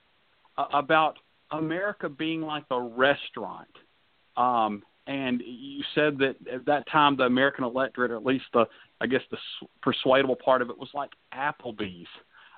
uh, 0.57 0.65
about 0.73 1.17
America 1.51 2.09
being 2.09 2.41
like 2.41 2.63
a 2.71 2.79
restaurant. 2.79 3.69
Um, 4.37 4.83
and 5.07 5.41
you 5.45 5.83
said 5.95 6.17
that 6.19 6.35
at 6.51 6.65
that 6.65 6.89
time 6.91 7.17
the 7.17 7.23
American 7.23 7.63
electorate, 7.63 8.11
or 8.11 8.17
at 8.17 8.25
least 8.25 8.45
the, 8.53 8.65
I 9.01 9.07
guess 9.07 9.21
the 9.31 9.37
persuadable 9.81 10.35
part 10.35 10.61
of 10.61 10.69
it, 10.69 10.77
was 10.77 10.89
like 10.93 11.11
Applebee's. 11.33 12.07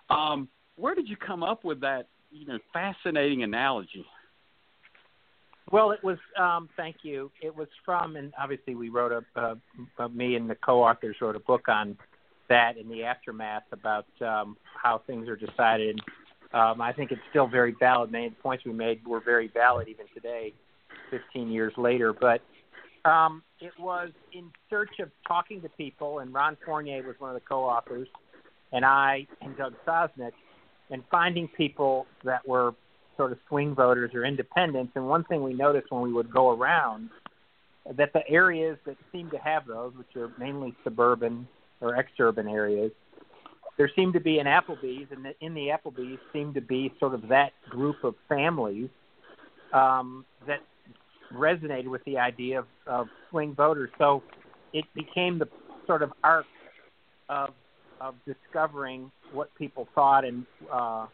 Um, 0.10 0.50
where 0.76 0.96
did 0.96 1.08
you 1.08 1.16
come 1.16 1.44
up 1.44 1.64
with 1.64 1.80
that, 1.82 2.08
you 2.30 2.46
know, 2.46 2.60
fascinating 2.74 3.44
analogy? 3.44 4.06
Well, 5.72 5.92
it 5.92 6.04
was. 6.04 6.18
Um, 6.38 6.68
thank 6.76 6.98
you. 7.04 7.32
It 7.42 7.56
was 7.56 7.68
from, 7.86 8.18
and 8.18 8.34
obviously 8.38 8.76
we 8.76 8.90
wrote 8.90 9.12
a. 9.14 9.40
Uh, 9.40 10.08
me 10.10 10.36
and 10.36 10.50
the 10.50 10.56
co-authors 10.56 11.16
wrote 11.22 11.38
a 11.38 11.40
book 11.40 11.70
on 11.70 11.98
that 12.52 12.78
in 12.78 12.90
the 12.90 13.04
aftermath 13.04 13.64
about 13.72 14.06
um, 14.20 14.58
how 14.82 15.02
things 15.08 15.28
are 15.30 15.38
decided. 15.38 16.00
Um, 16.54 16.82
I 16.82 16.92
think 16.92 17.12
it's 17.12 17.22
still 17.30 17.48
very 17.48 17.74
valid. 17.80 18.12
Many 18.12 18.28
of 18.28 18.34
the 18.34 18.42
points 18.42 18.66
we 18.66 18.74
made 18.74 19.06
were 19.08 19.22
very 19.22 19.48
valid 19.48 19.88
even 19.88 20.06
today, 20.14 20.54
15 21.10 21.50
years 21.50 21.74
later. 21.78 22.14
But 22.14 22.42
um, 23.10 23.42
it 23.62 23.72
was 23.80 24.10
in 24.34 24.52
search 24.70 25.00
of 25.00 25.10
talking 25.26 25.62
to 25.62 25.70
people, 25.70 26.20
and 26.20 26.34
Ron 26.34 26.58
Fournier 26.66 27.04
was 27.04 27.16
one 27.20 27.30
of 27.30 27.36
the 27.36 27.48
co-authors, 27.48 28.10
and 28.74 28.84
I 28.84 29.28
and 29.42 29.56
Doug 29.58 29.74
Sosnick, 29.88 30.34
and 30.90 31.04
finding 31.10 31.48
people 31.48 32.06
that 32.26 32.46
were 32.46 32.76
sort 33.16 33.32
of 33.32 33.38
swing 33.48 33.74
voters 33.74 34.12
or 34.14 34.26
independents. 34.26 34.92
And 34.96 35.08
one 35.08 35.24
thing 35.24 35.42
we 35.42 35.54
noticed 35.54 35.90
when 35.90 36.02
we 36.02 36.12
would 36.12 36.32
go 36.34 36.52
around 36.52 37.12
that 37.96 38.12
the 38.12 38.28
areas 38.30 38.78
that 38.86 38.98
seem 39.14 39.30
to 39.32 39.38
have 39.38 39.66
those, 39.66 39.94
which 39.96 40.16
are 40.18 40.32
mainly 40.38 40.76
suburban 40.84 41.48
or 41.82 41.98
exurban 42.02 42.50
areas, 42.50 42.92
there 43.78 43.90
seemed 43.96 44.14
to 44.14 44.20
be 44.20 44.40
an 44.40 44.46
Applebee's, 44.46 45.08
and 45.12 45.26
in 45.42 45.54
the 45.54 45.70
Applebee's 45.70 46.20
seemed 46.32 46.54
to 46.56 46.62
be 46.62 46.94
sort 47.00 47.14
of 47.14 47.28
that 47.30 47.52
group 47.70 48.04
of 48.04 48.16
families 48.30 48.90
um, 49.74 50.26
that 50.48 50.60
resonated 51.34 51.88
with 51.88 52.04
the 52.06 52.18
idea 52.18 52.60
of, 52.60 52.66
of 52.86 53.08
swing 53.30 53.56
voters. 53.56 53.90
So 53.98 54.22
it 54.74 54.86
became 54.94 55.40
the 55.40 55.48
sort 55.88 56.02
of 56.04 56.12
arc 56.24 56.46
of 57.30 57.50
of 58.00 58.16
discovering 58.26 59.12
what 59.32 59.54
people 59.56 59.88
thought 59.94 60.26
and 60.26 60.46
uh, 60.72 61.06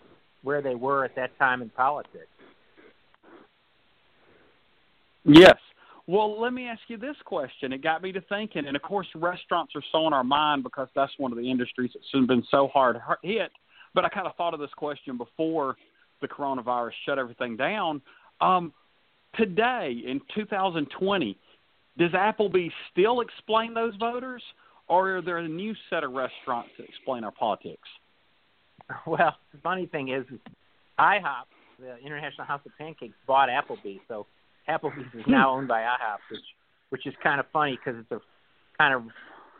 where 0.44 0.62
they 0.62 0.74
were 0.74 1.04
at 1.04 1.14
that 1.16 1.38
time 1.38 1.62
in 1.62 1.70
politics. 1.70 2.28
Yes, 5.26 5.58
well, 6.08 6.40
let 6.40 6.54
me 6.54 6.68
ask 6.68 6.80
you 6.88 6.98
this 6.98 7.18
question. 7.26 7.74
It 7.74 7.84
got 7.84 8.02
me 8.02 8.14
to 8.14 8.22
thinking, 8.22 8.66
and 8.66 8.76
of 8.78 8.82
course, 8.82 9.08
restaurants 9.14 9.74
are 9.76 9.84
so 9.92 10.06
on 10.06 10.14
our 10.14 10.24
mind 10.24 10.64
because 10.64 10.88
that's 10.96 11.12
one 11.18 11.34
of 11.34 11.38
the 11.38 11.52
industries 11.52 11.92
that's 11.94 12.28
been 12.28 12.44
so 12.50 12.70
hard 12.70 12.98
hit. 13.24 13.52
But 13.94 14.06
I 14.06 14.10
kind 14.10 14.26
of 14.26 14.36
thought 14.36 14.54
of 14.54 14.62
this 14.62 14.74
question 14.78 15.18
before 15.18 15.76
the 16.22 16.28
coronavirus 16.28 16.92
shut 17.06 17.20
everything 17.20 17.58
down. 17.58 18.02
Um, 18.40 18.72
today, 19.36 20.02
in 20.06 20.22
2020, 20.34 21.38
does 21.98 22.12
Applebee 22.12 22.72
still 22.92 23.20
explain 23.20 23.74
those 23.74 23.94
voters, 24.00 24.42
or 24.88 25.18
are 25.18 25.22
there 25.22 25.40
a 25.40 25.48
new 25.48 25.76
set 25.90 26.06
of 26.06 26.12
restaurants 26.14 26.70
that 26.78 26.88
explain 26.88 27.24
our 27.24 27.32
politics? 27.32 27.88
Well, 29.06 29.36
the 29.52 29.60
funny 29.62 29.86
thing 29.86 30.14
is, 30.14 30.24
IHOP, 30.98 31.44
the 31.78 31.98
International 32.06 32.46
House 32.46 32.62
of 32.66 32.72
Pancakes, 32.78 33.16
bought 33.28 33.50
Applebee, 33.50 34.00
so 34.08 34.26
Applebee's 34.70 35.14
is 35.14 35.24
now 35.28 35.52
owned 35.52 35.68
by 35.68 35.82
IHOP, 35.82 36.20
which 36.32 36.42
which 36.90 37.08
is 37.08 37.14
kind 37.22 37.40
of 37.40 37.46
funny 37.52 37.78
because 37.78 38.00
it's 38.00 38.12
a 38.12 38.20
kind 38.78 38.94
of 38.94 39.04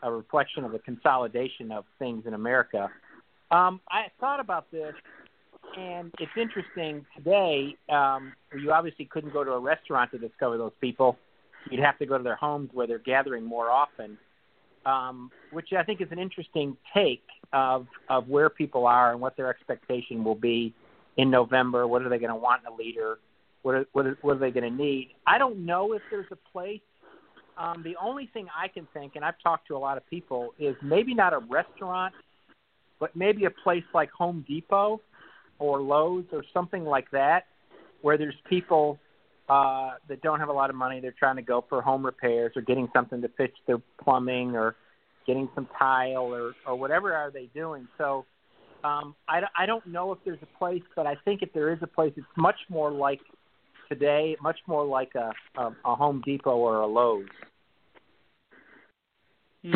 a 0.02 0.12
reflection 0.12 0.64
of 0.64 0.72
the 0.72 0.78
consolidation 0.78 1.72
of 1.72 1.84
things 1.98 2.24
in 2.26 2.34
America. 2.34 2.90
Um, 3.50 3.80
I 3.90 4.06
thought 4.20 4.40
about 4.40 4.70
this, 4.70 4.94
and 5.76 6.12
it's 6.18 6.32
interesting 6.40 7.04
today. 7.16 7.76
Um, 7.88 8.32
you 8.58 8.72
obviously 8.72 9.06
couldn't 9.06 9.32
go 9.32 9.44
to 9.44 9.52
a 9.52 9.58
restaurant 9.58 10.10
to 10.12 10.18
discover 10.18 10.58
those 10.58 10.72
people. 10.80 11.16
You'd 11.70 11.84
have 11.84 11.98
to 11.98 12.06
go 12.06 12.16
to 12.16 12.24
their 12.24 12.36
homes 12.36 12.70
where 12.72 12.86
they're 12.86 12.98
gathering 12.98 13.44
more 13.44 13.70
often, 13.70 14.16
um, 14.86 15.30
which 15.52 15.68
I 15.76 15.82
think 15.82 16.00
is 16.00 16.08
an 16.10 16.18
interesting 16.18 16.76
take 16.94 17.24
of 17.52 17.86
of 18.08 18.28
where 18.28 18.50
people 18.50 18.86
are 18.86 19.12
and 19.12 19.20
what 19.20 19.36
their 19.36 19.48
expectation 19.48 20.22
will 20.22 20.34
be 20.34 20.74
in 21.16 21.30
November. 21.30 21.86
What 21.86 22.02
are 22.02 22.08
they 22.08 22.18
going 22.18 22.30
to 22.30 22.36
want 22.36 22.62
in 22.66 22.72
a 22.72 22.76
leader? 22.76 23.18
What 23.62 23.74
are, 23.74 23.86
what 23.92 24.06
are, 24.06 24.18
what 24.22 24.36
are 24.36 24.38
they 24.38 24.50
going 24.50 24.70
to 24.70 24.76
need? 24.76 25.10
I 25.26 25.38
don't 25.38 25.64
know 25.66 25.92
if 25.92 26.02
there's 26.10 26.30
a 26.30 26.50
place. 26.52 26.80
Um, 27.56 27.82
the 27.82 27.96
only 28.00 28.30
thing 28.32 28.46
I 28.56 28.68
can 28.68 28.86
think, 28.94 29.16
and 29.16 29.24
I've 29.24 29.38
talked 29.42 29.66
to 29.68 29.76
a 29.76 29.78
lot 29.78 29.96
of 29.96 30.08
people, 30.08 30.54
is 30.58 30.76
maybe 30.82 31.12
not 31.12 31.32
a 31.34 31.38
restaurant, 31.38 32.14
but 33.00 33.16
maybe 33.16 33.46
a 33.46 33.50
place 33.50 33.82
like 33.92 34.10
Home 34.12 34.44
Depot 34.46 35.00
or 35.58 35.80
Lowe's 35.80 36.24
or 36.32 36.44
something 36.54 36.84
like 36.84 37.10
that, 37.10 37.46
where 38.02 38.16
there's 38.16 38.36
people 38.48 38.98
uh, 39.48 39.92
that 40.08 40.20
don't 40.22 40.38
have 40.38 40.50
a 40.50 40.52
lot 40.52 40.70
of 40.70 40.76
money. 40.76 41.00
They're 41.00 41.14
trying 41.18 41.36
to 41.36 41.42
go 41.42 41.64
for 41.68 41.82
home 41.82 42.04
repairs 42.04 42.52
or 42.54 42.62
getting 42.62 42.88
something 42.94 43.20
to 43.22 43.28
fix 43.36 43.54
their 43.66 43.78
plumbing 44.02 44.54
or 44.54 44.76
getting 45.26 45.48
some 45.54 45.68
tile 45.78 46.32
or 46.34 46.54
or 46.66 46.76
whatever 46.76 47.14
are 47.14 47.30
they 47.30 47.48
doing. 47.54 47.88
So 47.98 48.24
um, 48.84 49.14
I 49.28 49.42
I 49.56 49.66
don't 49.66 49.86
know 49.86 50.12
if 50.12 50.18
there's 50.24 50.38
a 50.42 50.58
place, 50.58 50.82
but 50.94 51.06
I 51.06 51.16
think 51.24 51.42
if 51.42 51.52
there 51.52 51.72
is 51.72 51.78
a 51.82 51.86
place, 51.86 52.12
it's 52.16 52.26
much 52.36 52.58
more 52.68 52.90
like 52.90 53.20
today 53.88 54.36
much 54.42 54.58
more 54.66 54.84
like 54.84 55.14
a, 55.14 55.32
a, 55.60 55.74
a 55.84 55.94
Home 55.94 56.22
Depot 56.24 56.56
or 56.56 56.80
a 56.80 56.86
Lowe's. 56.86 57.26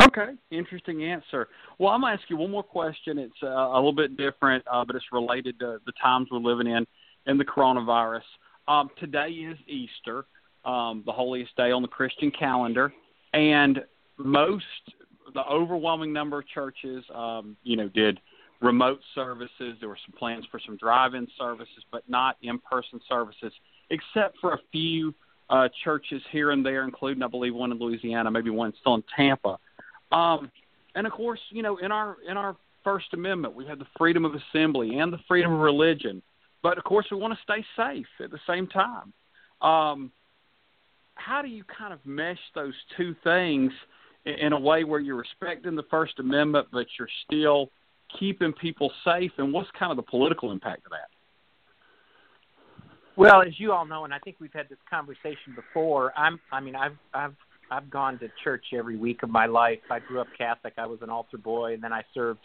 Okay, 0.01 0.31
interesting 0.51 1.05
answer. 1.05 1.49
Well, 1.79 1.91
I'm 1.91 2.03
gonna 2.03 2.15
ask 2.15 2.23
you 2.29 2.37
one 2.37 2.51
more 2.51 2.63
question. 2.63 3.19
It's 3.19 3.35
uh, 3.43 3.49
a 3.49 3.75
little 3.75 3.93
bit 3.93 4.17
different, 4.17 4.65
uh, 4.71 4.85
but 4.85 4.95
it's 4.95 5.05
related 5.13 5.59
to 5.59 5.79
the 5.85 5.93
times 6.01 6.29
we're 6.31 6.39
living 6.39 6.69
in 6.69 6.87
and 7.27 7.39
the 7.39 7.45
coronavirus. 7.45 8.23
Um, 8.69 8.91
today 8.99 9.31
is 9.31 9.59
Easter, 9.67 10.25
um, 10.65 11.03
the 11.05 11.13
holiest 11.13 11.57
day 11.57 11.73
on 11.73 11.83
the 11.83 11.89
Christian 11.89 12.31
calendar, 12.31 12.93
and 13.35 13.83
most, 14.19 14.65
the 15.35 15.45
overwhelming 15.47 16.13
number 16.13 16.39
of 16.39 16.49
churches, 16.49 17.05
um, 17.13 17.57
you 17.65 17.77
know, 17.77 17.89
did 17.89 18.21
remote 18.61 19.01
services. 19.17 19.77
There 19.81 19.89
were 19.89 19.99
some 20.07 20.17
plans 20.17 20.45
for 20.51 20.61
some 20.65 20.77
drive-in 20.77 21.27
services, 21.37 21.85
but 21.91 22.09
not 22.09 22.37
in-person 22.43 23.01
services 23.09 23.53
except 23.93 24.39
for 24.41 24.55
a 24.55 24.59
few 24.73 25.15
uh, 25.51 25.69
churches 25.85 26.23
here 26.33 26.51
and 26.51 26.65
there, 26.65 26.83
including 26.85 27.23
I 27.23 27.29
believe 27.29 27.55
one 27.55 27.71
in 27.71 27.79
Louisiana, 27.79 28.31
maybe 28.31 28.51
one 28.51 28.73
still 28.81 28.95
in 28.95 29.05
Tampa. 29.15 29.59
Um, 30.11 30.51
and 30.95 31.07
of 31.07 31.13
course, 31.13 31.41
you 31.51 31.63
know, 31.63 31.77
in 31.77 31.93
our 31.93 32.17
in 32.29 32.37
our 32.37 32.57
First 32.83 33.13
Amendment, 33.13 33.55
we 33.55 33.67
have 33.67 33.79
the 33.79 33.87
freedom 33.97 34.25
of 34.25 34.33
assembly 34.35 34.99
and 34.99 35.13
the 35.13 35.21
freedom 35.29 35.53
of 35.53 35.61
religion. 35.61 36.23
But 36.63 36.79
of 36.79 36.85
course, 36.85 37.07
we 37.11 37.17
want 37.17 37.35
to 37.35 37.41
stay 37.43 37.65
safe 37.77 38.07
at 38.21 38.31
the 38.31 38.41
same 38.47 38.67
time. 38.67 39.13
Um, 39.61 40.11
how 41.15 41.43
do 41.43 41.49
you 41.49 41.65
kind 41.65 41.93
of 41.93 42.01
mesh 42.05 42.39
those 42.55 42.75
two 42.97 43.15
things 43.23 43.73
in 44.25 44.53
a 44.53 44.59
way 44.59 44.85
where 44.85 45.01
you're 45.01 45.17
respecting 45.17 45.77
the 45.77 45.85
First 45.91 46.19
Amendment, 46.19 46.69
but 46.73 46.87
you're 46.99 47.09
still 47.27 47.71
keeping 48.19 48.53
people 48.53 48.91
safe? 49.05 49.33
And 49.39 49.53
what's 49.53 49.71
kind 49.79 49.91
of 49.91 49.97
the 49.97 50.03
political 50.03 50.51
impact 50.51 50.87
of 50.87 50.93
that? 50.93 51.09
Well, 53.17 53.43
as 53.43 53.59
you 53.59 53.73
all 53.73 53.85
know, 53.85 54.05
and 54.05 54.15
I 54.15 54.19
think 54.19 54.37
we've 54.41 54.53
had 54.53 54.69
this 54.69 54.79
conversation 54.89 55.55
before. 55.55 56.13
I'm. 56.17 56.41
I 56.51 56.61
mean, 56.61 56.75
I've 56.75 56.97
I've 57.13 57.35
I've 57.71 57.91
gone 57.91 58.19
to 58.21 58.29
church 58.43 58.65
every 58.77 58.97
week 58.97 59.23
of 59.23 59.31
my 59.31 59.47
life. 59.47 59.81
I 59.91 59.99
grew 59.99 60.21
up 60.21 60.29
Catholic. 60.37 60.75
I 60.79 60.87
was 60.87 60.99
an 61.03 61.11
altar 61.11 61.39
boy, 61.39 61.75
and 61.75 61.83
then 61.83 61.93
I 61.93 62.03
served 62.15 62.41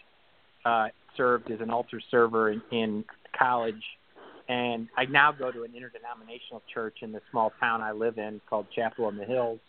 uh, 0.65 0.87
served 1.15 1.49
as 1.51 1.61
an 1.61 1.69
altar 1.69 2.01
server 2.11 2.51
in, 2.51 2.61
in 2.71 3.05
college. 3.37 3.81
And 4.49 4.87
I 4.97 5.05
now 5.05 5.31
go 5.31 5.51
to 5.51 5.63
an 5.63 5.71
interdenominational 5.75 6.61
church 6.73 6.97
in 7.01 7.11
the 7.11 7.21
small 7.31 7.51
town 7.59 7.81
I 7.81 7.91
live 7.91 8.17
in 8.17 8.39
called 8.49 8.67
Chapel 8.73 9.05
on 9.05 9.17
the 9.17 9.25
Hills, 9.25 9.59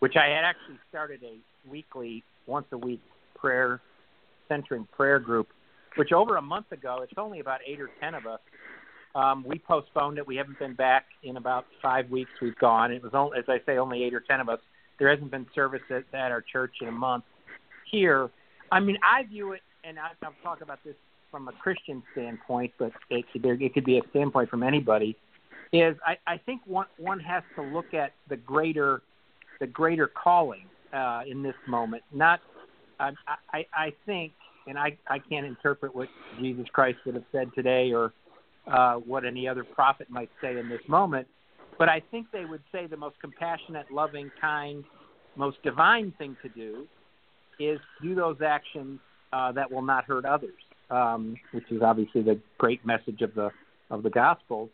which 0.00 0.14
I 0.16 0.26
had 0.26 0.44
actually 0.44 0.78
started 0.90 1.20
a 1.22 1.38
weekly, 1.70 2.22
once 2.46 2.66
a 2.72 2.78
week 2.78 3.00
prayer 3.34 3.80
centering 4.48 4.86
prayer 4.94 5.18
group, 5.18 5.48
which 5.96 6.12
over 6.12 6.36
a 6.36 6.42
month 6.42 6.72
ago, 6.72 7.00
it's 7.02 7.12
only 7.16 7.40
about 7.40 7.60
eight 7.66 7.80
or 7.80 7.88
ten 8.00 8.14
of 8.14 8.26
us. 8.26 8.40
Um, 9.14 9.44
we 9.46 9.58
postponed 9.58 10.18
it. 10.18 10.26
We 10.26 10.36
haven't 10.36 10.58
been 10.58 10.74
back 10.74 11.06
in 11.22 11.36
about 11.36 11.66
five 11.82 12.08
weeks. 12.10 12.30
We've 12.40 12.56
gone. 12.56 12.92
It 12.92 13.02
was 13.02 13.12
only, 13.14 13.38
as 13.38 13.44
I 13.48 13.60
say, 13.66 13.78
only 13.78 14.04
eight 14.04 14.14
or 14.14 14.20
ten 14.20 14.40
of 14.40 14.48
us. 14.48 14.60
There 14.98 15.08
hasn't 15.08 15.30
been 15.30 15.46
service 15.54 15.82
at, 15.90 16.04
at 16.12 16.30
our 16.30 16.42
church 16.42 16.74
in 16.80 16.88
a 16.88 16.92
month. 16.92 17.24
Here, 17.90 18.30
I 18.70 18.78
mean, 18.78 18.98
I 19.02 19.24
view 19.24 19.52
it, 19.52 19.62
and 19.82 19.98
I, 19.98 20.10
I'll 20.22 20.34
talk 20.42 20.60
about 20.60 20.78
this 20.84 20.94
from 21.30 21.48
a 21.48 21.52
Christian 21.52 22.02
standpoint, 22.12 22.72
but 22.78 22.92
it, 23.08 23.24
there, 23.42 23.54
it 23.54 23.74
could 23.74 23.84
be 23.84 23.98
a 23.98 24.02
standpoint 24.10 24.48
from 24.48 24.62
anybody. 24.62 25.16
Is 25.72 25.96
I, 26.04 26.16
I 26.26 26.36
think 26.36 26.62
one 26.66 26.86
one 26.98 27.20
has 27.20 27.42
to 27.56 27.62
look 27.62 27.94
at 27.94 28.12
the 28.28 28.36
greater 28.36 29.02
the 29.60 29.66
greater 29.68 30.08
calling 30.08 30.64
uh, 30.92 31.22
in 31.26 31.42
this 31.42 31.54
moment. 31.68 32.02
Not 32.12 32.40
I, 32.98 33.12
I 33.52 33.66
I 33.72 33.92
think, 34.04 34.32
and 34.66 34.76
I 34.76 34.96
I 35.08 35.20
can't 35.20 35.46
interpret 35.46 35.94
what 35.94 36.08
Jesus 36.40 36.66
Christ 36.72 36.98
would 37.06 37.14
have 37.14 37.24
said 37.30 37.50
today 37.54 37.92
or 37.92 38.12
uh, 38.70 38.94
what 38.94 39.24
any 39.24 39.48
other 39.48 39.64
prophet 39.64 40.08
might 40.10 40.30
say 40.40 40.58
in 40.58 40.68
this 40.68 40.80
moment, 40.88 41.26
but 41.78 41.88
I 41.88 42.02
think 42.10 42.26
they 42.32 42.44
would 42.44 42.62
say 42.72 42.86
the 42.86 42.96
most 42.96 43.20
compassionate, 43.20 43.90
loving, 43.90 44.30
kind, 44.40 44.84
most 45.36 45.62
divine 45.62 46.12
thing 46.18 46.36
to 46.42 46.48
do 46.48 46.86
is 47.58 47.78
do 48.02 48.14
those 48.14 48.38
actions 48.44 49.00
uh, 49.32 49.52
that 49.52 49.70
will 49.70 49.82
not 49.82 50.04
hurt 50.04 50.24
others 50.24 50.52
um, 50.90 51.36
which 51.52 51.64
is 51.70 51.82
obviously 51.82 52.22
the 52.22 52.38
great 52.58 52.84
message 52.84 53.22
of 53.22 53.34
the 53.34 53.50
of 53.90 54.02
the 54.02 54.10
Gospels. 54.10 54.70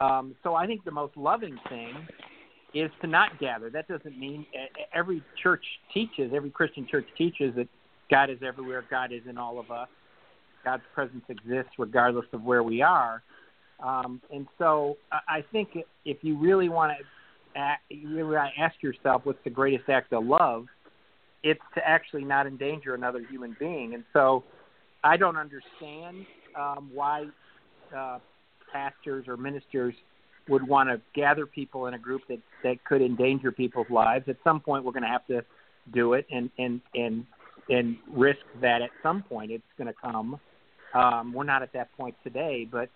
Um, 0.00 0.34
so 0.42 0.54
I 0.54 0.66
think 0.66 0.84
the 0.84 0.90
most 0.90 1.16
loving 1.16 1.58
thing 1.68 1.94
is 2.74 2.90
to 3.00 3.06
not 3.06 3.38
gather. 3.38 3.70
That 3.70 3.86
doesn't 3.88 4.18
mean 4.18 4.46
every 4.94 5.22
church 5.42 5.64
teaches, 5.92 6.32
every 6.34 6.50
Christian 6.50 6.86
church 6.90 7.06
teaches 7.16 7.54
that 7.56 7.68
God 8.10 8.30
is 8.30 8.38
everywhere, 8.44 8.84
God 8.90 9.12
is 9.12 9.22
in 9.28 9.38
all 9.38 9.58
of 9.58 9.70
us. 9.70 9.88
God's 10.64 10.82
presence 10.94 11.24
exists 11.28 11.72
regardless 11.78 12.26
of 12.32 12.42
where 12.42 12.62
we 12.62 12.82
are. 12.82 13.22
Um, 13.82 14.20
and 14.32 14.46
so 14.58 14.96
I 15.10 15.44
think 15.50 15.70
if 16.04 16.18
you 16.22 16.38
really 16.38 16.68
want 16.68 16.92
to 16.96 17.04
you 17.90 18.08
really 18.08 18.36
ask 18.36 18.82
yourself 18.82 19.22
what's 19.24 19.42
the 19.44 19.50
greatest 19.50 19.88
act 19.88 20.12
of 20.12 20.24
love, 20.24 20.66
it's 21.42 21.60
to 21.74 21.86
actually 21.86 22.24
not 22.24 22.46
endanger 22.46 22.94
another 22.94 23.20
human 23.28 23.56
being. 23.58 23.94
And 23.94 24.04
so 24.12 24.44
I 25.04 25.16
don't 25.16 25.36
understand 25.36 26.24
um, 26.58 26.90
why 26.94 27.26
uh, 27.96 28.18
pastors 28.72 29.26
or 29.28 29.36
ministers 29.36 29.94
would 30.48 30.66
want 30.66 30.88
to 30.88 31.00
gather 31.14 31.46
people 31.46 31.86
in 31.86 31.94
a 31.94 31.98
group 31.98 32.22
that 32.28 32.38
that 32.62 32.84
could 32.84 33.02
endanger 33.02 33.52
people's 33.52 33.90
lives. 33.90 34.24
At 34.28 34.36
some 34.44 34.60
point, 34.60 34.84
we're 34.84 34.92
going 34.92 35.02
to 35.02 35.08
have 35.08 35.26
to 35.26 35.44
do 35.92 36.14
it 36.14 36.26
and 36.30 36.50
and 36.58 36.80
and 36.94 37.26
and 37.68 37.96
risk 38.12 38.40
that 38.60 38.82
at 38.82 38.90
some 39.02 39.22
point 39.22 39.50
it's 39.50 39.62
going 39.76 39.88
to 39.88 39.94
come. 40.00 40.38
Um, 40.94 41.32
we're 41.32 41.44
not 41.44 41.62
at 41.62 41.72
that 41.72 41.88
point 41.96 42.14
today, 42.22 42.66
but 42.70 42.88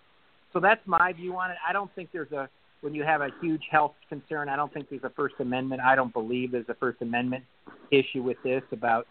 so 0.53 0.59
that's 0.59 0.81
my 0.85 1.13
view 1.13 1.35
on 1.35 1.51
it. 1.51 1.57
I 1.67 1.73
don't 1.73 1.93
think 1.95 2.09
there's 2.11 2.31
a 2.31 2.49
when 2.81 2.93
you 2.93 3.03
have 3.03 3.21
a 3.21 3.29
huge 3.41 3.63
health 3.71 3.93
concern. 4.07 4.49
I 4.49 4.55
don't 4.55 4.71
think 4.71 4.89
there's 4.89 5.03
a 5.03 5.09
First 5.09 5.35
Amendment. 5.39 5.81
I 5.81 5.95
don't 5.95 6.13
believe 6.13 6.51
there's 6.51 6.69
a 6.69 6.75
First 6.75 7.01
Amendment 7.01 7.43
issue 7.91 8.21
with 8.21 8.37
this 8.43 8.61
about 8.71 9.07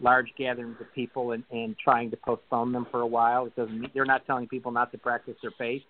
large 0.00 0.28
gatherings 0.38 0.76
of 0.80 0.92
people 0.94 1.32
and, 1.32 1.44
and 1.50 1.76
trying 1.78 2.10
to 2.10 2.16
postpone 2.16 2.72
them 2.72 2.86
for 2.90 3.00
a 3.02 3.06
while. 3.06 3.46
It 3.46 3.54
doesn't. 3.56 3.92
They're 3.92 4.06
not 4.06 4.26
telling 4.26 4.48
people 4.48 4.72
not 4.72 4.90
to 4.92 4.98
practice 4.98 5.36
their 5.42 5.52
faith. 5.58 5.82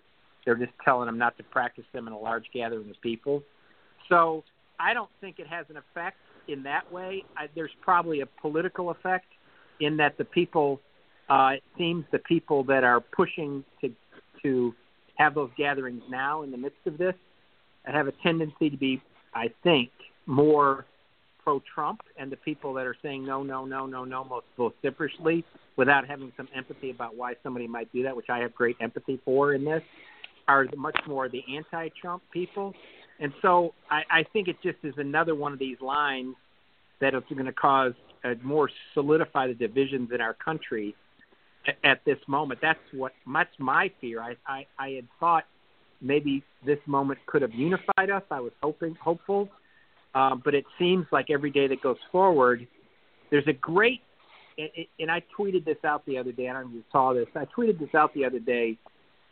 They're 0.45 0.55
just 0.55 0.73
telling 0.83 1.05
them 1.05 1.17
not 1.17 1.37
to 1.37 1.43
practice 1.43 1.85
them 1.93 2.07
in 2.07 2.13
a 2.13 2.19
large 2.19 2.45
gathering 2.53 2.89
of 2.89 2.99
people. 3.01 3.43
So 4.09 4.43
I 4.79 4.93
don't 4.93 5.09
think 5.21 5.39
it 5.39 5.47
has 5.47 5.65
an 5.69 5.77
effect 5.77 6.17
in 6.47 6.63
that 6.63 6.91
way. 6.91 7.23
I, 7.37 7.47
there's 7.55 7.71
probably 7.81 8.21
a 8.21 8.25
political 8.25 8.89
effect 8.89 9.27
in 9.79 9.97
that 9.97 10.17
the 10.17 10.25
people, 10.25 10.81
uh, 11.31 11.51
it 11.51 11.63
seems 11.77 12.03
the 12.11 12.19
people 12.19 12.61
that 12.65 12.83
are 12.83 12.99
pushing 12.99 13.63
to 13.79 13.89
to 14.43 14.73
have 15.15 15.33
those 15.33 15.49
gatherings 15.57 16.01
now 16.09 16.43
in 16.43 16.51
the 16.51 16.57
midst 16.57 16.85
of 16.85 16.97
this 16.97 17.13
have 17.85 18.07
a 18.07 18.11
tendency 18.23 18.69
to 18.69 18.77
be, 18.77 19.01
I 19.33 19.49
think, 19.63 19.89
more 20.25 20.85
pro-Trump 21.43 22.01
and 22.17 22.31
the 22.31 22.37
people 22.37 22.73
that 22.73 22.85
are 22.85 22.95
saying 23.01 23.25
no, 23.25 23.43
no, 23.43 23.65
no, 23.65 23.85
no, 23.85 24.03
no 24.03 24.23
most 24.23 24.45
vociferously 24.57 25.43
without 25.77 26.07
having 26.07 26.31
some 26.37 26.47
empathy 26.55 26.91
about 26.91 27.15
why 27.15 27.33
somebody 27.43 27.67
might 27.67 27.91
do 27.93 28.03
that, 28.03 28.15
which 28.15 28.29
I 28.29 28.39
have 28.39 28.53
great 28.53 28.75
empathy 28.81 29.19
for 29.23 29.53
in 29.53 29.63
this, 29.63 29.81
are 30.47 30.65
much 30.75 30.97
more 31.07 31.29
the 31.29 31.43
anti-Trump 31.55 32.23
people. 32.31 32.73
And 33.19 33.31
so 33.41 33.73
I, 33.89 34.01
I 34.11 34.23
think 34.33 34.47
it 34.47 34.57
just 34.63 34.77
is 34.83 34.93
another 34.97 35.35
one 35.35 35.53
of 35.53 35.59
these 35.59 35.77
lines 35.81 36.35
that 36.99 37.13
is 37.15 37.23
going 37.29 37.45
to 37.45 37.53
cause 37.53 37.93
a 38.23 38.35
more 38.43 38.69
solidify 38.93 39.47
the 39.47 39.53
divisions 39.53 40.09
in 40.13 40.21
our 40.21 40.33
country 40.33 40.95
at, 41.83 42.03
this 42.05 42.17
moment. 42.27 42.59
That's 42.61 42.79
what 42.93 43.11
that's 43.31 43.53
my 43.59 43.91
fear. 44.01 44.21
I, 44.21 44.35
I 44.47 44.65
I 44.79 44.89
had 44.89 45.07
thought 45.19 45.45
maybe 46.01 46.43
this 46.65 46.79
moment 46.85 47.19
could 47.27 47.41
have 47.41 47.53
unified 47.53 48.09
us. 48.09 48.23
I 48.31 48.39
was 48.39 48.53
hoping 48.61 48.95
hopeful 49.01 49.49
um, 50.13 50.41
but 50.43 50.53
it 50.53 50.65
seems 50.77 51.05
like 51.11 51.29
every 51.29 51.51
day 51.51 51.67
that 51.67 51.81
goes 51.81 51.97
forward, 52.11 52.67
there's 53.29 53.47
a 53.47 53.53
great, 53.53 54.01
and 54.99 55.09
I 55.09 55.23
tweeted 55.37 55.63
this 55.63 55.77
out 55.85 56.05
the 56.05 56.17
other 56.17 56.31
day. 56.31 56.49
I 56.49 56.53
don't 56.53 56.63
know 56.63 56.69
if 56.69 56.75
you 56.75 56.83
saw 56.91 57.13
this. 57.13 57.27
I 57.35 57.45
tweeted 57.45 57.79
this 57.79 57.95
out 57.95 58.13
the 58.13 58.25
other 58.25 58.39
day 58.39 58.77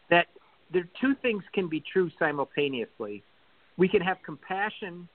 that 0.09 0.27
there 0.71 0.87
two 1.01 1.15
things 1.21 1.43
can 1.53 1.67
be 1.67 1.83
true 1.91 2.09
simultaneously. 2.17 3.23
We 3.77 3.89
can 3.89 4.01
have 4.01 4.17
compassion 4.25 5.09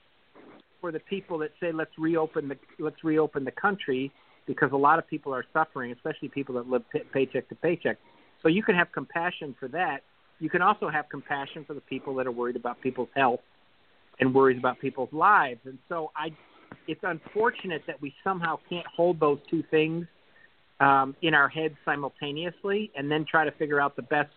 for 0.81 0.93
the 0.93 1.01
people 1.01 1.39
that 1.39 1.51
say 1.61 1.73
let's 1.73 1.97
reopen 1.99 2.49
the 2.49 2.57
let's 2.79 3.03
reopen 3.03 3.45
the 3.45 3.53
country 3.53 4.13
because 4.47 4.73
a 4.73 4.77
lot 4.77 4.99
of 4.99 5.07
people 5.07 5.35
are 5.35 5.45
suffering, 5.53 5.93
especially 5.93 6.29
people 6.29 6.55
that 6.57 6.69
live 6.69 6.83
pay- 6.91 7.05
paycheck 7.13 7.49
to 7.49 7.55
paycheck. 7.55 7.99
So 8.43 8.49
you 8.49 8.63
can 8.63 8.75
have 8.75 8.93
compassion 8.93 9.55
for 9.59 9.69
that. 9.69 10.03
You 10.39 10.51
can 10.51 10.63
also 10.63 10.89
have 10.89 11.09
compassion 11.09 11.65
for 11.65 11.75
the 11.75 11.81
people 11.81 12.15
that 12.17 12.27
are 12.27 12.33
worried 12.33 12.57
about 12.57 12.81
people's 12.81 13.09
health 13.15 13.41
and 14.21 14.35
worries 14.35 14.59
about 14.59 14.81
people's 14.81 15.13
lives. 15.13 15.61
And 15.65 15.79
so 15.89 16.11
I, 16.17 16.33
it's 16.87 17.01
unfortunate 17.03 17.83
that 17.87 18.01
we 18.01 18.15
somehow 18.23 18.59
can't 18.69 18.87
hold 18.87 19.19
those 19.21 19.39
two 19.51 19.63
things 19.71 20.07
um, 20.81 21.17
in 21.23 21.35
our 21.35 21.49
heads 21.49 21.75
simultaneously, 21.85 22.91
and 22.97 23.11
then 23.11 23.25
try 23.25 23.45
to 23.45 23.53
figure 23.53 23.81
out 23.81 23.97
the 23.97 24.03
best, 24.03 24.33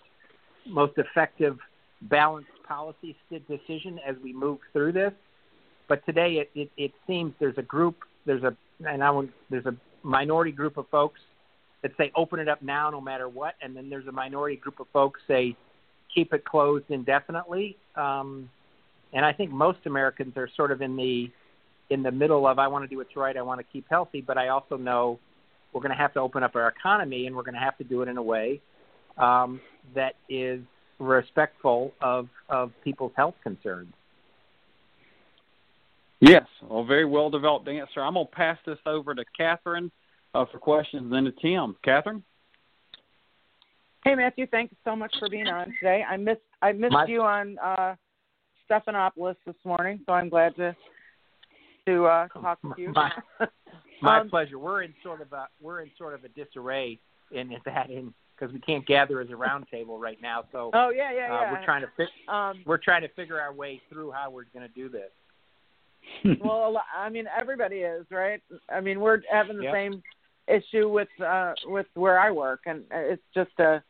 most 0.67 0.93
effective, 0.97 1.57
balanced 2.03 2.49
policy 2.67 3.15
decision 3.29 3.99
as 4.07 4.15
we 4.23 4.33
move 4.33 4.59
through 4.71 4.91
this. 4.91 5.13
But 5.89 6.05
today, 6.05 6.33
it, 6.33 6.51
it, 6.53 6.71
it 6.77 6.91
seems 7.07 7.33
there's 7.39 7.57
a 7.57 7.63
group, 7.63 7.95
there's 8.25 8.43
a, 8.43 8.55
and 8.85 9.03
I 9.03 9.09
won't, 9.09 9.31
there's 9.49 9.65
a 9.65 9.75
minority 10.03 10.51
group 10.51 10.77
of 10.77 10.87
folks 10.89 11.19
that 11.81 11.91
say 11.97 12.11
open 12.15 12.39
it 12.39 12.47
up 12.47 12.61
now, 12.61 12.89
no 12.89 13.01
matter 13.01 13.29
what, 13.29 13.55
and 13.61 13.75
then 13.75 13.89
there's 13.89 14.07
a 14.07 14.11
minority 14.11 14.55
group 14.55 14.79
of 14.79 14.87
folks 14.91 15.19
say 15.27 15.55
keep 16.13 16.33
it 16.33 16.43
closed 16.45 16.85
indefinitely. 16.89 17.77
Um, 17.95 18.49
and 19.13 19.25
I 19.25 19.33
think 19.33 19.51
most 19.51 19.79
Americans 19.85 20.35
are 20.37 20.49
sort 20.55 20.71
of 20.71 20.81
in 20.81 20.95
the 20.95 21.31
in 21.89 22.03
the 22.03 22.11
middle 22.11 22.45
of 22.45 22.59
I 22.59 22.67
want 22.67 22.83
to 22.83 22.87
do 22.87 22.97
what's 22.97 23.15
right, 23.15 23.37
I 23.37 23.41
want 23.41 23.59
to 23.59 23.65
keep 23.71 23.85
healthy, 23.89 24.21
but 24.21 24.37
I 24.37 24.49
also 24.49 24.75
know 24.75 25.19
we're 25.71 25.81
going 25.81 25.91
to 25.91 25.97
have 25.97 26.13
to 26.13 26.19
open 26.19 26.43
up 26.43 26.55
our 26.55 26.67
economy, 26.67 27.27
and 27.27 27.35
we're 27.35 27.43
going 27.43 27.53
to 27.53 27.61
have 27.61 27.77
to 27.77 27.83
do 27.83 28.01
it 28.01 28.09
in 28.09 28.17
a 28.17 28.21
way 28.21 28.61
um, 29.17 29.61
that 29.95 30.15
is 30.27 30.61
respectful 30.99 31.93
of 32.01 32.27
of 32.49 32.71
people's 32.83 33.13
health 33.15 33.35
concerns. 33.43 33.93
Yes, 36.19 36.45
a 36.69 36.83
very 36.83 37.05
well 37.05 37.29
developed 37.29 37.67
answer. 37.67 38.01
I'm 38.01 38.15
going 38.15 38.25
to 38.25 38.31
pass 38.31 38.57
this 38.65 38.79
over 38.85 39.13
to 39.13 39.23
Catherine 39.37 39.91
uh, 40.33 40.45
for 40.51 40.57
questions, 40.57 41.03
and 41.03 41.13
then 41.13 41.25
to 41.25 41.31
Tim. 41.31 41.75
Catherine. 41.83 42.23
Hey 44.03 44.15
Matthew, 44.15 44.47
thanks 44.47 44.73
so 44.85 44.95
much 44.95 45.13
for 45.19 45.29
being 45.29 45.47
on 45.47 45.73
today. 45.79 46.03
I 46.09 46.15
missed 46.17 46.39
I 46.61 46.71
missed 46.71 46.93
My- 46.93 47.05
you 47.07 47.21
on 47.21 47.57
uh, 47.59 47.95
Stephanopoulos 48.69 49.35
this 49.45 49.55
morning, 49.65 49.99
so 50.05 50.13
I'm 50.13 50.29
glad 50.29 50.55
to 50.55 50.75
to 51.87 52.05
uh, 52.05 52.27
talk 52.29 52.61
to 52.61 52.73
you. 52.77 52.93
My, 52.93 53.11
my 54.01 54.19
um, 54.19 54.29
pleasure. 54.29 54.59
We're 54.59 54.83
in 54.83 54.93
sort 55.03 55.21
of 55.21 55.33
a 55.33 55.47
we're 55.61 55.81
in 55.81 55.91
sort 55.97 56.13
of 56.13 56.23
a 56.23 56.29
disarray 56.29 56.99
in 57.31 57.51
that 57.65 57.89
in 57.89 58.13
because 58.39 58.53
we 58.53 58.59
can't 58.59 58.85
gather 58.85 59.19
as 59.19 59.29
a 59.29 59.33
roundtable 59.33 59.99
right 59.99 60.21
now. 60.21 60.45
So 60.51 60.71
oh 60.73 60.89
yeah 60.89 61.11
yeah 61.11 61.35
uh, 61.35 61.41
yeah. 61.41 61.51
We're 61.51 61.65
trying 61.65 61.81
to 61.81 61.89
fit. 61.97 62.09
Um, 62.29 62.61
we're 62.65 62.77
trying 62.77 63.01
to 63.01 63.09
figure 63.09 63.41
our 63.41 63.53
way 63.53 63.81
through 63.89 64.11
how 64.11 64.29
we're 64.29 64.45
going 64.53 64.67
to 64.67 64.73
do 64.73 64.89
this. 64.89 65.11
well, 66.39 66.75
a 66.75 66.97
I 66.97 67.09
mean, 67.09 67.25
everybody 67.37 67.77
is 67.77 68.05
right. 68.11 68.41
I 68.69 68.81
mean, 68.81 68.99
we're 68.99 69.21
having 69.31 69.57
the 69.57 69.63
Yep. 69.63 69.73
same 69.73 70.03
issue 70.47 70.89
with 70.89 71.09
uh 71.25 71.53
with 71.65 71.87
where 71.93 72.19
I 72.19 72.31
work, 72.31 72.61
and 72.65 72.83
it's 72.91 73.23
just 73.33 73.51
a 73.59 73.83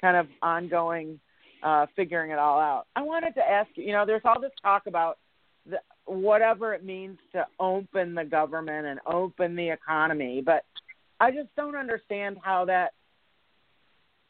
kind 0.00 0.16
of 0.16 0.26
ongoing 0.42 1.20
uh 1.62 1.86
figuring 1.96 2.30
it 2.30 2.38
all 2.38 2.58
out. 2.58 2.86
I 2.96 3.02
wanted 3.02 3.34
to 3.34 3.40
ask 3.40 3.70
you. 3.74 3.84
You 3.84 3.92
know, 3.92 4.06
there's 4.06 4.22
all 4.24 4.40
this 4.40 4.52
talk 4.62 4.86
about 4.86 5.18
the, 5.68 5.78
whatever 6.06 6.74
it 6.74 6.84
means 6.84 7.18
to 7.32 7.46
open 7.58 8.14
the 8.14 8.24
government 8.24 8.86
and 8.86 9.00
open 9.06 9.54
the 9.56 9.70
economy, 9.70 10.42
but 10.44 10.64
I 11.20 11.30
just 11.30 11.54
don't 11.56 11.76
understand 11.76 12.38
how 12.42 12.64
that. 12.66 12.92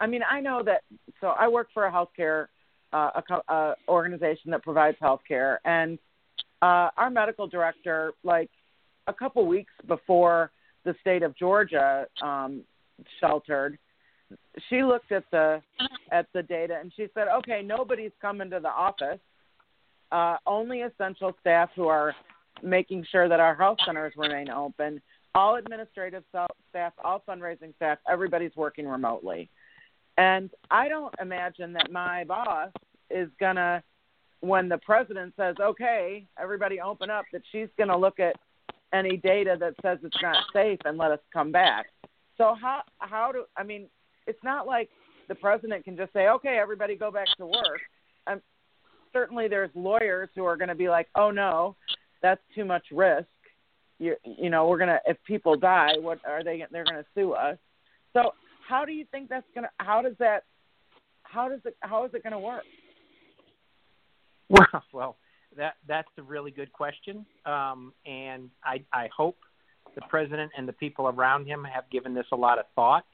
I 0.00 0.06
mean, 0.06 0.22
I 0.28 0.40
know 0.40 0.62
that. 0.64 0.82
So 1.20 1.28
I 1.28 1.48
work 1.48 1.68
for 1.72 1.86
a 1.86 1.92
healthcare 1.92 2.46
uh, 2.92 3.10
a 3.16 3.22
co- 3.22 3.42
uh, 3.48 3.74
organization 3.88 4.50
that 4.50 4.62
provides 4.62 4.96
healthcare, 5.00 5.58
and 5.64 5.98
uh, 6.62 6.90
our 6.96 7.10
medical 7.10 7.46
director, 7.46 8.12
like 8.22 8.50
a 9.06 9.12
couple 9.12 9.46
weeks 9.46 9.72
before 9.86 10.50
the 10.84 10.94
state 11.00 11.22
of 11.22 11.36
Georgia 11.36 12.06
um, 12.22 12.62
sheltered, 13.20 13.78
she 14.68 14.82
looked 14.82 15.12
at 15.12 15.24
the 15.30 15.60
at 16.12 16.26
the 16.34 16.42
data 16.42 16.78
and 16.80 16.92
she 16.96 17.08
said, 17.14 17.26
"Okay, 17.38 17.62
nobody's 17.62 18.12
coming 18.20 18.50
to 18.50 18.60
the 18.60 18.68
office. 18.68 19.18
Uh, 20.12 20.36
only 20.46 20.80
essential 20.80 21.34
staff 21.40 21.70
who 21.76 21.86
are 21.86 22.14
making 22.62 23.04
sure 23.10 23.28
that 23.28 23.40
our 23.40 23.54
health 23.54 23.78
centers 23.86 24.12
remain 24.16 24.50
open. 24.50 25.00
All 25.34 25.56
administrative 25.56 26.24
staff, 26.70 26.92
all 27.02 27.22
fundraising 27.28 27.74
staff, 27.76 27.98
everybody's 28.08 28.54
working 28.56 28.86
remotely." 28.86 29.48
And 30.16 30.50
I 30.70 30.88
don't 30.88 31.14
imagine 31.20 31.72
that 31.72 31.90
my 31.90 32.24
boss 32.24 32.70
is 33.10 33.30
gonna, 33.40 33.82
when 34.40 34.68
the 34.68 34.78
president 34.78 35.34
says, 35.36 35.56
"Okay, 35.60 36.26
everybody 36.38 36.80
open 36.80 37.10
up," 37.10 37.24
that 37.32 37.42
she's 37.52 37.68
gonna 37.78 37.96
look 37.96 38.18
at 38.20 38.36
any 38.92 39.16
data 39.16 39.56
that 39.60 39.74
says 39.82 39.98
it's 40.02 40.22
not 40.22 40.36
safe 40.52 40.78
and 40.84 40.98
let 40.98 41.10
us 41.10 41.20
come 41.32 41.52
back. 41.52 41.86
So 42.36 42.54
how 42.54 42.82
how 42.98 43.32
do 43.32 43.44
I 43.56 43.62
mean? 43.62 43.88
It's 44.26 44.42
not 44.42 44.66
like 44.66 44.88
the 45.28 45.34
president 45.34 45.84
can 45.84 45.96
just 45.96 46.12
say, 46.12 46.28
"Okay, 46.28 46.58
everybody 46.58 46.96
go 46.96 47.10
back 47.10 47.28
to 47.36 47.46
work." 47.46 47.80
Um, 48.26 48.42
certainly, 49.12 49.48
there's 49.48 49.70
lawyers 49.74 50.28
who 50.34 50.44
are 50.44 50.56
going 50.56 50.68
to 50.68 50.74
be 50.74 50.88
like, 50.88 51.08
"Oh 51.14 51.30
no, 51.30 51.76
that's 52.22 52.42
too 52.54 52.64
much 52.64 52.86
risk." 52.90 53.28
You 53.98 54.16
you 54.24 54.48
know, 54.48 54.66
we're 54.68 54.78
gonna 54.78 55.00
if 55.06 55.22
people 55.24 55.56
die, 55.56 55.98
what 55.98 56.18
are 56.26 56.42
they? 56.42 56.64
They're 56.70 56.84
going 56.84 56.96
to 56.96 57.06
sue 57.14 57.32
us. 57.32 57.58
So 58.12 58.34
how 58.66 58.84
do 58.84 58.92
you 58.92 59.04
think 59.10 59.28
that's 59.28 59.46
gonna? 59.54 59.70
How 59.78 60.00
does 60.00 60.16
that? 60.18 60.44
How 61.24 61.48
does 61.48 61.60
it? 61.64 61.76
How 61.80 62.04
is 62.06 62.14
it 62.14 62.22
going 62.22 62.32
to 62.32 62.38
work? 62.38 62.64
Well, 64.50 64.82
well, 64.92 65.16
that 65.56 65.74
that's 65.88 66.08
a 66.18 66.22
really 66.22 66.50
good 66.50 66.72
question, 66.72 67.24
um, 67.46 67.92
and 68.04 68.50
I 68.64 68.84
I 68.92 69.08
hope 69.16 69.36
the 69.94 70.02
president 70.02 70.52
and 70.56 70.68
the 70.68 70.72
people 70.74 71.08
around 71.08 71.46
him 71.46 71.64
have 71.64 71.84
given 71.90 72.14
this 72.14 72.26
a 72.32 72.36
lot 72.36 72.58
of 72.58 72.66
thought. 72.74 73.06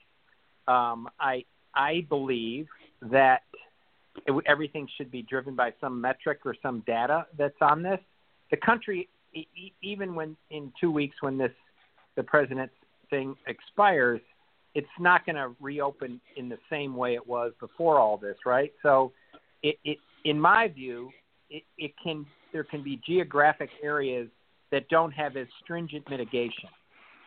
Um, 0.67 1.09
I 1.21 1.45
I 1.75 2.05
believe 2.09 2.67
that 3.03 3.43
it, 4.27 4.35
everything 4.47 4.89
should 4.97 5.11
be 5.11 5.23
driven 5.23 5.55
by 5.55 5.73
some 5.81 6.01
metric 6.01 6.41
or 6.45 6.55
some 6.63 6.83
data 6.87 7.27
that's 7.39 7.61
on 7.61 7.83
this. 7.83 8.01
The 8.51 8.57
country, 8.57 9.09
e- 9.35 9.73
even 9.83 10.15
when 10.15 10.37
in 10.51 10.73
two 10.81 10.91
weeks 10.91 11.17
when 11.21 11.39
this 11.39 11.53
the 12.17 12.23
president's 12.23 12.75
thing 13.11 13.37
expires, 13.47 14.21
it's 14.75 14.87
not 14.99 15.25
going 15.25 15.37
to 15.37 15.55
reopen 15.61 16.21
in 16.37 16.49
the 16.49 16.59
same 16.71 16.97
way 16.97 17.15
it 17.15 17.27
was 17.27 17.53
before 17.61 17.99
all 17.99 18.17
this, 18.17 18.37
right? 18.45 18.73
So, 18.83 19.13
it, 19.63 19.79
it 19.85 19.99
in 20.25 20.41
my 20.41 20.69
view, 20.69 21.11
it, 21.51 21.63
it 21.79 21.93
can 22.03 22.27
there 22.53 22.65
can 22.65 22.83
be 22.83 23.01
geographic 23.07 23.71
areas 23.83 24.29
that 24.73 24.89
don't 24.89 25.13
have 25.13 25.37
as 25.37 25.47
stringent 25.63 26.09
mitigation 26.11 26.69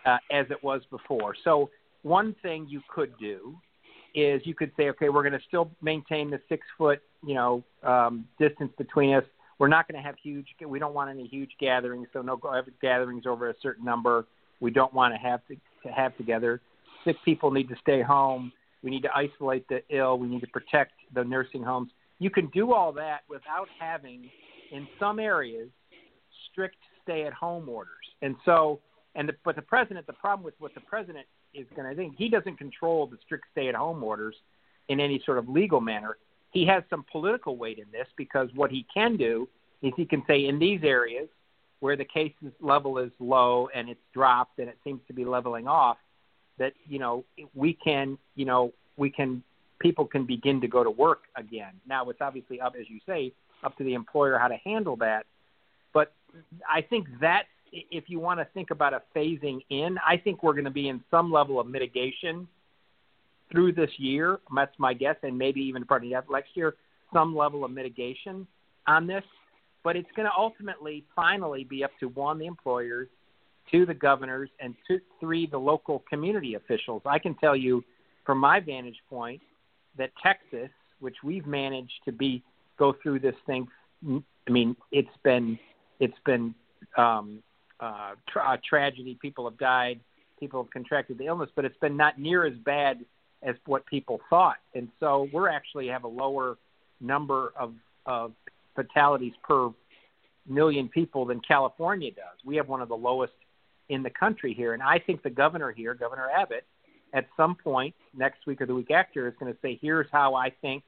uh, 0.06 0.18
as 0.32 0.46
it 0.50 0.64
was 0.64 0.82
before. 0.90 1.36
So 1.44 1.70
one 2.04 2.36
thing 2.42 2.68
you 2.70 2.82
could 2.94 3.14
do 3.20 3.56
is 4.16 4.42
you 4.46 4.56
could 4.56 4.72
say, 4.76 4.90
okay, 4.90 5.10
we're 5.10 5.22
going 5.24 5.40
to 5.40 5.46
still 5.48 5.70
maintain 5.82 6.30
the 6.30 6.40
six 6.50 6.66
foot, 6.78 7.00
you 7.26 7.36
know, 7.36 7.64
um, 7.84 8.26
distance 8.40 8.72
between 8.78 9.14
us. 9.14 9.24
We're 9.60 9.68
not 9.68 9.88
going 9.88 10.02
to 10.02 10.06
have 10.06 10.16
huge. 10.22 10.48
We 10.66 10.80
don't 10.80 10.94
want 10.94 11.10
any 11.10 11.28
huge 11.28 11.52
gatherings, 11.60 12.08
so 12.14 12.22
no 12.22 12.40
gatherings 12.82 13.26
over 13.28 13.50
a 13.50 13.54
certain 13.62 13.86
number. 13.86 14.26
We 14.62 14.72
don't 14.72 14.94
want 14.94 15.14
to 15.14 15.20
have 15.20 15.46
to, 15.48 15.56
to 15.86 15.94
have 15.94 16.16
together. 16.18 16.62
Sick 17.06 17.18
people 17.24 17.52
need 17.52 17.68
to 17.70 17.76
stay 17.82 18.02
home. 18.02 18.52
We 18.84 18.90
need 18.90 19.04
to 19.04 19.10
isolate 19.14 19.68
the 19.68 19.82
ill. 19.90 20.18
We 20.18 20.28
need 20.28 20.42
to 20.42 20.48
protect 20.48 20.94
the 21.14 21.24
nursing 21.24 21.62
homes. 21.62 21.92
You 22.20 22.30
can 22.30 22.48
do 22.48 22.74
all 22.74 22.92
that 22.94 23.22
without 23.30 23.68
having, 23.80 24.30
in 24.72 24.88
some 25.00 25.20
areas, 25.20 25.70
strict 26.52 26.78
stay-at-home 27.04 27.68
orders. 27.70 27.94
And 28.22 28.36
so, 28.46 28.80
and 29.16 29.28
the, 29.30 29.36
but 29.44 29.56
the 29.56 29.62
president, 29.62 30.06
the 30.06 30.14
problem 30.14 30.44
with 30.44 30.54
what 30.60 30.74
the 30.76 30.82
president 30.82 31.26
is 31.54 31.66
going 31.76 31.90
to 31.90 31.96
think, 31.96 32.16
he 32.18 32.30
doesn't 32.30 32.58
control 32.58 33.08
the 33.08 33.18
strict 33.26 33.46
stay-at-home 33.52 34.04
orders 34.04 34.36
in 34.90 35.00
any 35.00 35.22
sort 35.26 35.38
of 35.38 35.48
legal 35.48 35.82
manner. 35.82 36.18
He 36.52 36.66
has 36.66 36.84
some 36.90 37.06
political 37.12 37.58
weight 37.58 37.80
in 37.80 37.86
this 37.92 38.08
because 38.18 38.50
what 38.54 38.72
he 38.72 38.86
can 38.94 39.18
do 39.18 39.48
is 39.82 39.94
he 39.96 40.06
can 40.06 40.24
say 40.28 40.48
in 40.48 40.60
these 40.60 40.82
areas 40.84 41.30
where 41.80 41.96
the 41.96 42.06
cases 42.06 42.52
level 42.60 42.98
is 42.98 43.12
low 43.20 43.70
and 43.74 43.88
it's 43.90 44.02
dropped 44.14 44.60
and 44.60 44.68
it 44.68 44.78
seems 44.84 45.00
to 45.08 45.14
be 45.14 45.24
leveling 45.24 45.68
off, 45.68 45.98
that 46.58 46.74
you 46.88 47.00
know 47.00 47.24
we 47.54 47.74
can 47.74 48.18
you 48.36 48.46
know 48.46 48.74
we 48.98 49.10
can 49.10 49.42
people 49.80 50.06
can 50.06 50.26
begin 50.26 50.62
to 50.62 50.68
go 50.68 50.84
to 50.84 50.92
work 50.92 51.24
again. 51.36 51.74
Now 51.88 52.10
it's 52.10 52.22
obviously 52.22 52.60
up, 52.62 52.74
as 52.80 52.90
you 52.90 53.00
say, 53.06 53.32
up 53.64 53.78
to 53.78 53.84
the 53.84 53.94
employer 53.94 54.38
how 54.38 54.48
to 54.48 54.58
handle 54.64 54.96
that. 54.98 55.26
But 55.94 56.14
I 56.70 56.82
think 56.82 57.08
that 57.22 57.44
if 57.72 58.06
you 58.08 58.20
want 58.20 58.40
to 58.40 58.48
think 58.54 58.72
about 58.72 58.94
a 58.94 59.02
phasing 59.16 59.60
in, 59.70 59.98
I 60.06 60.18
think 60.18 60.44
we're 60.44 60.54
going 60.54 60.66
to 60.66 60.72
be 60.72 60.90
in 60.90 61.02
some 61.12 61.32
level 61.32 61.60
of 61.60 61.68
mitigation 61.68 62.48
through 63.52 63.74
this 63.74 63.90
year. 63.98 64.40
That's 64.56 64.74
my 64.78 64.94
guess, 64.94 65.16
and 65.24 65.38
maybe 65.38 65.62
even 65.62 65.84
of 65.90 66.24
next 66.32 66.50
year, 66.56 66.76
some 67.14 67.36
level 67.36 67.66
of 67.66 67.72
mitigation 67.72 68.48
on 68.88 69.08
this. 69.08 69.24
But 69.84 69.96
it's 69.96 70.10
going 70.16 70.28
to 70.28 70.34
ultimately, 70.38 71.06
finally, 71.16 71.64
be 71.64 71.84
up 71.84 71.92
to 72.00 72.10
one, 72.10 72.38
the 72.38 72.46
employers, 72.46 73.08
two, 73.72 73.86
the 73.86 73.94
governors, 73.94 74.50
and 74.60 74.76
two, 74.88 75.00
three, 75.20 75.48
the 75.48 75.58
local 75.58 76.04
community 76.10 76.56
officials. 76.56 77.02
I 77.06 77.18
can 77.18 77.34
tell 77.36 77.56
you, 77.56 77.84
from 78.26 78.40
my 78.40 78.60
vantage 78.60 78.98
point, 79.10 79.42
that 80.00 80.12
Texas, 80.22 80.70
which 81.00 81.18
we've 81.24 81.46
managed 81.46 82.02
to 82.06 82.12
be 82.12 82.44
go 82.78 82.96
through 83.02 83.20
this 83.20 83.36
thing. 83.46 83.68
I 84.06 84.52
mean, 84.52 84.76
it's 84.92 85.10
been 85.24 85.60
it's 86.00 86.18
been 86.26 86.56
um, 86.98 87.44
uh, 87.80 88.12
tra- 88.28 88.54
a 88.54 88.58
tragedy. 88.58 89.18
People 89.22 89.50
have 89.50 89.58
died. 89.58 90.00
People 90.40 90.64
have 90.64 90.72
contracted 90.72 91.18
the 91.18 91.26
illness, 91.26 91.50
but 91.56 91.66
it's 91.66 91.78
been 91.78 91.98
not 91.98 92.18
near 92.18 92.46
as 92.46 92.54
bad 92.66 93.06
as 93.44 93.56
what 93.66 93.86
people 93.86 94.20
thought. 94.30 94.58
And 94.74 94.90
so 95.00 95.28
we're 95.32 95.50
actually 95.50 95.88
have 95.88 96.04
a 96.04 96.08
lower 96.08 96.58
number 97.00 97.54
of 97.58 97.74
of 98.06 98.32
fatalities 98.76 99.34
per 99.44 99.70
million 100.48 100.88
people 100.88 101.26
than 101.26 101.42
California 101.42 102.12
does. 102.12 102.38
We 102.46 102.56
have 102.56 102.68
one 102.68 102.82
of 102.82 102.90
the 102.90 102.98
lowest 102.98 103.34
in 103.90 104.04
the 104.04 104.10
country 104.10 104.54
here, 104.54 104.74
and 104.74 104.82
I 104.82 105.00
think 105.00 105.24
the 105.24 105.30
governor 105.30 105.72
here, 105.72 105.94
Governor 105.94 106.30
Abbott, 106.30 106.66
at 107.14 107.28
some 107.36 107.56
point 107.56 107.96
next 108.16 108.46
week 108.46 108.62
or 108.62 108.66
the 108.66 108.76
week 108.76 108.92
after 108.92 109.28
is 109.28 109.34
going 109.40 109.52
to 109.52 109.60
say, 109.62 109.80
here's 109.82 110.08
how 110.12 110.36
I 110.36 110.50
think, 110.62 110.84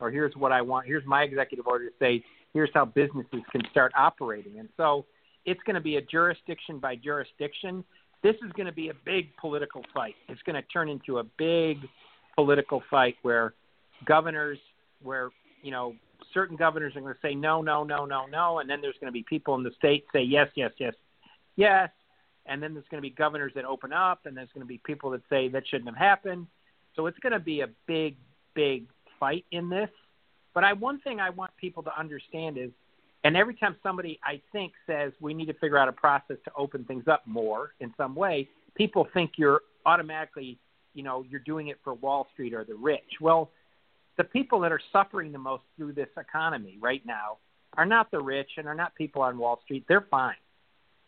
or 0.00 0.10
here's 0.10 0.34
what 0.36 0.52
I 0.52 0.62
want, 0.62 0.86
here's 0.86 1.06
my 1.06 1.22
executive 1.22 1.66
order 1.66 1.86
to 1.86 1.94
say, 1.98 2.24
here's 2.52 2.70
how 2.74 2.84
businesses 2.84 3.42
can 3.52 3.62
start 3.70 3.92
operating. 3.96 4.58
And 4.58 4.68
so 4.76 5.04
it's 5.44 5.60
going 5.64 5.74
to 5.74 5.80
be 5.80 5.96
a 5.96 6.02
jurisdiction 6.02 6.78
by 6.78 6.96
jurisdiction. 6.96 7.84
This 8.22 8.36
is 8.44 8.52
going 8.52 8.66
to 8.66 8.72
be 8.72 8.88
a 8.88 8.94
big 9.04 9.34
political 9.36 9.82
fight. 9.94 10.14
It's 10.28 10.42
going 10.42 10.56
to 10.56 10.68
turn 10.68 10.88
into 10.88 11.18
a 11.18 11.24
big 11.38 11.78
political 12.34 12.82
fight 12.90 13.16
where 13.22 13.54
governors, 14.04 14.58
where, 15.02 15.30
you 15.62 15.70
know, 15.70 15.94
certain 16.34 16.56
governors 16.56 16.94
are 16.96 17.00
going 17.00 17.14
to 17.14 17.20
say 17.22 17.34
no, 17.34 17.62
no, 17.62 17.84
no, 17.84 18.04
no, 18.04 18.26
no. 18.26 18.58
And 18.58 18.68
then 18.68 18.80
there's 18.80 18.96
going 19.00 19.08
to 19.08 19.12
be 19.12 19.24
people 19.28 19.54
in 19.54 19.62
the 19.62 19.72
state 19.78 20.04
say 20.12 20.22
yes, 20.22 20.48
yes, 20.54 20.72
yes, 20.78 20.94
yes 21.56 21.90
and 22.46 22.62
then 22.62 22.74
there's 22.74 22.86
going 22.90 23.02
to 23.02 23.08
be 23.08 23.14
governors 23.14 23.52
that 23.54 23.64
open 23.64 23.92
up, 23.92 24.26
and 24.26 24.36
there's 24.36 24.48
going 24.54 24.62
to 24.62 24.68
be 24.68 24.80
people 24.84 25.10
that 25.10 25.22
say 25.28 25.48
that 25.48 25.66
shouldn't 25.68 25.88
have 25.88 25.96
happened. 25.96 26.46
So 26.96 27.06
it's 27.06 27.18
going 27.18 27.32
to 27.32 27.38
be 27.40 27.60
a 27.60 27.68
big, 27.86 28.16
big 28.54 28.86
fight 29.18 29.44
in 29.52 29.68
this. 29.68 29.90
But 30.54 30.64
I 30.64 30.72
one 30.72 31.00
thing 31.00 31.20
I 31.20 31.30
want 31.30 31.52
people 31.56 31.82
to 31.84 31.98
understand 31.98 32.58
is, 32.58 32.70
and 33.22 33.36
every 33.36 33.54
time 33.54 33.76
somebody 33.82 34.18
I 34.24 34.40
think 34.52 34.72
says 34.86 35.12
we 35.20 35.34
need 35.34 35.46
to 35.46 35.54
figure 35.54 35.78
out 35.78 35.88
a 35.88 35.92
process 35.92 36.38
to 36.44 36.52
open 36.56 36.84
things 36.84 37.04
up 37.06 37.22
more 37.26 37.72
in 37.80 37.92
some 37.96 38.14
way, 38.14 38.48
people 38.74 39.06
think 39.14 39.32
you're 39.36 39.60
automatically, 39.86 40.58
you 40.94 41.02
know, 41.02 41.24
you're 41.28 41.40
doing 41.40 41.68
it 41.68 41.78
for 41.84 41.94
Wall 41.94 42.26
Street 42.32 42.54
or 42.54 42.64
the 42.64 42.74
rich. 42.74 43.20
Well, 43.20 43.50
the 44.16 44.24
people 44.24 44.60
that 44.60 44.72
are 44.72 44.80
suffering 44.92 45.32
the 45.32 45.38
most 45.38 45.62
through 45.76 45.92
this 45.92 46.08
economy 46.18 46.78
right 46.80 47.04
now 47.06 47.38
are 47.76 47.86
not 47.86 48.10
the 48.10 48.20
rich 48.20 48.50
and 48.56 48.66
are 48.66 48.74
not 48.74 48.94
people 48.96 49.22
on 49.22 49.38
Wall 49.38 49.60
Street. 49.64 49.84
They're 49.88 50.06
fine 50.10 50.34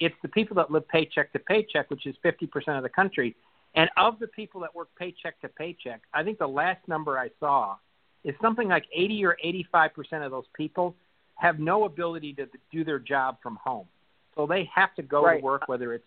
it's 0.04 0.14
the 0.22 0.28
people 0.28 0.56
that 0.56 0.70
live 0.70 0.86
paycheck 0.88 1.32
to 1.32 1.38
paycheck, 1.38 1.88
which 1.90 2.06
is 2.06 2.16
50% 2.24 2.76
of 2.76 2.82
the 2.82 2.88
country. 2.88 3.36
And 3.74 3.88
of 3.96 4.18
the 4.18 4.26
people 4.26 4.60
that 4.62 4.74
work 4.74 4.88
paycheck 4.98 5.40
to 5.40 5.48
paycheck, 5.48 6.02
I 6.12 6.22
think 6.22 6.38
the 6.38 6.46
last 6.46 6.86
number 6.88 7.18
I 7.18 7.30
saw 7.40 7.76
is 8.24 8.34
something 8.42 8.68
like 8.68 8.84
80 8.92 9.24
or 9.24 9.36
85% 9.72 10.24
of 10.24 10.30
those 10.30 10.44
people 10.54 10.94
have 11.36 11.58
no 11.58 11.84
ability 11.84 12.34
to 12.34 12.48
do 12.70 12.84
their 12.84 12.98
job 12.98 13.38
from 13.42 13.56
home. 13.56 13.86
So 14.34 14.46
they 14.46 14.68
have 14.74 14.94
to 14.96 15.02
go 15.02 15.24
Right. 15.24 15.38
to 15.38 15.44
work, 15.44 15.68
whether 15.68 15.94
it's 15.94 16.04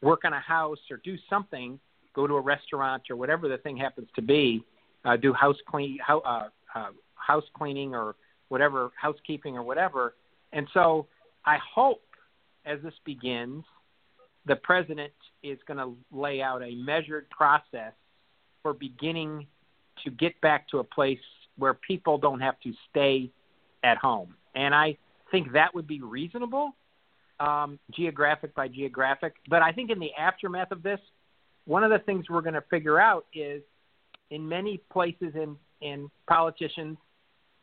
work 0.00 0.24
on 0.24 0.32
a 0.32 0.40
house 0.40 0.80
or 0.90 0.96
do 0.98 1.16
something, 1.30 1.78
go 2.14 2.26
to 2.26 2.34
a 2.34 2.40
restaurant 2.40 3.02
or 3.10 3.16
whatever 3.16 3.48
the 3.48 3.58
thing 3.58 3.76
happens 3.76 4.08
to 4.14 4.22
be, 4.22 4.64
uh, 5.04 5.16
do 5.16 5.32
house 5.32 5.60
clean, 5.66 5.98
ho- 5.98 6.20
uh, 6.24 6.48
uh, 6.74 6.90
house 7.14 7.44
cleaning 7.54 7.94
or 7.94 8.16
whatever, 8.48 8.90
housekeeping 8.96 9.56
or 9.56 9.62
whatever. 9.62 10.14
And 10.52 10.68
so 10.72 11.06
I 11.44 11.58
hope 11.58 12.02
as 12.64 12.80
this 12.82 12.94
begins, 13.04 13.64
the 14.46 14.56
president 14.56 15.12
is 15.42 15.58
going 15.66 15.78
to 15.78 15.94
lay 16.12 16.42
out 16.42 16.62
a 16.62 16.74
measured 16.74 17.28
process 17.30 17.92
for 18.62 18.72
beginning 18.72 19.46
to 20.04 20.10
get 20.10 20.38
back 20.40 20.68
to 20.68 20.78
a 20.78 20.84
place 20.84 21.18
where 21.56 21.74
people 21.74 22.18
don't 22.18 22.40
have 22.40 22.58
to 22.60 22.72
stay 22.90 23.30
at 23.82 23.96
home. 23.98 24.34
And 24.54 24.74
I 24.74 24.96
think 25.30 25.52
that 25.52 25.74
would 25.74 25.86
be 25.86 26.00
reasonable, 26.00 26.72
um, 27.40 27.78
geographic 27.92 28.54
by 28.54 28.68
geographic. 28.68 29.34
But 29.48 29.62
I 29.62 29.72
think 29.72 29.90
in 29.90 29.98
the 29.98 30.10
aftermath 30.18 30.72
of 30.72 30.82
this, 30.82 31.00
one 31.66 31.84
of 31.84 31.90
the 31.90 31.98
things 32.00 32.26
we're 32.28 32.42
going 32.42 32.54
to 32.54 32.64
figure 32.70 33.00
out 33.00 33.26
is 33.34 33.62
in 34.30 34.46
many 34.48 34.78
places 34.92 35.34
in, 35.34 35.56
in 35.80 36.10
politicians 36.28 36.98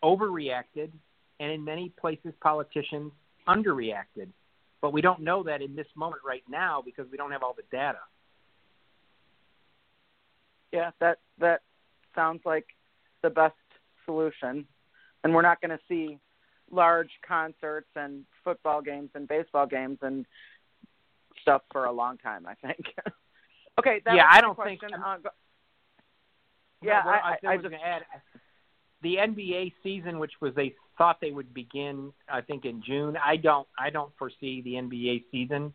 overreacted, 0.03 0.91
and 1.39 1.51
in 1.51 1.63
many 1.63 1.89
places 1.99 2.33
politicians 2.41 3.11
underreacted. 3.47 4.27
But 4.81 4.93
we 4.93 5.01
don't 5.01 5.21
know 5.21 5.43
that 5.43 5.61
in 5.61 5.75
this 5.75 5.87
moment 5.95 6.23
right 6.25 6.43
now 6.49 6.81
because 6.83 7.05
we 7.11 7.17
don't 7.17 7.31
have 7.31 7.43
all 7.43 7.53
the 7.55 7.63
data. 7.71 7.99
Yeah, 10.71 10.91
that 10.99 11.19
that 11.39 11.61
sounds 12.15 12.41
like 12.45 12.65
the 13.21 13.29
best 13.29 13.55
solution. 14.05 14.65
And 15.23 15.35
we're 15.35 15.43
not 15.43 15.61
going 15.61 15.71
to 15.71 15.79
see 15.87 16.17
large 16.71 17.11
concerts 17.27 17.89
and 17.95 18.25
football 18.43 18.81
games 18.81 19.09
and 19.13 19.27
baseball 19.27 19.67
games 19.67 19.99
and 20.01 20.25
stuff 21.41 21.61
for 21.71 21.85
a 21.85 21.91
long 21.91 22.17
time. 22.17 22.47
I 22.47 22.55
think. 22.55 22.85
okay, 23.79 24.01
that 24.05 24.15
yeah, 24.15 24.27
I 24.29 24.41
don't 24.41 24.57
think. 24.63 24.81
Uh, 24.83 24.87
go- 25.17 25.29
No, 26.81 26.89
yeah, 26.89 27.05
well, 27.05 27.13
I, 27.13 27.37
I, 27.43 27.51
I, 27.51 27.55
was 27.55 27.63
just 27.63 27.69
going 27.69 27.81
to 27.81 27.87
add 27.87 28.01
the 29.03 29.15
NBA 29.17 29.73
season, 29.83 30.17
which 30.17 30.33
was 30.41 30.55
they 30.55 30.73
thought 31.01 31.17
they 31.19 31.31
would 31.31 31.51
begin, 31.51 32.13
I 32.29 32.41
think 32.41 32.63
in 32.63 32.83
June. 32.85 33.17
I 33.17 33.35
don't, 33.35 33.67
I 33.79 33.89
don't 33.89 34.11
foresee 34.19 34.61
the 34.61 34.73
NBA 34.73 35.23
season 35.31 35.73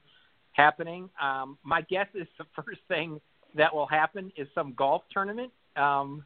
happening. 0.52 1.10
Um, 1.20 1.58
my 1.64 1.80
guess 1.80 2.06
is 2.14 2.28
the 2.38 2.44
first 2.62 2.78
thing 2.86 3.20
that 3.56 3.74
will 3.74 3.88
happen 3.88 4.30
is 4.36 4.46
some 4.54 4.72
golf 4.74 5.02
tournament, 5.12 5.50
um, 5.74 6.22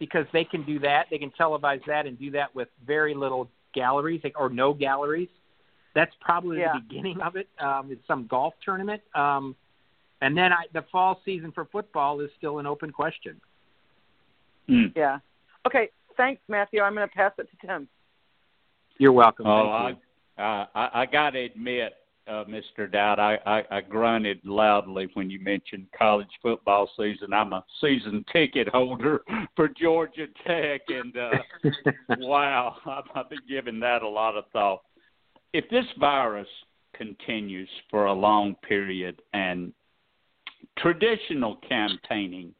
because 0.00 0.26
they 0.32 0.42
can 0.42 0.64
do 0.64 0.80
that. 0.80 1.06
They 1.12 1.18
can 1.18 1.30
televise 1.38 1.84
that 1.86 2.06
and 2.06 2.18
do 2.18 2.32
that 2.32 2.52
with 2.52 2.66
very 2.84 3.14
little 3.14 3.48
galleries 3.72 4.22
or 4.34 4.50
no 4.50 4.74
galleries. 4.74 5.28
That's 5.94 6.12
probably 6.20 6.58
Yeah. 6.58 6.72
the 6.74 6.80
beginning 6.80 7.20
of 7.20 7.36
it. 7.36 7.46
Um, 7.60 7.92
is 7.92 7.98
some 8.08 8.26
golf 8.26 8.54
tournament, 8.64 9.00
um, 9.14 9.54
and 10.22 10.36
then 10.36 10.52
I, 10.52 10.64
the 10.72 10.82
fall 10.90 11.20
season 11.24 11.52
for 11.52 11.66
football 11.66 12.18
is 12.20 12.30
still 12.36 12.58
an 12.58 12.66
open 12.66 12.90
question. 12.90 13.40
Mm. 14.68 14.92
yeah. 14.96 15.20
Okay, 15.68 15.90
thanks, 16.16 16.42
Matthew. 16.48 16.80
I'm 16.80 16.96
going 16.96 17.08
to 17.08 17.14
pass 17.14 17.32
it 17.38 17.48
to 17.48 17.66
Tim. 17.66 17.88
You're 19.00 19.12
welcome. 19.12 19.46
Oh, 19.46 19.88
you. 19.88 19.96
I, 20.36 20.66
I 20.74 20.90
I 20.92 21.06
got 21.06 21.30
to 21.30 21.40
admit, 21.40 21.94
uh, 22.28 22.44
Mr. 22.44 22.90
Dowd, 22.92 23.18
I, 23.18 23.38
I 23.46 23.78
I 23.78 23.80
grunted 23.80 24.40
loudly 24.44 25.08
when 25.14 25.30
you 25.30 25.40
mentioned 25.40 25.86
college 25.96 26.28
football 26.42 26.86
season. 26.98 27.32
I'm 27.32 27.54
a 27.54 27.64
season 27.80 28.26
ticket 28.30 28.68
holder 28.68 29.22
for 29.56 29.68
Georgia 29.68 30.26
Tech, 30.46 30.82
and 30.88 31.16
uh, 31.16 31.30
wow, 32.18 32.76
I've, 32.84 33.04
I've 33.14 33.30
been 33.30 33.38
giving 33.48 33.80
that 33.80 34.02
a 34.02 34.08
lot 34.08 34.36
of 34.36 34.44
thought. 34.52 34.82
If 35.54 35.64
this 35.70 35.86
virus 35.98 36.48
continues 36.92 37.70
for 37.88 38.04
a 38.04 38.12
long 38.12 38.54
period 38.56 39.22
and 39.32 39.72
traditional 40.76 41.56
campaigning 41.66 42.52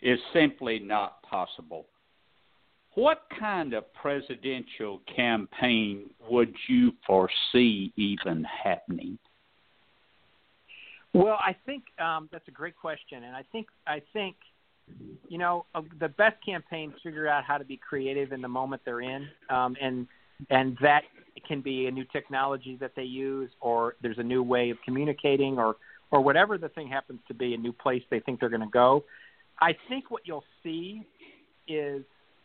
is 0.00 0.20
simply 0.32 0.78
not 0.78 1.20
possible, 1.24 1.86
what 2.94 3.22
kind 3.38 3.72
of 3.72 3.92
presidential 3.94 5.00
campaign 5.14 6.10
would 6.28 6.54
you 6.68 6.92
foresee 7.06 7.92
even 7.96 8.44
happening? 8.44 9.18
Well, 11.14 11.38
I 11.40 11.54
think 11.66 11.84
um, 11.98 12.28
that's 12.32 12.46
a 12.48 12.52
great 12.52 12.76
question, 12.76 13.24
and 13.24 13.36
I 13.36 13.44
think 13.52 13.66
I 13.86 14.00
think 14.12 14.36
you 15.28 15.38
know 15.38 15.66
uh, 15.74 15.82
the 16.00 16.08
best 16.08 16.36
campaigns 16.44 16.94
figure 17.02 17.28
out 17.28 17.44
how 17.44 17.58
to 17.58 17.64
be 17.64 17.76
creative 17.76 18.32
in 18.32 18.40
the 18.40 18.48
moment 18.48 18.82
they're 18.84 19.02
in, 19.02 19.28
um, 19.50 19.76
and 19.80 20.06
and 20.48 20.76
that 20.80 21.02
can 21.46 21.60
be 21.60 21.86
a 21.86 21.90
new 21.90 22.04
technology 22.12 22.76
that 22.80 22.92
they 22.96 23.02
use, 23.02 23.50
or 23.60 23.96
there's 24.02 24.18
a 24.18 24.22
new 24.22 24.42
way 24.42 24.70
of 24.70 24.78
communicating, 24.84 25.58
or 25.58 25.76
or 26.10 26.22
whatever 26.22 26.56
the 26.56 26.70
thing 26.70 26.88
happens 26.88 27.20
to 27.28 27.34
be, 27.34 27.52
a 27.54 27.58
new 27.58 27.72
place 27.72 28.02
they 28.10 28.20
think 28.20 28.40
they're 28.40 28.48
going 28.48 28.60
to 28.60 28.66
go. 28.68 29.04
I 29.60 29.76
think 29.88 30.10
what 30.10 30.22
you'll 30.24 30.44
see 30.62 31.06
is 31.68 32.04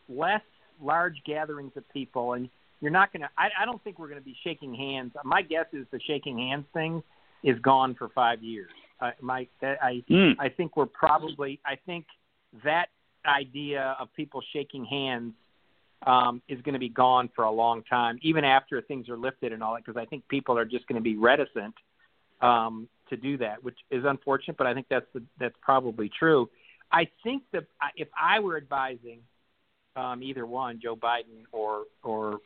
less 0.10 0.42
large 0.82 1.22
gatherings 1.26 1.72
of 1.76 1.88
people, 1.90 2.34
and 2.34 2.50
you're 2.82 2.92
not 2.92 3.12
going 3.12 3.22
to. 3.22 3.30
I, 3.38 3.66
don't 3.66 3.84
think 3.84 4.00
we're 4.00 4.08
going 4.08 4.20
to 4.20 4.26
be 4.26 4.36
shaking 4.44 4.74
hands. 4.74 5.14
My 5.24 5.42
guess 5.42 5.66
is 5.74 5.86
the 5.92 6.00
shaking 6.06 6.38
hands 6.38 6.66
thing 6.74 7.02
is 7.44 7.58
gone 7.60 7.96
for 7.96 8.10
five 8.10 8.44
years. 8.44 8.72
Uh, 9.00 9.12
my, 9.22 9.48
I, 9.62 10.04
Mm. 10.10 10.36
I 10.40 10.50
think 10.50 10.78
we're 10.78 10.86
probably. 10.86 11.60
I 11.66 11.76
think 11.86 12.06
that 12.64 12.88
idea 13.26 13.96
of 14.00 14.14
people 14.14 14.42
shaking 14.54 14.86
hands 14.86 15.34
um, 16.06 16.42
is 16.48 16.62
going 16.62 16.74
to 16.74 16.80
be 16.80 16.90
gone 16.90 17.30
for 17.36 17.46
a 17.46 17.52
long 17.52 17.84
time, 17.84 18.20
even 18.22 18.44
after 18.44 18.82
things 18.82 19.10
are 19.10 19.18
lifted 19.18 19.52
and 19.52 19.64
all 19.64 19.74
that, 19.74 19.84
because 19.86 20.00
I 20.00 20.06
think 20.06 20.28
people 20.28 20.58
are 20.58 20.66
just 20.66 20.88
going 20.88 20.96
to 20.96 21.02
be 21.02 21.18
reticent 21.18 21.74
um, 22.42 22.88
to 23.10 23.18
do 23.18 23.38
that, 23.38 23.64
which 23.64 23.78
is 23.90 24.04
unfortunate, 24.06 24.58
but 24.58 24.68
I 24.68 24.74
think 24.74 24.88
that's 24.90 25.08
the, 25.14 25.24
that's 25.40 25.56
probably 25.62 26.10
true. 26.10 26.50
I 26.92 27.08
think 27.24 27.44
that 27.52 27.66
if 27.96 28.08
I 28.20 28.40
were 28.40 28.58
advising 28.58 29.20
um, 29.98 30.22
either 30.24 30.46
one, 30.46 30.80
Joe 30.82 30.96
Biden 30.96 31.44
or 31.52 31.84
or 32.04 32.40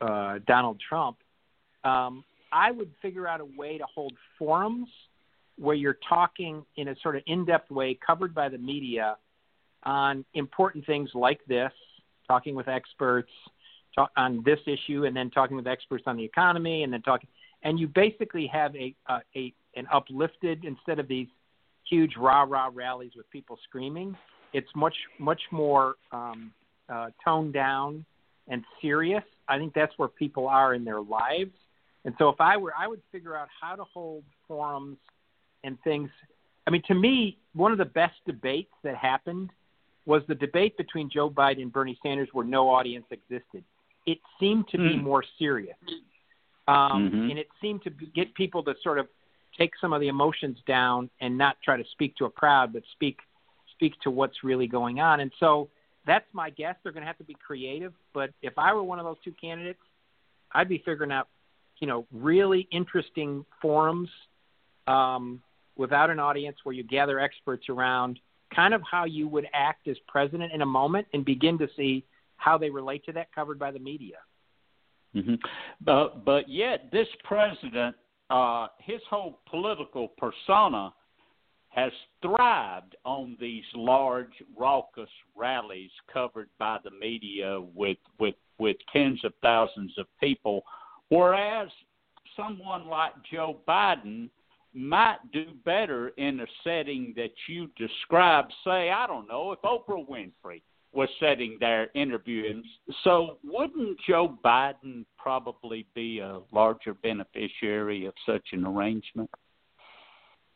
uh, 0.00 0.38
Donald 0.46 0.80
Trump, 0.88 1.18
um, 1.84 2.24
I 2.52 2.70
would 2.70 2.90
figure 3.02 3.26
out 3.26 3.40
a 3.40 3.44
way 3.44 3.78
to 3.78 3.84
hold 3.92 4.12
forums 4.38 4.88
where 5.58 5.76
you're 5.76 5.98
talking 6.08 6.64
in 6.76 6.88
a 6.88 6.96
sort 7.02 7.16
of 7.16 7.22
in-depth 7.26 7.70
way, 7.70 7.98
covered 8.04 8.34
by 8.34 8.48
the 8.48 8.58
media, 8.58 9.16
on 9.82 10.24
important 10.34 10.86
things 10.86 11.10
like 11.14 11.40
this, 11.46 11.72
talking 12.26 12.54
with 12.54 12.68
experts 12.68 13.30
talk, 13.94 14.10
on 14.16 14.42
this 14.44 14.58
issue, 14.66 15.04
and 15.04 15.14
then 15.14 15.30
talking 15.30 15.56
with 15.56 15.66
experts 15.66 16.04
on 16.06 16.16
the 16.16 16.24
economy, 16.24 16.84
and 16.84 16.92
then 16.92 17.02
talking, 17.02 17.28
and 17.62 17.78
you 17.78 17.88
basically 17.88 18.46
have 18.46 18.74
a, 18.76 18.94
a, 19.08 19.18
a 19.36 19.52
an 19.74 19.86
uplifted 19.92 20.64
instead 20.64 20.98
of 20.98 21.08
these 21.08 21.26
huge 21.88 22.16
rah 22.16 22.44
rah 22.48 22.70
rallies 22.72 23.12
with 23.16 23.28
people 23.30 23.58
screaming. 23.64 24.16
It's 24.52 24.70
much 24.74 24.94
much 25.18 25.40
more 25.50 25.96
um, 26.12 26.52
uh, 26.88 27.10
toned 27.24 27.52
down 27.52 28.04
and 28.48 28.64
serious. 28.80 29.24
I 29.48 29.58
think 29.58 29.74
that's 29.74 29.96
where 29.98 30.08
people 30.08 30.48
are 30.48 30.74
in 30.74 30.84
their 30.84 31.00
lives. 31.00 31.52
And 32.04 32.14
so 32.18 32.28
if 32.28 32.40
I 32.40 32.56
were, 32.56 32.72
I 32.76 32.88
would 32.88 33.00
figure 33.12 33.36
out 33.36 33.48
how 33.60 33.76
to 33.76 33.84
hold 33.84 34.24
forums 34.48 34.98
and 35.64 35.80
things. 35.82 36.10
I 36.66 36.70
mean, 36.70 36.82
to 36.88 36.94
me, 36.94 37.38
one 37.54 37.72
of 37.72 37.78
the 37.78 37.84
best 37.84 38.14
debates 38.26 38.72
that 38.82 38.96
happened 38.96 39.50
was 40.06 40.22
the 40.26 40.34
debate 40.34 40.76
between 40.76 41.08
Joe 41.08 41.30
Biden 41.30 41.62
and 41.62 41.72
Bernie 41.72 41.98
Sanders 42.02 42.28
where 42.32 42.44
no 42.44 42.68
audience 42.68 43.06
existed. 43.10 43.62
It 44.06 44.18
seemed 44.40 44.68
to 44.68 44.78
be 44.78 44.96
Hmm. 44.96 45.02
more 45.02 45.22
serious. 45.38 45.76
Um, 46.66 47.10
Mhm. 47.10 47.30
And 47.30 47.38
it 47.38 47.48
seemed 47.60 47.82
to 47.82 47.90
be- 47.90 48.06
get 48.06 48.34
people 48.34 48.62
to 48.64 48.74
sort 48.82 48.98
of 48.98 49.08
take 49.56 49.76
some 49.76 49.92
of 49.92 50.00
the 50.00 50.08
emotions 50.08 50.60
down 50.62 51.10
and 51.20 51.36
not 51.36 51.60
try 51.62 51.76
to 51.76 51.84
speak 51.90 52.16
to 52.16 52.24
a 52.24 52.30
crowd, 52.30 52.72
but 52.72 52.84
speak 52.92 53.20
speak 53.68 53.98
to 54.00 54.10
what's 54.10 54.44
really 54.44 54.68
going 54.68 55.00
on. 55.00 55.18
And 55.20 55.32
so 55.38 55.68
that's 56.06 56.26
my 56.32 56.50
guess. 56.50 56.76
They're 56.82 56.92
going 56.92 57.02
to 57.02 57.06
have 57.06 57.18
to 57.18 57.24
be 57.24 57.36
creative. 57.46 57.92
But 58.12 58.30
if 58.42 58.54
I 58.58 58.72
were 58.72 58.82
one 58.82 58.98
of 58.98 59.04
those 59.04 59.16
two 59.24 59.34
candidates, 59.40 59.80
I'd 60.52 60.68
be 60.68 60.82
figuring 60.84 61.12
out, 61.12 61.28
you 61.80 61.86
know, 61.86 62.06
really 62.12 62.68
interesting 62.70 63.44
forums 63.60 64.08
um, 64.86 65.42
without 65.76 66.10
an 66.10 66.18
audience 66.18 66.56
where 66.64 66.74
you 66.74 66.82
gather 66.82 67.18
experts 67.18 67.68
around, 67.68 68.18
kind 68.54 68.74
of 68.74 68.82
how 68.88 69.04
you 69.04 69.28
would 69.28 69.46
act 69.54 69.88
as 69.88 69.96
president 70.06 70.52
in 70.52 70.62
a 70.62 70.66
moment, 70.66 71.06
and 71.12 71.24
begin 71.24 71.58
to 71.58 71.68
see 71.76 72.04
how 72.36 72.58
they 72.58 72.70
relate 72.70 73.04
to 73.06 73.12
that 73.12 73.32
covered 73.34 73.58
by 73.58 73.70
the 73.70 73.78
media. 73.78 74.16
hmm 75.14 75.34
But 75.80 76.24
but 76.24 76.48
yet 76.48 76.90
this 76.92 77.08
president, 77.24 77.96
uh, 78.30 78.66
his 78.78 79.00
whole 79.08 79.40
political 79.48 80.08
persona 80.08 80.92
has 81.72 81.92
thrived 82.20 82.96
on 83.04 83.36
these 83.40 83.64
large, 83.74 84.32
raucous 84.56 85.08
rallies 85.34 85.90
covered 86.12 86.48
by 86.58 86.78
the 86.84 86.90
media 86.90 87.60
with 87.74 87.98
with 88.18 88.34
with 88.58 88.76
tens 88.92 89.24
of 89.24 89.32
thousands 89.42 89.92
of 89.98 90.06
people, 90.20 90.62
whereas 91.08 91.68
someone 92.36 92.86
like 92.86 93.12
Joe 93.30 93.58
Biden 93.66 94.28
might 94.74 95.18
do 95.32 95.46
better 95.64 96.08
in 96.10 96.40
a 96.40 96.46
setting 96.62 97.12
that 97.16 97.32
you 97.48 97.68
describe, 97.76 98.46
Say, 98.64 98.90
I 98.90 99.06
don't 99.06 99.28
know, 99.28 99.52
if 99.52 99.60
Oprah 99.62 100.06
Winfrey 100.08 100.62
was 100.92 101.08
sitting 101.20 101.56
there 101.58 101.88
interviewing. 101.94 102.62
So, 103.02 103.38
wouldn't 103.42 103.98
Joe 104.06 104.38
Biden 104.44 105.04
probably 105.16 105.86
be 105.94 106.20
a 106.20 106.40
larger 106.52 106.94
beneficiary 106.94 108.06
of 108.06 108.14
such 108.26 108.48
an 108.52 108.66
arrangement? 108.66 109.30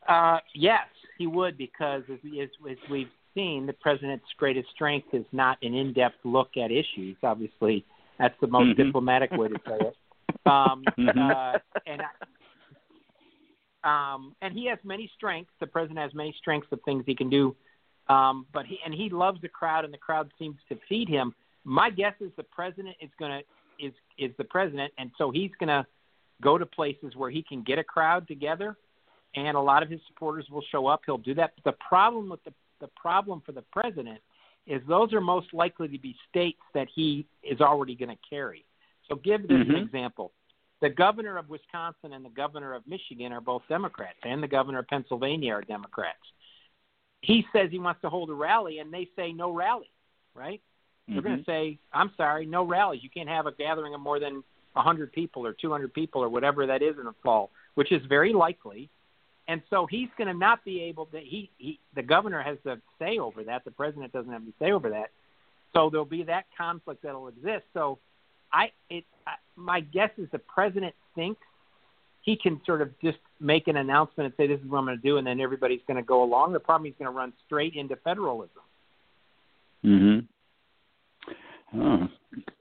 Uh, 0.08 0.38
yes, 0.54 0.86
he 1.18 1.26
would, 1.26 1.56
because 1.56 2.02
as, 2.12 2.18
as, 2.40 2.48
as 2.70 2.76
we've 2.90 3.08
seen, 3.34 3.66
the 3.66 3.72
president's 3.72 4.26
greatest 4.36 4.68
strength 4.74 5.08
is 5.12 5.24
not 5.32 5.58
an 5.62 5.74
in-depth 5.74 6.16
look 6.24 6.56
at 6.56 6.70
issues. 6.70 7.16
Obviously, 7.22 7.84
that's 8.18 8.34
the 8.40 8.46
most 8.46 8.70
mm-hmm. 8.70 8.82
diplomatic 8.82 9.30
way 9.32 9.48
to 9.48 9.56
say 9.66 9.76
it. 9.80 9.96
Um, 10.44 10.84
mm-hmm. 10.96 11.18
uh, 11.18 11.58
and 11.86 12.02
um, 13.82 14.34
and 14.42 14.52
he 14.52 14.66
has 14.66 14.78
many 14.84 15.10
strengths. 15.16 15.50
The 15.58 15.66
president 15.66 15.98
has 15.98 16.14
many 16.14 16.34
strengths 16.38 16.68
of 16.70 16.80
things 16.84 17.02
he 17.04 17.16
can 17.16 17.30
do. 17.30 17.56
Um, 18.08 18.46
but 18.52 18.66
he 18.66 18.78
and 18.84 18.94
he 18.94 19.08
loves 19.10 19.40
the 19.40 19.48
crowd, 19.48 19.84
and 19.84 19.92
the 19.92 19.98
crowd 19.98 20.30
seems 20.38 20.56
to 20.68 20.78
feed 20.88 21.08
him. 21.08 21.34
My 21.64 21.90
guess 21.90 22.14
is 22.20 22.30
the 22.36 22.44
president 22.44 22.96
is 23.00 23.10
going 23.18 23.40
to 23.40 23.84
is 23.84 23.92
is 24.18 24.30
the 24.38 24.44
president, 24.44 24.92
and 24.98 25.10
so 25.18 25.30
he's 25.30 25.50
going 25.58 25.68
to 25.68 25.84
go 26.42 26.58
to 26.58 26.66
places 26.66 27.16
where 27.16 27.30
he 27.30 27.42
can 27.42 27.62
get 27.62 27.78
a 27.78 27.84
crowd 27.84 28.28
together, 28.28 28.76
and 29.36 29.56
a 29.56 29.60
lot 29.60 29.82
of 29.82 29.90
his 29.90 30.00
supporters 30.08 30.46
will 30.50 30.64
show 30.72 30.86
up. 30.86 31.02
He'll 31.06 31.18
do 31.18 31.34
that. 31.34 31.52
But 31.56 31.72
the 31.72 31.84
problem 31.86 32.28
with 32.28 32.42
the 32.44 32.52
the 32.80 32.88
problem 32.88 33.42
for 33.44 33.52
the 33.52 33.64
president 33.72 34.18
is 34.66 34.82
those 34.88 35.12
are 35.12 35.20
most 35.20 35.54
likely 35.54 35.88
to 35.88 35.98
be 35.98 36.14
states 36.28 36.60
that 36.74 36.88
he 36.94 37.26
is 37.42 37.60
already 37.60 37.94
going 37.94 38.10
to 38.10 38.18
carry. 38.28 38.64
So 39.08 39.16
give 39.16 39.42
this 39.42 39.58
mm-hmm. 39.58 39.70
an 39.70 39.82
example. 39.82 40.32
The 40.82 40.90
governor 40.90 41.38
of 41.38 41.48
Wisconsin 41.48 42.12
and 42.12 42.24
the 42.24 42.30
governor 42.30 42.74
of 42.74 42.86
Michigan 42.86 43.32
are 43.32 43.40
both 43.40 43.62
Democrats, 43.68 44.18
and 44.24 44.42
the 44.42 44.48
governor 44.48 44.80
of 44.80 44.88
Pennsylvania 44.88 45.54
are 45.54 45.62
Democrats. 45.62 46.18
He 47.22 47.46
says 47.52 47.70
he 47.70 47.78
wants 47.78 48.02
to 48.02 48.10
hold 48.10 48.28
a 48.28 48.34
rally, 48.34 48.80
and 48.80 48.92
they 48.92 49.08
say 49.16 49.32
no 49.32 49.52
rally, 49.52 49.90
right? 50.34 50.60
Mm-hmm. 51.08 51.14
They're 51.14 51.22
going 51.22 51.38
to 51.38 51.44
say, 51.44 51.78
I'm 51.92 52.10
sorry, 52.16 52.44
no 52.44 52.64
rallies. 52.64 53.02
You 53.02 53.10
can't 53.10 53.28
have 53.28 53.46
a 53.46 53.52
gathering 53.52 53.94
of 53.94 54.00
more 54.00 54.20
than 54.20 54.42
100 54.74 55.12
people 55.12 55.46
or 55.46 55.54
200 55.54 55.94
people 55.94 56.22
or 56.22 56.28
whatever 56.28 56.66
that 56.66 56.82
is 56.82 56.96
in 56.98 57.04
the 57.04 57.14
fall, 57.22 57.50
which 57.74 57.90
is 57.90 58.02
very 58.08 58.32
likely. 58.32 58.90
And 59.48 59.62
so 59.70 59.86
he's 59.88 60.08
going 60.18 60.28
to 60.28 60.34
not 60.34 60.64
be 60.64 60.82
able 60.82 61.06
to. 61.06 61.18
He, 61.18 61.50
he, 61.58 61.78
the 61.94 62.02
governor 62.02 62.42
has 62.42 62.58
the 62.64 62.80
say 62.98 63.18
over 63.18 63.44
that. 63.44 63.64
The 63.64 63.70
president 63.70 64.12
doesn't 64.12 64.32
have 64.32 64.44
the 64.44 64.52
say 64.58 64.72
over 64.72 64.90
that. 64.90 65.10
So 65.72 65.88
there'll 65.90 66.04
be 66.04 66.24
that 66.24 66.46
conflict 66.56 67.02
that'll 67.02 67.28
exist. 67.28 67.64
So 67.74 67.98
I 68.52 68.70
it 68.90 69.04
I, 69.26 69.32
my 69.54 69.80
guess 69.80 70.10
is 70.18 70.28
the 70.32 70.38
president 70.38 70.94
thinks 71.14 71.40
he 72.22 72.36
can 72.36 72.60
sort 72.66 72.82
of 72.82 72.90
just 73.00 73.18
make 73.40 73.68
an 73.68 73.76
announcement 73.76 74.26
and 74.26 74.34
say 74.36 74.48
this 74.48 74.60
is 74.60 74.68
what 74.68 74.78
I'm 74.78 74.86
going 74.86 74.96
to 74.96 75.02
do, 75.02 75.18
and 75.18 75.26
then 75.26 75.40
everybody's 75.40 75.80
going 75.86 75.96
to 75.96 76.02
go 76.02 76.24
along. 76.24 76.52
The 76.52 76.60
problem 76.60 76.86
he's 76.86 76.94
going 76.98 77.12
to 77.12 77.16
run 77.16 77.32
straight 77.46 77.74
into 77.74 77.94
federalism. 77.96 78.50
Hmm. 79.82 80.18
Oh, 81.74 82.08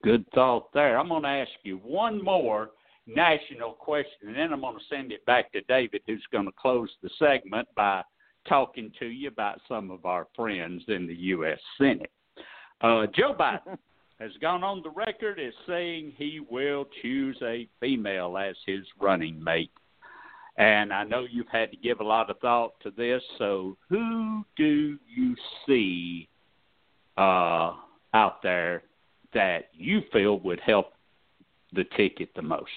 good 0.04 0.26
thought 0.34 0.72
there. 0.74 1.00
I'm 1.00 1.08
going 1.08 1.24
to 1.24 1.30
ask 1.30 1.52
you 1.64 1.78
one 1.78 2.24
more 2.24 2.70
national 3.08 3.74
question, 3.74 4.28
and 4.28 4.36
then 4.36 4.54
I'm 4.54 4.62
going 4.62 4.78
to 4.78 4.84
send 4.90 5.12
it 5.12 5.26
back 5.26 5.52
to 5.54 5.62
David, 5.62 6.02
who's 6.06 6.26
going 6.32 6.46
to 6.46 6.52
close 6.52 6.90
the 7.02 7.10
segment 7.20 7.68
by 7.76 8.04
talking 8.48 8.92
to 9.00 9.08
you 9.08 9.28
about 9.28 9.60
some 9.68 9.92
of 9.92 10.06
our 10.06 10.28
friends 10.36 10.84
in 10.88 11.08
the 11.08 11.16
U.S. 11.16 11.60
Senate. 11.78 12.12
Uh, 12.82 13.06
Joe 13.16 13.36
Biden 13.38 13.78
has 14.20 14.32
gone 14.42 14.64
on 14.64 14.82
the 14.82 14.90
record 14.90 15.40
as 15.40 15.54
saying 15.68 16.14
he 16.16 16.40
will 16.50 16.86
choose 17.02 17.38
a 17.42 17.68
female 17.80 18.38
as 18.38 18.56
his 18.66 18.86
running 19.00 19.44
mate. 19.44 19.72
And 20.58 20.94
I 20.94 21.04
know 21.04 21.26
you've 21.30 21.50
had 21.52 21.72
to 21.72 21.78
give 21.78 22.00
a 22.00 22.04
lot 22.04 22.30
of 22.30 22.40
thought 22.40 22.80
to 22.84 22.92
this. 22.92 23.22
So, 23.38 23.76
who 23.90 24.46
do 24.56 24.98
you 25.14 25.36
see 25.68 26.30
uh, 27.18 27.74
out 28.14 28.42
there 28.42 28.84
that 29.34 29.70
you 29.74 30.02
feel 30.14 30.40
would 30.40 30.62
help 30.62 30.94
the 31.74 31.84
ticket 31.98 32.30
the 32.36 32.42
most? 32.42 32.70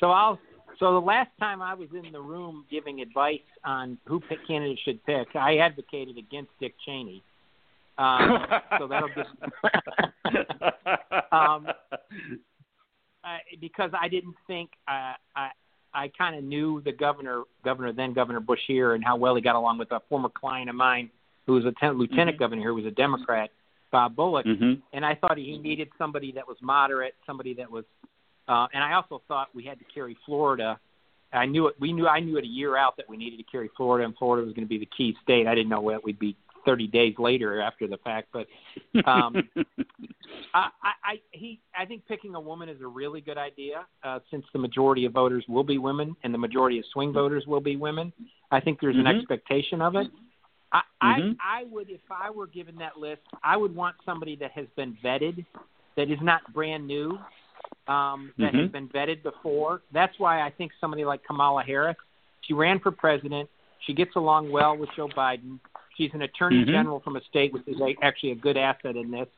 So 0.00 0.10
I'll. 0.10 0.38
So 0.80 0.92
the 0.92 1.06
last 1.06 1.30
time 1.38 1.62
I 1.62 1.72
was 1.72 1.88
in 1.94 2.10
the 2.10 2.20
room 2.20 2.64
giving 2.68 3.00
advice 3.00 3.38
on 3.64 3.96
who 4.06 4.18
pick 4.18 4.44
candidates 4.44 4.80
should 4.84 5.04
pick, 5.04 5.28
I 5.36 5.58
advocated 5.58 6.18
against 6.18 6.50
Dick 6.58 6.74
Cheney 6.84 7.22
um, 7.98 8.46
so 8.78 8.88
that'll 8.88 9.08
just 9.08 9.30
um, 11.32 11.66
uh, 13.22 13.38
because 13.60 13.90
I 13.98 14.08
didn't 14.08 14.34
think 14.46 14.70
uh, 14.88 15.14
I 15.36 15.50
I 15.94 16.10
kind 16.18 16.36
of 16.36 16.42
knew 16.42 16.80
the 16.84 16.92
governor, 16.92 17.44
governor 17.64 17.92
then 17.92 18.12
Governor 18.12 18.40
Beshear, 18.40 18.96
and 18.96 19.04
how 19.04 19.16
well 19.16 19.36
he 19.36 19.42
got 19.42 19.54
along 19.54 19.78
with 19.78 19.92
a 19.92 20.00
former 20.08 20.28
client 20.28 20.68
of 20.68 20.74
mine 20.74 21.08
who 21.46 21.52
was 21.52 21.64
a 21.64 21.72
ten- 21.78 21.96
lieutenant 21.98 22.30
mm-hmm. 22.30 22.38
governor 22.38 22.62
here 22.62 22.70
who 22.70 22.76
was 22.76 22.86
a 22.86 22.90
Democrat, 22.90 23.50
Bob 23.92 24.16
Bullock, 24.16 24.44
mm-hmm. 24.44 24.80
and 24.92 25.06
I 25.06 25.14
thought 25.14 25.38
he 25.38 25.56
needed 25.58 25.88
somebody 25.96 26.32
that 26.32 26.48
was 26.48 26.56
moderate, 26.60 27.14
somebody 27.24 27.54
that 27.54 27.70
was, 27.70 27.84
uh, 28.48 28.66
and 28.72 28.82
I 28.82 28.94
also 28.94 29.22
thought 29.28 29.48
we 29.54 29.64
had 29.64 29.78
to 29.78 29.84
carry 29.92 30.16
Florida. 30.26 30.78
I 31.32 31.46
knew 31.46 31.66
it. 31.66 31.74
We 31.80 31.92
knew. 31.92 32.06
I 32.06 32.20
knew 32.20 32.36
it 32.36 32.44
a 32.44 32.48
year 32.48 32.76
out 32.76 32.96
that 32.96 33.08
we 33.08 33.16
needed 33.16 33.38
to 33.38 33.42
carry 33.44 33.70
Florida, 33.76 34.04
and 34.04 34.16
Florida 34.16 34.44
was 34.44 34.54
going 34.54 34.66
to 34.66 34.68
be 34.68 34.78
the 34.78 34.88
key 34.96 35.16
state. 35.22 35.46
I 35.46 35.54
didn't 35.54 35.68
know 35.68 35.80
what 35.80 36.04
we'd 36.04 36.18
be 36.18 36.36
30 36.64 36.86
days 36.88 37.14
later 37.18 37.60
after 37.60 37.86
the 37.86 37.98
fact. 37.98 38.28
But 38.32 38.46
um, 39.06 39.36
I, 40.54 40.68
I, 40.82 41.20
he, 41.32 41.60
I 41.78 41.84
think 41.84 42.06
picking 42.06 42.34
a 42.34 42.40
woman 42.40 42.68
is 42.68 42.80
a 42.80 42.86
really 42.86 43.20
good 43.20 43.38
idea 43.38 43.86
uh, 44.02 44.20
since 44.30 44.44
the 44.52 44.58
majority 44.58 45.04
of 45.04 45.12
voters 45.12 45.44
will 45.48 45.64
be 45.64 45.78
women 45.78 46.16
and 46.22 46.32
the 46.32 46.38
majority 46.38 46.78
of 46.78 46.84
swing 46.92 47.12
voters 47.12 47.44
will 47.46 47.60
be 47.60 47.76
women. 47.76 48.12
I 48.50 48.60
think 48.60 48.80
there's 48.80 48.96
mm-hmm. 48.96 49.06
an 49.06 49.18
expectation 49.18 49.80
of 49.80 49.96
it. 49.96 50.06
I, 50.72 50.80
mm-hmm. 51.02 51.32
I, 51.40 51.60
I 51.60 51.64
would, 51.70 51.88
if 51.88 52.00
I 52.10 52.30
were 52.30 52.48
given 52.48 52.76
that 52.76 52.98
list, 52.98 53.22
I 53.42 53.56
would 53.56 53.74
want 53.74 53.96
somebody 54.04 54.36
that 54.36 54.50
has 54.52 54.66
been 54.76 54.96
vetted, 55.04 55.44
that 55.96 56.10
is 56.10 56.18
not 56.20 56.40
brand 56.52 56.86
new, 56.86 57.18
um, 57.88 58.32
that 58.38 58.52
mm-hmm. 58.52 58.58
has 58.60 58.70
been 58.70 58.88
vetted 58.88 59.22
before. 59.22 59.82
That's 59.92 60.14
why 60.18 60.42
I 60.42 60.50
think 60.50 60.72
somebody 60.80 61.04
like 61.04 61.24
Kamala 61.24 61.62
Harris, 61.62 61.96
she 62.42 62.54
ran 62.54 62.80
for 62.80 62.90
president. 62.90 63.48
She 63.86 63.92
gets 63.92 64.16
along 64.16 64.50
well 64.50 64.76
with 64.76 64.88
Joe 64.96 65.08
Biden. 65.08 65.58
She's 65.96 66.10
an 66.14 66.22
attorney 66.22 66.62
mm-hmm. 66.62 66.70
general 66.70 67.00
from 67.00 67.16
a 67.16 67.20
state, 67.28 67.52
which 67.52 67.66
is 67.66 67.76
a, 67.80 67.94
actually 68.02 68.32
a 68.32 68.36
good 68.36 68.56
asset 68.56 68.96
in 68.96 69.10
this. 69.10 69.28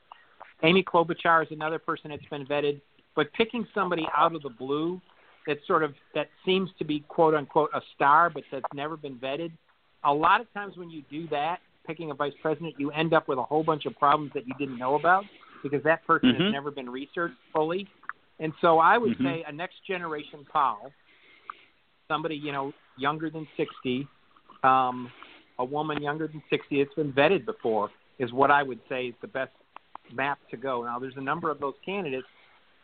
Amy 0.63 0.83
Klobuchar 0.83 1.43
is 1.43 1.49
another 1.51 1.79
person 1.79 2.11
that's 2.11 2.25
been 2.31 2.47
vetted, 2.47 2.81
but 3.15 3.33
picking 3.35 3.67
somebody 3.75 4.07
out 4.17 4.35
of 4.35 4.43
the 4.43 4.51
blue 4.51 5.01
that 5.47 5.59
sort 5.67 5.83
of 5.83 5.95
that 6.15 6.29
seems 6.45 6.71
to 6.79 6.85
be 6.85 7.01
quote 7.09 7.35
unquote 7.35 7.71
a 7.75 7.81
star, 7.95 8.31
but 8.31 8.43
that's 8.51 8.65
never 8.75 8.97
been 8.97 9.17
vetted. 9.17 9.53
A 10.05 10.13
lot 10.13 10.41
of 10.41 10.53
times 10.53 10.77
when 10.77 10.91
you 10.91 11.03
do 11.11 11.29
that, 11.29 11.59
picking 11.87 12.11
a 12.11 12.15
vice 12.15 12.33
president, 12.43 12.75
you 12.79 12.91
end 12.91 13.13
up 13.15 13.29
with 13.29 13.39
a 13.39 13.43
whole 13.43 13.63
bunch 13.63 13.87
of 13.87 13.97
problems 13.97 14.33
that 14.35 14.47
you 14.47 14.55
didn't 14.59 14.79
know 14.79 14.95
about 14.95 15.25
because 15.63 15.83
that 15.85 16.05
person 16.07 16.31
mm-hmm. 16.31 16.45
has 16.45 16.53
never 16.53 16.71
been 16.71 16.89
researched 16.89 17.37
fully. 17.53 17.87
And 18.39 18.53
so 18.61 18.79
I 18.79 18.99
would 18.99 19.13
mm-hmm. 19.13 19.27
say 19.27 19.45
a 19.47 19.53
next 19.53 19.77
generation 19.87 20.47
pal, 20.53 20.93
somebody 22.09 22.37
you 22.37 22.53
know 22.53 22.73
younger 22.99 23.31
than 23.31 23.47
sixty, 23.57 24.07
um, 24.63 25.11
a 25.59 25.65
woman 25.65 26.03
younger 26.03 26.29
than 26.29 26.43
60 26.51 26.83
that's 26.83 26.95
been 26.95 27.13
vetted 27.13 27.45
before 27.45 27.91
is 28.19 28.33
what 28.33 28.51
I 28.51 28.63
would 28.63 28.81
say 28.89 29.07
is 29.07 29.15
the 29.21 29.29
best 29.29 29.53
map 30.13 30.39
to 30.51 30.57
go. 30.57 30.85
Now, 30.85 30.99
there's 30.99 31.17
a 31.17 31.23
number 31.23 31.51
of 31.51 31.61
those 31.61 31.75
candidates, 31.85 32.27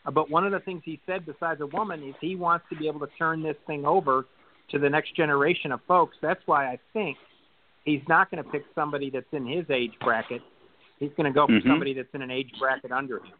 uh, 0.04 0.10
but 0.10 0.30
one 0.30 0.44
of 0.44 0.52
the 0.52 0.60
things 0.60 0.82
he 0.84 1.00
said 1.06 1.24
besides 1.26 1.60
a 1.60 1.66
woman 1.66 2.02
is 2.02 2.14
he 2.20 2.36
wants 2.36 2.66
to 2.70 2.76
be 2.76 2.88
able 2.88 3.00
to 3.00 3.08
turn 3.18 3.42
this 3.42 3.56
thing 3.66 3.84
over 3.84 4.26
to 4.70 4.78
the 4.78 4.88
next 4.88 5.14
generation 5.16 5.72
of 5.72 5.80
folks. 5.86 6.16
That's 6.22 6.40
why 6.46 6.66
I 6.66 6.78
think 6.92 7.16
he's 7.84 8.02
not 8.08 8.30
going 8.30 8.42
to 8.42 8.50
pick 8.50 8.62
somebody 8.74 9.10
that's 9.10 9.26
in 9.32 9.46
his 9.46 9.64
age 9.70 9.92
bracket. 10.00 10.42
He's 10.98 11.10
going 11.16 11.26
to 11.26 11.32
go 11.32 11.46
for 11.46 11.52
mm-hmm. 11.52 11.68
somebody 11.68 11.94
that's 11.94 12.08
in 12.14 12.22
an 12.22 12.30
age 12.30 12.50
bracket 12.58 12.92
under 12.92 13.18
him. 13.18 13.32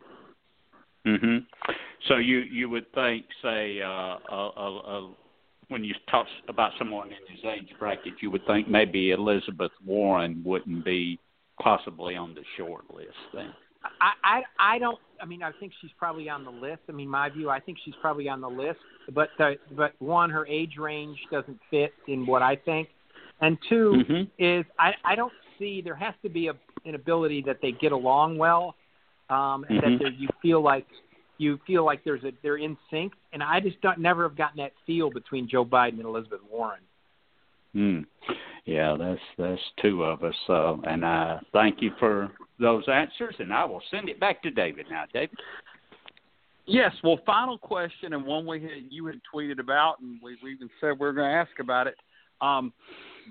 Mhm. 1.06 1.46
So 2.08 2.16
you 2.16 2.38
you 2.38 2.68
would 2.68 2.90
think, 2.92 3.26
say, 3.42 3.80
uh, 3.80 3.88
a, 3.88 4.50
a, 4.56 4.78
a 4.78 5.14
when 5.68 5.84
you 5.84 5.94
talk 6.10 6.26
about 6.48 6.72
someone 6.78 7.08
in 7.08 7.34
his 7.34 7.44
age 7.44 7.74
bracket, 7.78 8.14
you 8.20 8.30
would 8.30 8.46
think 8.46 8.68
maybe 8.68 9.10
Elizabeth 9.10 9.72
Warren 9.84 10.42
wouldn't 10.44 10.84
be 10.84 11.18
possibly 11.60 12.16
on 12.16 12.34
the 12.34 12.42
short 12.56 12.84
list 12.94 13.10
then. 13.32 13.52
I, 14.00 14.12
I 14.24 14.74
I 14.74 14.78
don't. 14.78 14.98
I 15.20 15.24
mean, 15.24 15.42
I 15.42 15.50
think 15.58 15.72
she's 15.80 15.90
probably 15.98 16.28
on 16.28 16.44
the 16.44 16.50
list. 16.50 16.82
I 16.88 16.92
mean, 16.92 17.08
my 17.08 17.28
view, 17.30 17.50
I 17.50 17.60
think 17.60 17.78
she's 17.84 17.94
probably 18.00 18.28
on 18.28 18.40
the 18.40 18.48
list. 18.48 18.78
But 19.12 19.30
the, 19.38 19.54
but 19.76 19.94
one, 20.00 20.30
her 20.30 20.46
age 20.46 20.76
range 20.78 21.18
doesn't 21.30 21.58
fit 21.70 21.92
in 22.08 22.26
what 22.26 22.42
I 22.42 22.56
think, 22.56 22.88
and 23.40 23.58
2 23.68 24.04
mm-hmm. 24.08 24.44
is 24.44 24.64
I 24.78 24.92
I 25.04 25.14
don't 25.14 25.32
see 25.58 25.80
there 25.82 25.96
has 25.96 26.14
to 26.22 26.28
be 26.28 26.48
a 26.48 26.54
an 26.84 26.94
ability 26.94 27.42
that 27.46 27.58
they 27.62 27.72
get 27.72 27.92
along 27.92 28.38
well, 28.38 28.74
um, 29.32 29.64
and 29.68 29.80
mm-hmm. 29.80 30.04
that 30.04 30.18
you 30.18 30.28
feel 30.42 30.62
like 30.62 30.86
you 31.38 31.58
feel 31.66 31.84
like 31.84 32.04
there's 32.04 32.22
a 32.24 32.32
they're 32.42 32.58
in 32.58 32.76
sync, 32.90 33.12
and 33.32 33.42
I 33.42 33.60
just 33.60 33.80
don't 33.80 33.98
never 33.98 34.22
have 34.24 34.36
gotten 34.36 34.58
that 34.58 34.72
feel 34.86 35.10
between 35.10 35.48
Joe 35.48 35.64
Biden 35.64 35.94
and 35.94 36.04
Elizabeth 36.04 36.40
Warren. 36.50 36.82
Hmm. 37.72 38.00
Yeah, 38.66 38.96
that's 38.98 39.20
that's 39.38 39.60
two 39.80 40.04
of 40.04 40.22
us. 40.22 40.34
Uh, 40.48 40.76
and 40.84 41.04
I 41.04 41.40
thank 41.52 41.80
you 41.80 41.92
for 41.98 42.30
those 42.60 42.84
answers, 42.92 43.34
and 43.38 43.52
I 43.52 43.64
will 43.64 43.82
send 43.90 44.08
it 44.08 44.20
back 44.20 44.42
to 44.42 44.50
David 44.50 44.86
now. 44.90 45.04
David. 45.12 45.38
Yes. 46.66 46.92
Well, 47.02 47.18
final 47.26 47.58
question, 47.58 48.12
and 48.12 48.24
one 48.24 48.46
we 48.46 48.62
had, 48.62 48.84
you 48.88 49.06
had 49.06 49.20
tweeted 49.34 49.58
about, 49.58 49.98
and 50.00 50.20
we, 50.22 50.36
we 50.44 50.52
even 50.52 50.70
said 50.80 50.92
we 51.00 51.08
are 51.08 51.12
going 51.12 51.28
to 51.28 51.36
ask 51.36 51.58
about 51.58 51.88
it. 51.88 51.96
Um, 52.40 52.72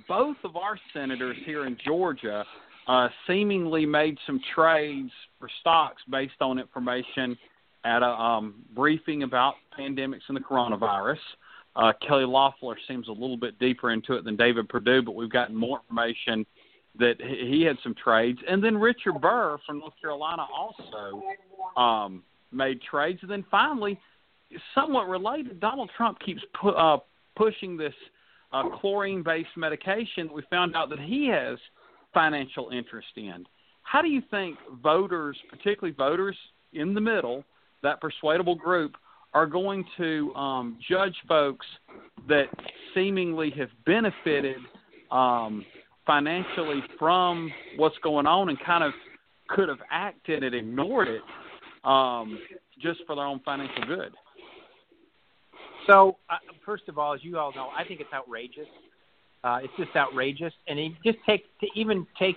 both 0.08 0.36
of 0.44 0.58
our 0.58 0.78
senators 0.94 1.38
here 1.46 1.66
in 1.66 1.78
Georgia 1.86 2.46
uh, 2.92 3.08
seemingly 3.26 3.86
made 3.86 4.18
some 4.28 4.42
trades 4.54 5.12
for 5.40 5.48
stocks 5.62 6.02
based 6.12 6.42
on 6.42 6.60
information 6.60 7.38
at 7.86 8.04
a 8.04 8.06
um, 8.06 8.56
briefing 8.76 9.24
about 9.24 9.54
pandemics 9.80 10.20
and 10.28 10.36
the 10.36 10.42
coronavirus. 10.42 11.18
Uh, 11.78 11.94
Kelly 12.06 12.26
Loeffler 12.26 12.76
seems 12.90 13.08
a 13.08 13.12
little 13.14 13.38
bit 13.38 13.58
deeper 13.60 13.92
into 13.92 14.16
it 14.16 14.26
than 14.26 14.36
David 14.36 14.68
Perdue, 14.68 15.04
but 15.04 15.16
we've 15.16 15.32
gotten 15.32 15.56
more 15.56 15.80
information 15.80 16.46
that 17.00 17.16
he 17.22 17.62
had 17.62 17.78
some 17.82 17.96
trades. 17.96 18.40
And 18.46 18.62
then 18.62 18.78
Richard 18.78 19.22
Burr 19.22 19.58
from 19.66 19.80
North 19.80 19.94
Carolina 20.02 20.46
also 20.54 21.24
um, 21.78 22.22
made 22.52 22.82
trades. 22.82 23.20
And 23.22 23.32
then 23.32 23.46
finally, 23.50 23.98
somewhat 24.76 25.08
related, 25.08 25.62
Donald 25.62 25.90
Trump 25.96 26.20
keeps 26.20 26.42
pu- 26.60 26.72
uh, 26.72 26.98
pushing 27.38 27.78
this 27.78 27.94
uh, 28.52 28.64
chlorine-based 28.82 29.56
medication. 29.56 30.30
We 30.34 30.44
found 30.50 30.76
out 30.76 30.90
that 30.90 31.00
he 31.00 31.30
has 31.30 31.58
financial 32.14 32.70
interest 32.70 33.08
in. 33.16 33.46
How 33.84 34.02
do 34.02 34.08
you 34.08 34.22
think 34.32 34.58
voters, 34.82 35.38
particularly 35.50 35.96
voters 35.96 36.36
in 36.74 36.94
the 36.94 37.02
middle, 37.02 37.44
that 37.84 38.00
persuadable 38.00 38.56
group, 38.56 38.96
are 39.34 39.46
going 39.46 39.86
to 39.98 40.34
um, 40.36 40.78
judge 40.88 41.16
folks 41.28 41.66
that 42.28 42.46
seemingly 42.94 43.50
have 43.52 43.70
benefited 43.86 44.58
um, 45.10 45.66
financially 46.06 46.82
from 47.00 47.52
what's 47.78 47.98
going 48.04 48.26
on 48.26 48.50
and 48.50 48.58
kind 48.66 48.84
of 48.84 48.94
could 49.48 49.70
have 49.70 49.80
acted 49.90 50.44
and 50.44 50.56
ignored 50.56 51.08
it 51.08 51.22
um, 51.84 52.40
just 52.82 53.00
for 53.06 53.16
their 53.16 53.26
own 53.26 53.40
financial 53.44 53.84
good. 53.86 54.14
So, 55.88 56.18
uh, 56.30 56.36
first 56.66 56.84
of 56.88 56.98
all, 56.98 57.14
as 57.14 57.24
you 57.24 57.38
all 57.38 57.54
know, 57.54 57.70
I 57.78 57.84
think 57.84 58.02
it's 58.02 58.14
outrageous. 58.14 58.68
Uh, 59.44 59.60
it's 59.64 59.74
just 59.78 59.96
outrageous, 59.96 60.54
and 60.68 60.78
it 60.78 60.92
just 61.04 61.18
take 61.26 61.46
to 61.60 61.68
even 61.76 62.06
take 62.18 62.36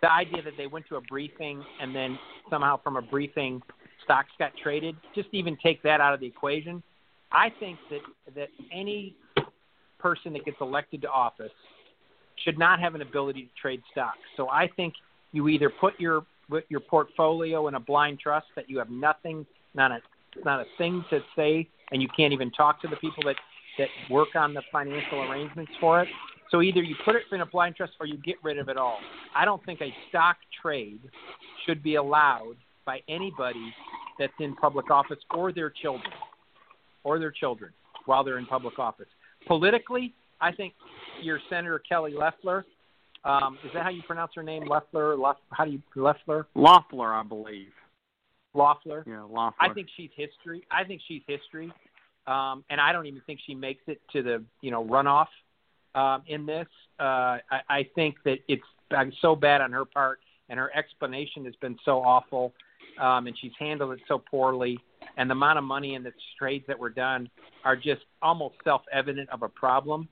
the 0.00 0.10
idea 0.10 0.42
that 0.42 0.54
they 0.56 0.66
went 0.66 0.86
to 0.88 0.96
a 0.96 1.00
briefing 1.02 1.62
and 1.80 1.94
then 1.94 2.18
somehow 2.48 2.80
from 2.82 2.96
a 2.96 3.02
briefing 3.02 3.60
stocks 4.04 4.30
got 4.38 4.52
traded. 4.62 4.96
Just 5.14 5.28
even 5.32 5.56
take 5.62 5.82
that 5.82 6.00
out 6.00 6.14
of 6.14 6.20
the 6.20 6.26
equation. 6.26 6.82
I 7.30 7.52
think 7.60 7.78
that 7.90 8.00
that 8.34 8.48
any 8.72 9.14
person 9.98 10.32
that 10.32 10.44
gets 10.44 10.56
elected 10.60 11.02
to 11.02 11.10
office 11.10 11.52
should 12.44 12.58
not 12.58 12.80
have 12.80 12.94
an 12.94 13.02
ability 13.02 13.42
to 13.42 13.60
trade 13.60 13.82
stocks. 13.92 14.18
So 14.36 14.48
I 14.48 14.68
think 14.76 14.94
you 15.32 15.48
either 15.48 15.70
put 15.70 15.98
your 16.00 16.24
your 16.68 16.80
portfolio 16.80 17.68
in 17.68 17.74
a 17.74 17.80
blind 17.80 18.18
trust 18.18 18.46
that 18.56 18.68
you 18.68 18.78
have 18.78 18.90
nothing, 18.90 19.46
not 19.74 19.92
a 19.92 19.98
not 20.44 20.60
a 20.60 20.64
thing 20.78 21.04
to 21.10 21.20
say, 21.36 21.68
and 21.92 22.00
you 22.00 22.08
can't 22.16 22.32
even 22.32 22.50
talk 22.50 22.80
to 22.82 22.88
the 22.88 22.96
people 22.96 23.22
that 23.24 23.36
that 23.78 23.88
work 24.10 24.34
on 24.34 24.54
the 24.54 24.62
financial 24.72 25.22
arrangements 25.30 25.72
for 25.80 26.02
it. 26.02 26.08
So 26.50 26.62
either 26.62 26.82
you 26.82 26.96
put 27.04 27.14
it 27.14 27.22
in 27.32 27.40
a 27.40 27.46
blind 27.46 27.76
trust 27.76 27.92
or 28.00 28.06
you 28.06 28.16
get 28.18 28.36
rid 28.42 28.58
of 28.58 28.68
it 28.68 28.76
all. 28.76 28.98
I 29.36 29.44
don't 29.44 29.64
think 29.64 29.80
a 29.80 29.94
stock 30.08 30.36
trade 30.60 31.00
should 31.66 31.82
be 31.82 31.94
allowed 31.94 32.56
by 32.84 33.00
anybody 33.08 33.72
that's 34.18 34.32
in 34.40 34.56
public 34.56 34.90
office 34.90 35.18
or 35.34 35.52
their 35.52 35.70
children 35.70 36.12
or 37.04 37.18
their 37.18 37.30
children 37.30 37.72
while 38.06 38.24
they're 38.24 38.38
in 38.38 38.46
public 38.46 38.78
office. 38.78 39.06
Politically, 39.46 40.12
I 40.40 40.52
think 40.52 40.74
your 41.22 41.38
Senator 41.48 41.80
Kelly 41.88 42.12
Loeffler. 42.12 42.66
Um, 43.24 43.58
is 43.64 43.70
that 43.74 43.82
how 43.82 43.90
you 43.90 44.02
pronounce 44.06 44.32
her 44.34 44.42
name? 44.42 44.66
Loeffler? 44.66 45.16
Lef, 45.16 45.36
how 45.50 45.64
do 45.64 45.70
you 45.70 45.82
Loeffler? 45.94 46.46
Loeffler, 46.54 47.12
I 47.12 47.22
believe. 47.22 47.68
Loeffler. 48.54 49.04
Yeah, 49.06 49.22
Loeffler. 49.22 49.52
I 49.60 49.72
think 49.72 49.88
she's 49.96 50.10
history. 50.16 50.64
I 50.70 50.84
think 50.84 51.02
she's 51.06 51.22
history, 51.26 51.70
um, 52.26 52.64
and 52.70 52.80
I 52.80 52.92
don't 52.92 53.06
even 53.06 53.20
think 53.26 53.40
she 53.46 53.54
makes 53.54 53.82
it 53.86 54.00
to 54.12 54.22
the 54.22 54.42
you 54.62 54.70
know 54.70 54.84
runoff 54.84 55.26
um, 55.94 56.22
in 56.26 56.46
this. 56.46 56.66
Uh, 56.98 57.38
I, 57.50 57.60
I 57.68 57.88
think 57.94 58.16
that 58.24 58.38
it's 58.48 58.62
so 59.20 59.36
bad 59.36 59.60
on 59.60 59.72
her 59.72 59.84
part, 59.84 60.20
and 60.48 60.58
her 60.58 60.74
explanation 60.76 61.44
has 61.44 61.54
been 61.56 61.78
so 61.84 62.00
awful, 62.02 62.52
um, 63.00 63.26
and 63.26 63.36
she's 63.40 63.52
handled 63.58 63.92
it 63.92 64.00
so 64.08 64.18
poorly. 64.18 64.78
And 65.16 65.28
the 65.28 65.34
amount 65.34 65.58
of 65.58 65.64
money 65.64 65.94
and 65.94 66.04
the 66.04 66.12
trades 66.38 66.64
that 66.68 66.78
were 66.78 66.90
done 66.90 67.28
are 67.64 67.76
just 67.76 68.02
almost 68.22 68.56
self-evident 68.64 69.28
of 69.30 69.42
a 69.42 69.48
problem. 69.48 70.08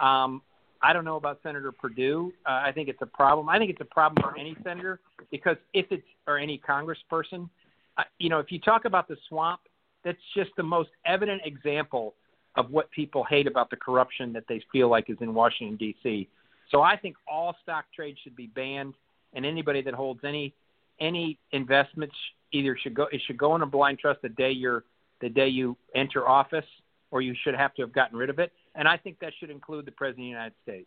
Um, 0.00 0.42
I 0.82 0.92
don't 0.92 1.04
know 1.04 1.16
about 1.16 1.40
Senator 1.42 1.72
Perdue. 1.72 2.32
Uh, 2.46 2.62
I 2.64 2.72
think 2.72 2.88
it's 2.88 3.02
a 3.02 3.06
problem. 3.06 3.48
I 3.48 3.58
think 3.58 3.70
it's 3.70 3.80
a 3.80 3.84
problem 3.94 4.22
for 4.22 4.38
any 4.38 4.56
senator 4.64 5.00
because 5.30 5.56
if 5.74 5.86
it's 5.90 6.06
or 6.26 6.38
any 6.38 6.60
congressperson, 6.66 7.50
uh, 7.98 8.04
you 8.18 8.30
know, 8.30 8.38
if 8.38 8.50
you 8.50 8.58
talk 8.58 8.86
about 8.86 9.06
the 9.06 9.16
swamp, 9.28 9.60
that's 10.04 10.18
just 10.34 10.50
the 10.56 10.62
most 10.62 10.90
evident 11.04 11.42
example 11.44 12.14
of 12.56 12.70
what 12.70 12.90
people 12.90 13.24
hate 13.24 13.46
about 13.46 13.70
the 13.70 13.76
corruption 13.76 14.32
that 14.32 14.44
they 14.48 14.62
feel 14.72 14.88
like 14.88 15.08
is 15.08 15.16
in 15.20 15.34
Washington 15.34 15.76
D.C. 15.76 16.28
So 16.70 16.82
I 16.82 16.96
think 16.96 17.16
all 17.30 17.56
stock 17.62 17.86
trades 17.94 18.18
should 18.22 18.36
be 18.36 18.46
banned, 18.48 18.94
and 19.34 19.44
anybody 19.44 19.82
that 19.82 19.94
holds 19.94 20.20
any 20.24 20.54
any 21.00 21.38
investments 21.52 22.14
either 22.52 22.76
should 22.82 22.94
go 22.94 23.06
it 23.12 23.20
should 23.26 23.38
go 23.38 23.54
in 23.54 23.62
a 23.62 23.66
blind 23.66 23.98
trust 23.98 24.22
the 24.22 24.28
day 24.28 24.50
you're 24.50 24.84
the 25.20 25.28
day 25.28 25.48
you 25.48 25.76
enter 25.94 26.28
office, 26.28 26.64
or 27.10 27.22
you 27.22 27.34
should 27.44 27.54
have 27.54 27.74
to 27.74 27.82
have 27.82 27.92
gotten 27.92 28.16
rid 28.16 28.30
of 28.30 28.38
it. 28.38 28.52
And 28.74 28.88
I 28.88 28.96
think 28.96 29.18
that 29.20 29.32
should 29.38 29.50
include 29.50 29.84
the 29.84 29.92
president 29.92 30.20
of 30.20 30.24
the 30.24 30.28
United 30.28 30.54
States. 30.62 30.86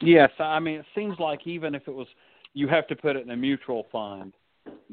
Yes, 0.00 0.30
I 0.38 0.60
mean 0.60 0.80
it 0.80 0.86
seems 0.94 1.18
like 1.18 1.46
even 1.46 1.74
if 1.74 1.88
it 1.88 1.94
was 1.94 2.06
you 2.54 2.68
have 2.68 2.86
to 2.88 2.96
put 2.96 3.16
it 3.16 3.22
in 3.22 3.30
a 3.30 3.36
mutual 3.36 3.86
fund 3.90 4.34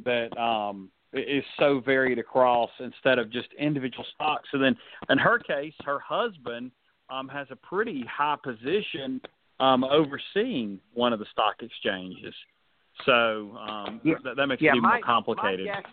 that 0.03 0.35
um 0.37 0.89
is 1.15 1.43
so 1.59 1.79
varied 1.79 2.19
across 2.19 2.69
instead 2.79 3.19
of 3.19 3.31
just 3.31 3.47
individual 3.57 4.05
stocks. 4.15 4.47
So 4.51 4.57
then, 4.57 4.75
in 5.09 5.17
her 5.17 5.39
case, 5.39 5.73
her 5.85 5.99
husband 5.99 6.71
um, 7.09 7.27
has 7.29 7.47
a 7.51 7.55
pretty 7.55 8.05
high 8.09 8.37
position 8.43 9.21
um, 9.59 9.83
overseeing 9.83 10.79
one 10.93 11.13
of 11.13 11.19
the 11.19 11.25
stock 11.31 11.55
exchanges. 11.61 12.33
So 13.05 13.57
um, 13.57 14.01
yeah. 14.03 14.15
that, 14.23 14.35
that 14.37 14.47
makes 14.47 14.61
yeah, 14.61 14.71
it 14.71 14.77
even 14.77 14.83
my, 14.83 14.95
more 14.97 15.05
complicated. 15.05 15.67
My 15.67 15.73
guess, 15.73 15.83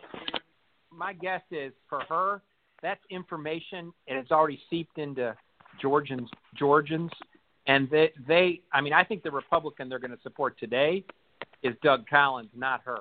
my 0.90 1.12
guess 1.12 1.42
is 1.50 1.72
for 1.88 2.00
her, 2.08 2.42
that's 2.82 3.00
information, 3.10 3.92
and 4.08 4.18
it's 4.18 4.30
already 4.30 4.60
seeped 4.70 4.98
into 4.98 5.36
Georgians. 5.80 6.28
Georgians, 6.56 7.10
and 7.66 7.88
they, 7.90 8.12
they, 8.26 8.60
I 8.72 8.80
mean, 8.80 8.92
I 8.92 9.04
think 9.04 9.22
the 9.22 9.30
Republican 9.30 9.88
they're 9.88 9.98
going 9.98 10.10
to 10.10 10.22
support 10.22 10.58
today 10.58 11.04
is 11.62 11.74
Doug 11.82 12.08
Collins, 12.08 12.50
not 12.54 12.82
her. 12.84 13.00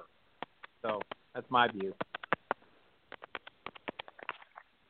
So 0.82 1.00
that's 1.34 1.50
my 1.50 1.68
view. 1.68 1.94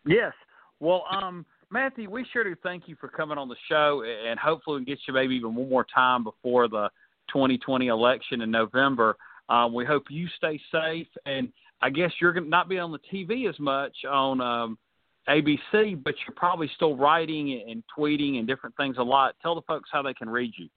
Yes. 0.05 0.33
Well, 0.79 1.05
um, 1.11 1.45
Matthew, 1.69 2.09
we 2.09 2.25
sure 2.33 2.43
do 2.43 2.55
thank 2.63 2.87
you 2.87 2.95
for 2.99 3.07
coming 3.07 3.37
on 3.37 3.47
the 3.47 3.55
show, 3.69 4.03
and 4.03 4.39
hopefully 4.39 4.79
we 4.79 4.85
can 4.85 4.93
get 4.93 4.99
you 5.07 5.13
maybe 5.13 5.35
even 5.35 5.55
one 5.55 5.69
more 5.69 5.85
time 5.93 6.23
before 6.23 6.67
the 6.67 6.89
2020 7.31 7.87
election 7.87 8.41
in 8.41 8.51
November. 8.51 9.15
Um, 9.47 9.73
we 9.73 9.85
hope 9.85 10.05
you 10.09 10.27
stay 10.37 10.59
safe, 10.71 11.07
and 11.25 11.51
I 11.81 11.89
guess 11.89 12.11
you're 12.19 12.33
going 12.33 12.45
to 12.45 12.49
not 12.49 12.67
be 12.67 12.79
on 12.79 12.91
the 12.91 12.99
TV 13.11 13.47
as 13.47 13.59
much 13.59 13.95
on 14.09 14.41
um, 14.41 14.77
ABC, 15.29 16.03
but 16.03 16.15
you're 16.25 16.35
probably 16.35 16.69
still 16.75 16.95
writing 16.95 17.63
and 17.69 17.83
tweeting 17.97 18.39
and 18.39 18.47
different 18.47 18.75
things 18.75 18.97
a 18.97 19.03
lot. 19.03 19.35
Tell 19.41 19.55
the 19.55 19.61
folks 19.61 19.89
how 19.91 20.01
they 20.01 20.13
can 20.13 20.29
read 20.29 20.51
you. 20.57 20.67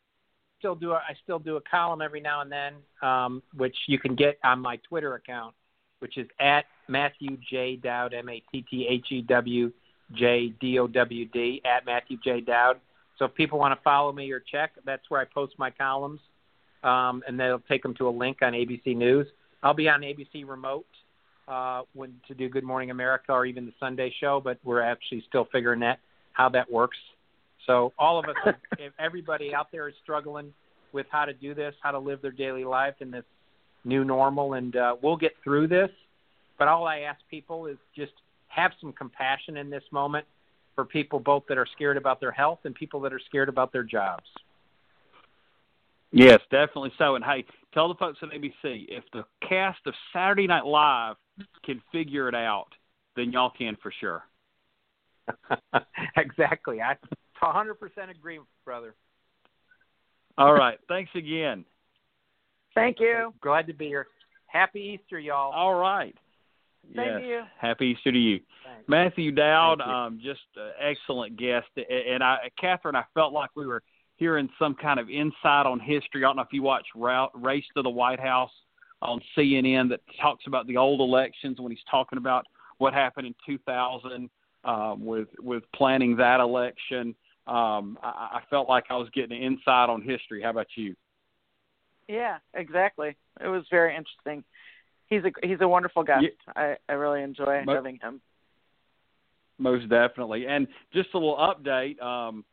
Still 0.65 0.75
do 0.75 0.93
a, 0.93 0.95
I 0.95 1.15
still 1.23 1.39
do 1.39 1.57
a 1.57 1.61
column 1.61 2.01
every 2.01 2.23
now 2.23 2.41
and 2.41 2.51
then, 2.51 2.73
um, 3.03 3.43
which 3.55 3.77
you 3.87 3.99
can 3.99 4.15
get 4.15 4.39
on 4.43 4.61
my 4.61 4.77
Twitter 4.89 5.15
account, 5.15 5.55
which 5.99 6.17
is 6.17 6.27
at 6.41 6.65
Matthew 6.89 7.37
J 7.51 7.77
Dowd, 7.77 8.15
M 8.15 8.31
A 8.31 8.43
T 8.51 8.65
T 8.71 8.87
H 8.89 9.05
E 9.11 9.21
W 9.21 9.71
J 10.15 10.55
D 10.59 10.79
O 10.79 10.87
W 10.87 11.27
D, 11.27 11.61
at 11.67 11.85
Matthew 11.85 12.17
J 12.25 12.41
Dowd. 12.41 12.81
So 13.19 13.27
if 13.27 13.35
people 13.35 13.59
want 13.59 13.79
to 13.79 13.83
follow 13.83 14.11
me 14.11 14.33
or 14.33 14.41
check, 14.41 14.73
that's 14.87 15.03
where 15.11 15.21
I 15.21 15.27
post 15.27 15.53
my 15.59 15.71
columns, 15.71 16.21
um, 16.83 17.23
and 17.29 17.39
they'll 17.39 17.63
take 17.69 17.83
them 17.83 17.93
to 17.97 18.09
a 18.09 18.11
link 18.11 18.39
on 18.41 18.55
ABC 18.55 18.97
News. 18.97 19.27
I'll 19.63 19.75
be 19.75 19.91
on 19.91 20.01
ABC 20.01 20.49
Remote 20.49 20.87
uh, 21.47 21.83
when 21.93 22.15
to 22.27 22.35
do 22.35 22.49
Good 22.49 22.65
Morning 22.65 22.91
America 22.91 23.33
or 23.33 23.45
even 23.45 23.67
the 23.67 23.75
Sunday 23.79 24.15
show, 24.19 24.41
but 24.43 24.57
we're 24.65 24.81
actually 24.81 25.23
still 25.29 25.47
figuring 25.53 25.81
that 25.81 26.01
how 26.33 26.49
that 26.49 26.73
works. 26.73 26.97
So 27.67 27.93
all 27.99 28.19
of 28.19 28.27
us, 28.27 28.55
if 28.79 28.93
everybody 28.99 29.55
out 29.55 29.69
there 29.73 29.89
is 29.89 29.95
struggling 30.03 30.53
with 30.93 31.07
how 31.11 31.25
to 31.25 31.33
do 31.33 31.55
this, 31.55 31.75
how 31.83 31.91
to 31.91 31.99
live 31.99 32.23
their 32.23 32.33
daily 32.33 32.65
life 32.65 32.95
in 33.01 33.11
this 33.11 33.25
new 33.85 34.05
normal, 34.05 34.55
and 34.55 34.77
uh, 34.77 34.97
we'll 35.03 35.17
get 35.17 35.33
through 35.43 35.69
this. 35.69 35.91
But 36.59 36.69
all 36.69 36.87
I 36.87 37.01
ask 37.01 37.21
people 37.31 37.67
is 37.67 37.77
just 37.97 38.13
have 38.49 38.73
some 38.81 38.93
compassion 38.93 39.57
in 39.57 39.71
this 39.71 39.83
moment 39.91 40.27
for 40.75 40.85
people 40.85 41.19
both 41.19 41.45
that 41.49 41.59
are 41.59 41.67
scared 41.75 41.97
about 41.97 42.21
their 42.21 42.33
health 42.33 42.61
and 42.65 42.75
people 42.75 43.01
that 43.01 43.13
are 43.13 43.21
scared 43.27 43.49
about 43.49 43.73
their 43.73 43.83
jobs. 43.83 44.25
Yes, 46.13 46.39
definitely 46.51 46.93
so. 46.97 47.17
And 47.17 47.25
hey, 47.25 47.45
tell 47.73 47.89
the 47.89 47.95
folks 47.97 48.19
at 48.23 48.29
ABC 48.31 48.87
if 48.89 49.03
the 49.13 49.25
cast 49.49 49.81
of 49.87 49.95
Saturday 50.13 50.47
Night 50.47 50.65
Live 50.65 51.17
can 51.65 51.83
figure 51.91 52.29
it 52.29 52.35
out, 52.37 52.69
then 53.17 53.33
y'all 53.33 53.51
can 53.51 53.77
for 53.83 53.93
sure. 54.01 54.23
exactly. 56.17 56.81
I 56.81 56.97
100% 57.53 58.11
agree, 58.11 58.41
brother. 58.65 58.95
All 60.37 60.55
right. 60.55 60.79
Thanks 60.89 61.11
again. 61.15 61.65
Thank 62.75 62.99
you. 62.99 63.33
Glad 63.41 63.67
to 63.69 63.73
be 63.73 63.87
here. 63.87 64.09
Happy 64.47 64.99
Easter, 65.01 65.19
y'all. 65.19 65.53
All 65.53 65.75
right. 65.75 66.15
Thank 66.95 67.21
yes. 67.21 67.23
you. 67.25 67.43
Happy 67.59 67.87
Easter 67.87 68.13
to 68.13 68.19
you. 68.19 68.41
Thanks. 68.65 68.89
Matthew 68.89 69.31
Dowd, 69.31 69.79
you. 69.79 69.93
um, 69.93 70.21
just 70.23 70.41
uh, 70.57 70.71
excellent 70.81 71.37
guest. 71.37 71.67
And 71.77 72.23
I, 72.23 72.51
Catherine, 72.61 72.97
I 72.97 73.05
felt 73.15 73.33
like 73.33 73.51
we 73.57 73.67
were 73.67 73.83
hearing 74.17 74.49
some 74.59 74.75
kind 74.75 75.01
of 75.01 75.09
insight 75.09 75.67
on 75.67 75.81
history. 75.81 76.25
I 76.25 76.29
don't 76.29 76.37
know 76.37 76.43
if 76.43 76.53
you 76.53 76.63
watch 76.63 76.87
Race 76.95 77.65
to 77.77 77.83
the 77.83 77.91
White 77.91 78.21
House 78.21 78.51
on 79.03 79.21
CNN 79.37 79.89
that 79.91 80.01
talks 80.21 80.47
about 80.47 80.67
the 80.67 80.77
old 80.77 81.01
elections 81.01 81.61
when 81.61 81.71
he's 81.71 81.85
talking 81.91 82.19
about 82.19 82.47
what 82.79 82.95
happened 82.95 83.27
in 83.27 83.35
2000 83.47 84.31
um, 84.65 85.05
with 85.05 85.29
with 85.41 85.63
planning 85.75 86.17
that 86.17 86.41
election. 86.41 87.15
Um, 87.47 87.99
I, 88.03 88.39
I 88.39 88.41
felt 88.49 88.69
like 88.69 88.85
I 88.91 88.97
was 88.97 89.09
getting 89.15 89.37
an 89.37 89.43
insight 89.43 89.91
on 89.91 90.03
history. 90.03 90.43
How 90.43 90.51
about 90.51 90.67
you? 90.77 90.95
Yeah, 92.09 92.39
exactly. 92.55 93.17
It 93.41 93.49
was 93.49 93.65
very 93.71 93.97
interesting. 93.97 94.45
He's 95.09 95.23
a 95.25 95.47
he's 95.47 95.61
a 95.61 95.69
wonderful 95.69 96.03
guest. 96.03 96.25
Yeah. 96.25 96.53
I 96.57 96.77
I 96.89 96.95
really 96.95 97.23
enjoy 97.23 97.63
Mo- 97.65 97.75
having 97.75 97.99
him. 98.03 98.21
Most 99.59 99.89
definitely. 99.89 100.47
And 100.47 100.67
just 100.93 101.11
a 101.15 101.19
little 101.19 101.37
update. 101.37 102.01
Um, 102.03 102.45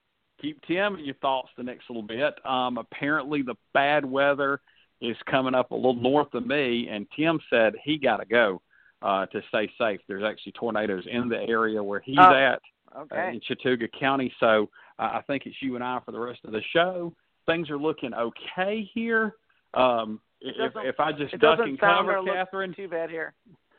keep 0.41 0.61
Tim 0.67 0.95
in 0.95 1.05
your 1.05 1.15
thoughts 1.15 1.49
the 1.57 1.63
next 1.63 1.89
little 1.89 2.03
bit. 2.03 2.33
Um, 2.45 2.77
apparently, 2.77 3.41
the 3.41 3.55
bad 3.73 4.05
weather 4.05 4.59
is 5.01 5.15
coming 5.29 5.55
up 5.55 5.71
a 5.71 5.75
little 5.75 5.95
north 5.95 6.33
of 6.33 6.45
me, 6.45 6.87
and 6.89 7.07
Tim 7.15 7.39
said 7.49 7.73
he 7.83 7.97
got 7.97 8.17
to 8.17 8.25
go 8.25 8.61
uh, 9.01 9.25
to 9.27 9.41
stay 9.49 9.69
safe. 9.77 9.99
There's 10.07 10.23
actually 10.23 10.53
tornadoes 10.53 11.05
in 11.09 11.27
the 11.27 11.37
area 11.37 11.81
where 11.81 12.01
he's 12.01 12.17
oh, 12.19 12.33
at 12.33 12.61
okay. 12.97 13.15
uh, 13.15 13.29
in 13.29 13.41
Chattooga 13.41 13.87
County. 13.99 14.33
So 14.39 14.69
uh, 14.99 15.09
I 15.13 15.21
think 15.27 15.45
it's 15.45 15.55
you 15.61 15.75
and 15.75 15.83
I 15.83 15.99
for 16.05 16.11
the 16.11 16.19
rest 16.19 16.39
of 16.45 16.51
the 16.51 16.61
show. 16.73 17.13
Things 17.45 17.69
are 17.69 17.77
looking 17.77 18.13
okay 18.13 18.89
here. 18.93 19.35
Um, 19.73 20.19
if, 20.41 20.73
if 20.75 20.99
I 20.99 21.11
just 21.11 21.37
duck 21.39 21.59
and 21.59 21.79
cover, 21.79 22.21
Catherine, 22.25 22.73
too 22.73 22.87
bad 22.87 23.09
here. 23.09 23.33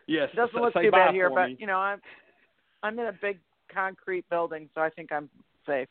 Yes, 0.06 0.28
it 0.32 0.36
doesn't 0.36 0.60
look 0.60 0.74
too 0.74 0.90
bad 0.90 1.14
here, 1.14 1.28
me. 1.28 1.34
but 1.34 1.60
you 1.60 1.66
know 1.66 1.78
I'm 1.78 2.00
I'm 2.82 2.98
in 2.98 3.06
a 3.06 3.12
big 3.12 3.38
concrete 3.72 4.28
building, 4.30 4.68
so 4.74 4.80
I 4.80 4.90
think 4.90 5.12
I'm 5.12 5.28
safe. 5.66 5.88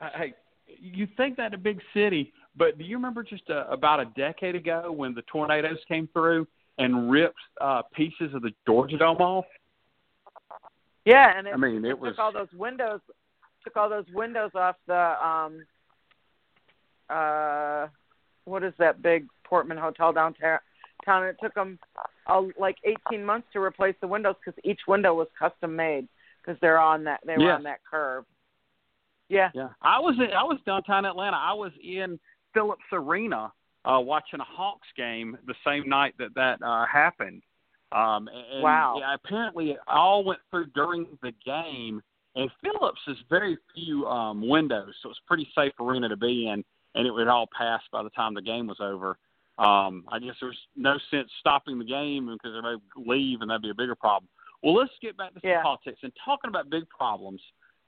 Hey, 0.00 0.34
you 0.80 1.08
think 1.16 1.36
that 1.36 1.54
a 1.54 1.58
big 1.58 1.80
city, 1.94 2.32
but 2.56 2.78
do 2.78 2.84
you 2.84 2.96
remember 2.96 3.22
just 3.22 3.48
a, 3.48 3.70
about 3.70 4.00
a 4.00 4.06
decade 4.16 4.54
ago 4.54 4.92
when 4.92 5.14
the 5.14 5.22
tornadoes 5.22 5.78
came 5.88 6.08
through 6.12 6.46
and 6.78 7.10
ripped 7.10 7.38
uh, 7.60 7.82
pieces 7.94 8.34
of 8.34 8.42
the 8.42 8.50
Georgia 8.66 8.98
Dome 8.98 9.18
off? 9.18 9.44
Yeah, 11.08 11.32
and 11.38 11.46
it, 11.46 11.54
I 11.54 11.56
mean, 11.56 11.84
it, 11.84 11.90
it 11.90 11.98
was 11.98 12.12
took 12.12 12.18
all 12.18 12.32
those 12.32 12.52
windows 12.52 13.00
took 13.64 13.76
all 13.76 13.88
those 13.88 14.04
windows 14.12 14.50
off 14.54 14.76
the 14.86 15.26
um 15.26 15.64
uh 17.08 17.86
what 18.44 18.62
is 18.62 18.74
that 18.78 19.02
big 19.02 19.26
Portman 19.44 19.78
hotel 19.78 20.12
downtown? 20.12 20.58
Town. 21.04 21.24
It 21.24 21.36
took 21.42 21.54
them 21.54 21.78
uh, 22.26 22.42
like 22.58 22.76
18 23.10 23.24
months 23.24 23.46
to 23.52 23.60
replace 23.60 23.94
the 24.00 24.08
windows 24.08 24.34
because 24.44 24.58
each 24.64 24.80
window 24.86 25.14
was 25.14 25.28
custom 25.38 25.74
made 25.76 26.08
because 26.42 26.58
they're 26.60 26.78
on 26.78 27.04
that 27.04 27.20
they 27.24 27.36
were 27.36 27.44
yeah. 27.44 27.54
on 27.54 27.62
that 27.62 27.80
curve. 27.88 28.24
Yeah. 29.28 29.50
Yeah. 29.54 29.68
I 29.80 30.00
was 30.00 30.16
in, 30.18 30.32
I 30.34 30.42
was 30.42 30.58
downtown 30.66 31.06
Atlanta. 31.06 31.36
I 31.36 31.54
was 31.54 31.72
in 31.82 32.18
Phillips 32.52 32.82
Arena 32.92 33.52
uh 33.86 34.00
watching 34.00 34.40
a 34.40 34.44
Hawks 34.44 34.88
game 34.96 35.38
the 35.46 35.54
same 35.66 35.88
night 35.88 36.14
that 36.18 36.34
that 36.34 36.62
uh 36.62 36.84
happened. 36.84 37.42
Um 37.92 38.28
and 38.28 38.62
wow. 38.62 38.96
Yeah, 38.98 39.14
apparently 39.14 39.70
it 39.70 39.78
all 39.86 40.24
went 40.24 40.40
through 40.50 40.66
during 40.74 41.06
the 41.22 41.32
game 41.44 42.02
and 42.34 42.50
Phillips 42.62 43.00
is 43.08 43.16
very 43.28 43.56
few 43.74 44.06
um 44.06 44.46
windows, 44.46 44.94
so 45.02 45.10
it's 45.10 45.20
pretty 45.26 45.48
safe 45.54 45.72
arena 45.80 46.08
to 46.08 46.16
be 46.16 46.48
in 46.48 46.64
and 46.94 47.06
it 47.06 47.10
would 47.10 47.28
all 47.28 47.48
pass 47.56 47.80
by 47.92 48.02
the 48.02 48.10
time 48.10 48.34
the 48.34 48.42
game 48.42 48.66
was 48.66 48.80
over. 48.80 49.18
Um 49.58 50.04
I 50.08 50.18
guess 50.18 50.34
there's 50.40 50.58
no 50.76 50.98
sense 51.10 51.30
stopping 51.40 51.78
the 51.78 51.84
game 51.84 52.26
because 52.26 52.56
everybody 52.56 52.76
would 52.96 53.08
leave 53.08 53.40
and 53.40 53.50
that'd 53.50 53.62
be 53.62 53.70
a 53.70 53.74
bigger 53.74 53.94
problem. 53.94 54.28
Well, 54.62 54.74
let's 54.74 54.92
get 55.00 55.16
back 55.16 55.34
to 55.34 55.40
some 55.40 55.50
yeah. 55.50 55.62
politics 55.62 56.00
and 56.02 56.12
talking 56.24 56.48
about 56.48 56.68
big 56.68 56.88
problems 56.88 57.40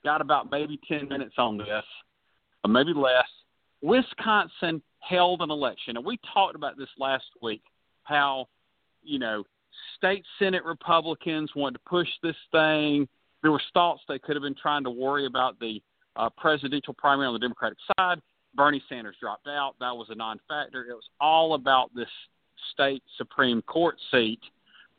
got 0.05 0.21
about 0.21 0.51
maybe 0.51 0.79
10 0.89 1.09
minutes 1.09 1.35
on 1.39 1.59
this, 1.59 1.85
or 2.65 2.71
maybe 2.71 2.93
less. 2.95 3.27
Wisconsin 3.83 4.83
held 5.01 5.43
an 5.43 5.51
election, 5.51 5.97
and 5.97 6.05
we 6.05 6.19
talked 6.33 6.55
about 6.55 6.77
this 6.77 6.89
last 6.99 7.25
week 7.43 7.63
how, 8.05 8.47
you 9.03 9.19
know, 9.19 9.45
state 9.97 10.25
Senate 10.39 10.65
Republicans 10.65 11.51
wanted 11.55 11.75
to 11.75 11.85
push 11.87 12.09
this 12.23 12.37
thing. 12.53 13.09
There 13.43 13.53
were 13.53 13.63
thoughts 13.73 14.03
they 14.09 14.19
could 14.19 14.37
have 14.37 14.43
been 14.43 14.57
trying 14.61 14.85
to 14.85 14.91
worry 14.91 15.27
about 15.27 15.59
the 15.61 15.83
uh, 16.17 16.29
presidential 16.37 16.95
primary 16.95 17.27
on 17.27 17.33
the 17.33 17.39
Democratic 17.39 17.79
side. 17.97 18.21
Bernie 18.55 18.83
Sanders 18.89 19.17
dropped 19.21 19.47
out. 19.47 19.75
That 19.81 19.97
was 19.97 20.09
a 20.11 20.15
non 20.15 20.41
factor. 20.49 20.85
It 20.85 20.95
was 20.95 21.09
all 21.21 21.55
about 21.55 21.91
this 21.95 22.09
state 22.73 23.03
Supreme 23.17 23.63
Court 23.63 23.97
seat. 24.11 24.41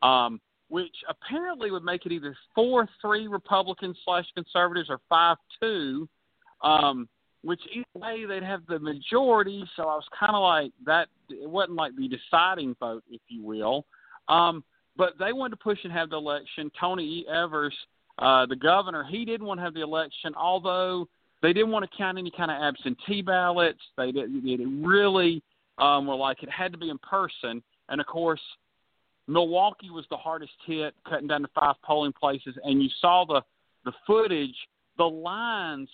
Um, 0.01 0.39
which 0.69 0.95
apparently 1.09 1.69
would 1.69 1.83
make 1.83 2.05
it 2.05 2.13
either 2.13 2.35
four 2.55 2.87
three 3.01 3.27
Republicans 3.27 3.97
slash 4.05 4.25
conservatives 4.33 4.89
or 4.89 4.99
five 5.09 5.37
two. 5.61 6.07
Um, 6.63 7.09
which 7.43 7.59
either 7.73 7.85
way 7.95 8.25
they'd 8.25 8.43
have 8.43 8.61
the 8.67 8.79
majority. 8.79 9.65
So 9.75 9.83
I 9.83 9.95
was 9.95 10.05
kind 10.17 10.35
of 10.35 10.43
like 10.43 10.71
that. 10.85 11.07
It 11.29 11.49
wasn't 11.49 11.75
like 11.75 11.93
the 11.95 12.07
deciding 12.07 12.75
vote, 12.79 13.03
if 13.09 13.21
you 13.27 13.43
will. 13.43 13.85
Um, 14.27 14.63
but 14.97 15.13
they 15.19 15.33
wanted 15.33 15.51
to 15.51 15.63
push 15.63 15.79
and 15.83 15.93
have 15.93 16.09
the 16.09 16.17
election. 16.17 16.71
Tony 16.79 17.03
E. 17.03 17.25
Evers, 17.27 17.73
uh, 18.19 18.45
the 18.45 18.55
governor, 18.55 19.05
he 19.09 19.25
didn't 19.25 19.47
want 19.47 19.59
to 19.59 19.63
have 19.63 19.73
the 19.73 19.81
election, 19.81 20.33
although 20.35 21.07
they 21.41 21.53
didn't 21.53 21.71
want 21.71 21.89
to 21.89 21.97
count 21.97 22.17
any 22.17 22.31
kind 22.31 22.51
of 22.51 22.61
absentee 22.61 23.21
ballots. 23.21 23.79
They 23.97 24.11
didn't. 24.11 24.83
Really 24.83 25.41
um, 25.77 26.07
were 26.07 26.15
like 26.15 26.43
it 26.43 26.49
had 26.49 26.71
to 26.71 26.77
be 26.77 26.89
in 26.89 26.99
person. 26.99 27.63
And 27.89 27.99
of 27.99 28.07
course, 28.07 28.41
Milwaukee 29.27 29.89
was 29.89 30.05
the 30.09 30.17
hardest 30.17 30.53
hit, 30.65 30.93
cutting 31.07 31.27
down 31.27 31.41
to 31.41 31.49
five 31.55 31.75
polling 31.83 32.13
places, 32.13 32.55
and 32.63 32.81
you 32.81 32.89
saw 32.99 33.25
the 33.25 33.41
the 33.85 33.93
footage. 34.05 34.55
The 34.97 35.05
lines 35.05 35.89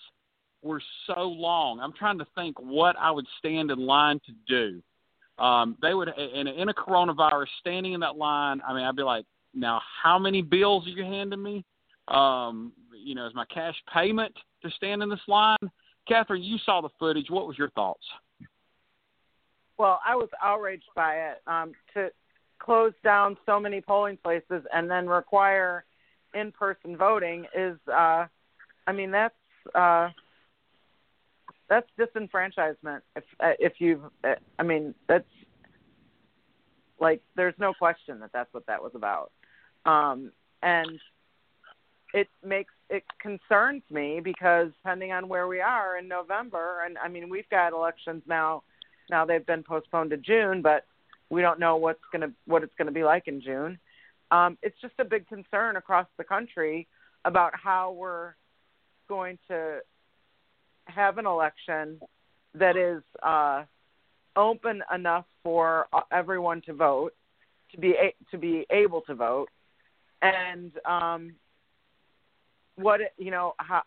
were 0.63 0.81
so 1.05 1.21
long. 1.21 1.79
I'm 1.79 1.93
trying 1.93 2.17
to 2.17 2.25
think 2.35 2.59
what 2.59 2.95
I 2.99 3.11
would 3.11 3.27
stand 3.39 3.71
in 3.71 3.79
line 3.79 4.19
to 4.25 4.33
do. 4.47 4.81
Um, 5.39 5.77
they 5.81 5.93
would, 5.93 6.09
in, 6.09 6.47
in 6.47 6.69
a 6.69 6.73
coronavirus, 6.73 7.47
standing 7.59 7.93
in 7.93 7.99
that 7.99 8.17
line. 8.17 8.61
I 8.67 8.73
mean, 8.73 8.83
I'd 8.83 8.95
be 8.95 9.03
like, 9.03 9.25
now, 9.53 9.81
how 10.03 10.17
many 10.17 10.41
bills 10.41 10.85
are 10.87 10.89
you 10.89 11.03
handing 11.03 11.41
me? 11.41 11.63
Um, 12.07 12.71
you 12.93 13.15
know, 13.15 13.27
is 13.27 13.35
my 13.35 13.45
cash 13.45 13.75
payment 13.93 14.33
to 14.63 14.69
stand 14.71 15.03
in 15.03 15.09
this 15.09 15.19
line? 15.27 15.57
Catherine, 16.07 16.43
you 16.43 16.57
saw 16.65 16.81
the 16.81 16.89
footage. 16.99 17.29
What 17.29 17.47
was 17.47 17.57
your 17.57 17.69
thoughts? 17.71 18.03
Well, 19.77 19.99
I 20.05 20.15
was 20.15 20.29
outraged 20.41 20.89
by 20.95 21.15
it. 21.15 21.41
Um, 21.45 21.73
to 21.93 22.09
close 22.59 22.93
down 23.03 23.37
so 23.45 23.59
many 23.59 23.81
polling 23.81 24.17
places 24.17 24.63
and 24.73 24.89
then 24.89 25.07
require 25.07 25.85
in-person 26.33 26.97
voting 26.97 27.45
is 27.55 27.77
uh 27.91 28.25
I 28.85 28.91
mean 28.93 29.11
that's 29.11 29.33
uh 29.75 30.09
that's 31.69 31.87
disenfranchisement 31.99 33.01
if 33.15 33.23
uh, 33.39 33.53
if 33.59 33.73
you've 33.79 34.03
uh, 34.23 34.35
I 34.57 34.63
mean 34.63 34.93
that's 35.07 35.27
like 36.99 37.21
there's 37.35 37.55
no 37.59 37.73
question 37.73 38.19
that 38.21 38.31
that's 38.33 38.53
what 38.53 38.65
that 38.67 38.81
was 38.81 38.93
about 38.95 39.31
um 39.85 40.31
and 40.63 40.99
it 42.13 42.27
makes 42.43 42.73
it 42.89 43.03
concerns 43.19 43.83
me 43.89 44.21
because 44.23 44.69
depending 44.81 45.11
on 45.11 45.27
where 45.27 45.47
we 45.47 45.59
are 45.61 45.97
in 45.97 46.07
November 46.07 46.83
and 46.85 46.97
I 46.97 47.07
mean 47.07 47.29
we've 47.29 47.49
got 47.49 47.73
elections 47.73 48.23
now 48.27 48.63
now 49.09 49.25
they've 49.25 49.45
been 49.45 49.63
postponed 49.63 50.09
to 50.11 50.17
June 50.17 50.61
but 50.61 50.85
we 51.29 51.41
don't 51.41 51.59
know 51.59 51.75
what's 51.75 51.99
to 52.13 52.31
what 52.45 52.63
it's 52.63 52.73
to 52.77 52.91
be 52.91 53.03
like 53.03 53.27
in 53.27 53.41
June. 53.41 53.79
Um, 54.31 54.57
it's 54.61 54.79
just 54.81 54.93
a 54.99 55.05
big 55.05 55.27
concern 55.27 55.75
across 55.75 56.07
the 56.17 56.23
country 56.23 56.87
about 57.25 57.53
how 57.55 57.91
we're 57.91 58.33
going 59.07 59.37
to 59.49 59.79
have 60.87 61.17
an 61.17 61.25
election 61.25 61.99
that 62.55 62.75
is 62.75 63.01
uh, 63.23 63.63
open 64.35 64.81
enough 64.93 65.25
for 65.43 65.87
uh, 65.93 66.01
everyone 66.11 66.61
to 66.61 66.73
vote, 66.73 67.13
to 67.71 67.79
be 67.79 67.91
a- 67.91 68.15
to 68.31 68.37
be 68.37 68.65
able 68.69 69.01
to 69.01 69.15
vote, 69.15 69.49
and 70.21 70.71
um, 70.85 71.33
what 72.75 73.01
it, 73.01 73.13
you 73.17 73.31
know 73.31 73.53
how 73.57 73.83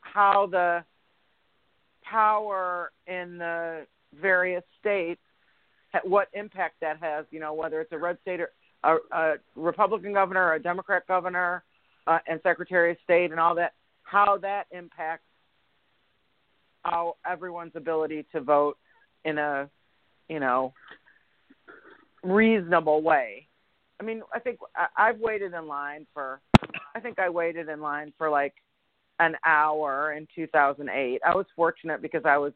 how 0.00 0.46
the 0.46 0.84
power 2.02 2.90
in 3.06 3.38
the 3.38 3.86
various 4.20 4.64
states 4.80 5.20
what 6.04 6.28
impact 6.32 6.76
that 6.80 6.98
has. 7.00 7.24
You 7.30 7.40
know, 7.40 7.54
whether 7.54 7.80
it's 7.80 7.92
a 7.92 7.98
red 7.98 8.18
state 8.22 8.40
or 8.40 8.50
a, 8.84 8.96
a 9.12 9.34
Republican 9.56 10.12
governor 10.12 10.44
or 10.44 10.54
a 10.54 10.62
Democrat 10.62 11.06
governor 11.06 11.64
uh, 12.06 12.18
and 12.26 12.40
Secretary 12.42 12.92
of 12.92 12.96
State 13.04 13.30
and 13.30 13.40
all 13.40 13.54
that, 13.54 13.74
how 14.02 14.38
that 14.38 14.66
impacts 14.70 15.24
how 16.82 17.16
everyone's 17.28 17.72
ability 17.74 18.26
to 18.32 18.40
vote 18.40 18.76
in 19.24 19.38
a, 19.38 19.68
you 20.28 20.40
know, 20.40 20.72
reasonable 22.22 23.02
way. 23.02 23.46
I 24.00 24.04
mean, 24.04 24.22
I 24.32 24.38
think 24.38 24.58
I, 24.76 24.86
I've 24.96 25.18
waited 25.18 25.54
in 25.54 25.66
line 25.66 26.06
for, 26.14 26.40
I 26.94 27.00
think 27.00 27.18
I 27.18 27.28
waited 27.28 27.68
in 27.68 27.80
line 27.80 28.12
for 28.16 28.30
like 28.30 28.54
an 29.18 29.34
hour 29.44 30.12
in 30.12 30.28
2008. 30.34 31.20
I 31.26 31.34
was 31.34 31.46
fortunate 31.56 32.00
because 32.00 32.22
I 32.24 32.38
was 32.38 32.52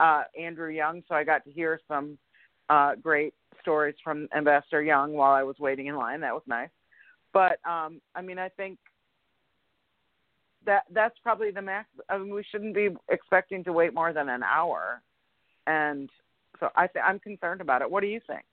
uh, 0.00 0.24
Andrew 0.38 0.70
Young, 0.70 1.02
so 1.08 1.14
I 1.14 1.24
got 1.24 1.44
to 1.44 1.50
hear 1.50 1.80
some 1.86 2.18
uh, 2.68 2.96
great 2.96 3.34
stories 3.60 3.94
from 4.02 4.28
Ambassador 4.36 4.82
Young 4.82 5.12
while 5.12 5.32
I 5.32 5.44
was 5.44 5.56
waiting 5.58 5.86
in 5.86 5.96
line. 5.96 6.20
That 6.20 6.34
was 6.34 6.42
nice. 6.46 6.70
But 7.32 7.58
um, 7.68 8.00
I 8.14 8.22
mean, 8.22 8.38
I 8.38 8.48
think 8.48 8.78
that 10.66 10.84
that's 10.92 11.18
probably 11.22 11.50
the 11.50 11.62
max. 11.62 11.88
I 12.08 12.18
mean, 12.18 12.34
we 12.34 12.44
shouldn't 12.50 12.74
be 12.74 12.90
expecting 13.10 13.64
to 13.64 13.72
wait 13.72 13.94
more 13.94 14.12
than 14.12 14.28
an 14.28 14.42
hour, 14.42 15.02
and 15.66 16.10
so 16.60 16.68
I 16.76 16.86
th- 16.86 17.04
I'm 17.06 17.18
concerned 17.18 17.60
about 17.60 17.82
it. 17.82 17.90
What 17.90 18.00
do 18.00 18.06
you 18.06 18.20
think? 18.26 18.44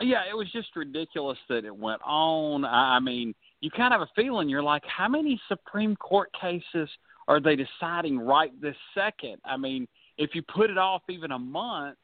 Yeah, 0.00 0.22
it 0.28 0.36
was 0.36 0.50
just 0.52 0.76
ridiculous 0.76 1.38
that 1.48 1.64
it 1.64 1.74
went 1.74 2.02
on. 2.04 2.64
I 2.64 3.00
mean, 3.00 3.34
you 3.60 3.70
kind 3.70 3.94
of 3.94 4.00
have 4.00 4.08
a 4.08 4.20
feeling 4.20 4.48
you're 4.48 4.62
like, 4.62 4.82
how 4.84 5.08
many 5.08 5.40
Supreme 5.48 5.96
Court 5.96 6.30
cases 6.38 6.88
are 7.28 7.40
they 7.40 7.56
deciding 7.56 8.18
right 8.18 8.52
this 8.60 8.76
second? 8.94 9.36
I 9.44 9.56
mean, 9.56 9.88
if 10.18 10.34
you 10.34 10.42
put 10.42 10.70
it 10.70 10.76
off 10.76 11.02
even 11.08 11.32
a 11.32 11.38
month, 11.38 11.96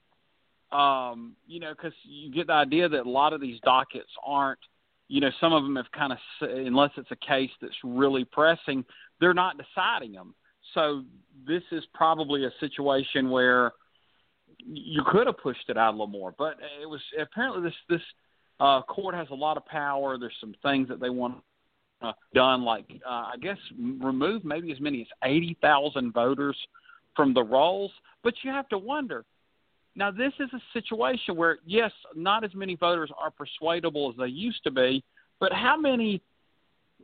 um, 0.72 1.36
you 1.46 1.60
know, 1.60 1.72
because 1.74 1.92
you 2.02 2.32
get 2.32 2.46
the 2.46 2.54
idea 2.54 2.88
that 2.88 3.06
a 3.06 3.10
lot 3.10 3.34
of 3.34 3.40
these 3.40 3.60
dockets 3.62 4.10
aren't, 4.24 4.58
you 5.08 5.20
know, 5.20 5.30
some 5.40 5.52
of 5.52 5.62
them 5.62 5.76
have 5.76 5.90
kind 5.92 6.12
of, 6.12 6.18
unless 6.40 6.90
it's 6.96 7.10
a 7.10 7.16
case 7.16 7.50
that's 7.60 7.76
really 7.84 8.24
pressing, 8.24 8.84
they're 9.20 9.34
not 9.34 9.56
deciding 9.58 10.12
them. 10.12 10.34
So 10.74 11.02
this 11.46 11.62
is 11.70 11.82
probably 11.92 12.44
a 12.44 12.50
situation 12.60 13.30
where 13.30 13.72
you 14.64 15.02
could 15.06 15.26
have 15.26 15.38
pushed 15.38 15.68
it 15.68 15.76
out 15.76 15.90
a 15.90 15.92
little 15.92 16.06
more, 16.06 16.34
but 16.38 16.56
it 16.80 16.88
was 16.88 17.00
apparently 17.20 17.62
this 17.62 17.74
this 17.88 18.00
uh, 18.60 18.82
court 18.82 19.14
has 19.14 19.26
a 19.30 19.34
lot 19.34 19.56
of 19.56 19.66
power. 19.66 20.18
There's 20.18 20.36
some 20.40 20.54
things 20.62 20.88
that 20.88 21.00
they 21.00 21.10
want 21.10 21.38
uh, 22.00 22.12
done, 22.34 22.62
like 22.62 22.86
uh, 23.06 23.30
I 23.32 23.34
guess 23.40 23.58
remove 23.78 24.44
maybe 24.44 24.70
as 24.72 24.80
many 24.80 25.00
as 25.02 25.08
eighty 25.24 25.56
thousand 25.60 26.12
voters 26.12 26.56
from 27.16 27.34
the 27.34 27.42
rolls. 27.42 27.90
But 28.22 28.34
you 28.44 28.50
have 28.50 28.68
to 28.68 28.78
wonder. 28.78 29.24
Now, 29.94 30.10
this 30.10 30.32
is 30.40 30.48
a 30.54 30.60
situation 30.72 31.36
where, 31.36 31.58
yes, 31.66 31.92
not 32.14 32.44
as 32.44 32.54
many 32.54 32.76
voters 32.76 33.10
are 33.20 33.30
persuadable 33.30 34.10
as 34.10 34.16
they 34.18 34.28
used 34.28 34.62
to 34.64 34.70
be, 34.70 35.04
but 35.38 35.52
how 35.52 35.76
many 35.76 36.22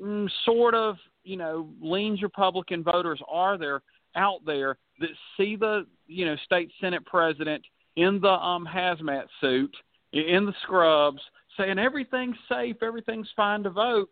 mm, 0.02 0.28
sort 0.44 0.74
of, 0.74 0.96
you 1.24 1.36
know, 1.36 1.68
leans 1.80 2.22
Republican 2.22 2.82
voters 2.82 3.20
are 3.28 3.58
there 3.58 3.82
out 4.16 4.40
there 4.46 4.78
that 5.00 5.10
see 5.36 5.54
the 5.54 5.86
you 6.06 6.24
know 6.24 6.34
state 6.46 6.70
senate 6.80 7.04
president 7.04 7.62
in 7.96 8.18
the 8.22 8.28
um 8.28 8.66
hazmat 8.66 9.24
suit 9.38 9.72
in 10.14 10.46
the 10.46 10.54
scrubs 10.62 11.20
saying 11.58 11.78
everything's 11.78 12.34
safe 12.48 12.76
everything's 12.82 13.28
fine 13.36 13.62
to 13.62 13.68
vote 13.68 14.10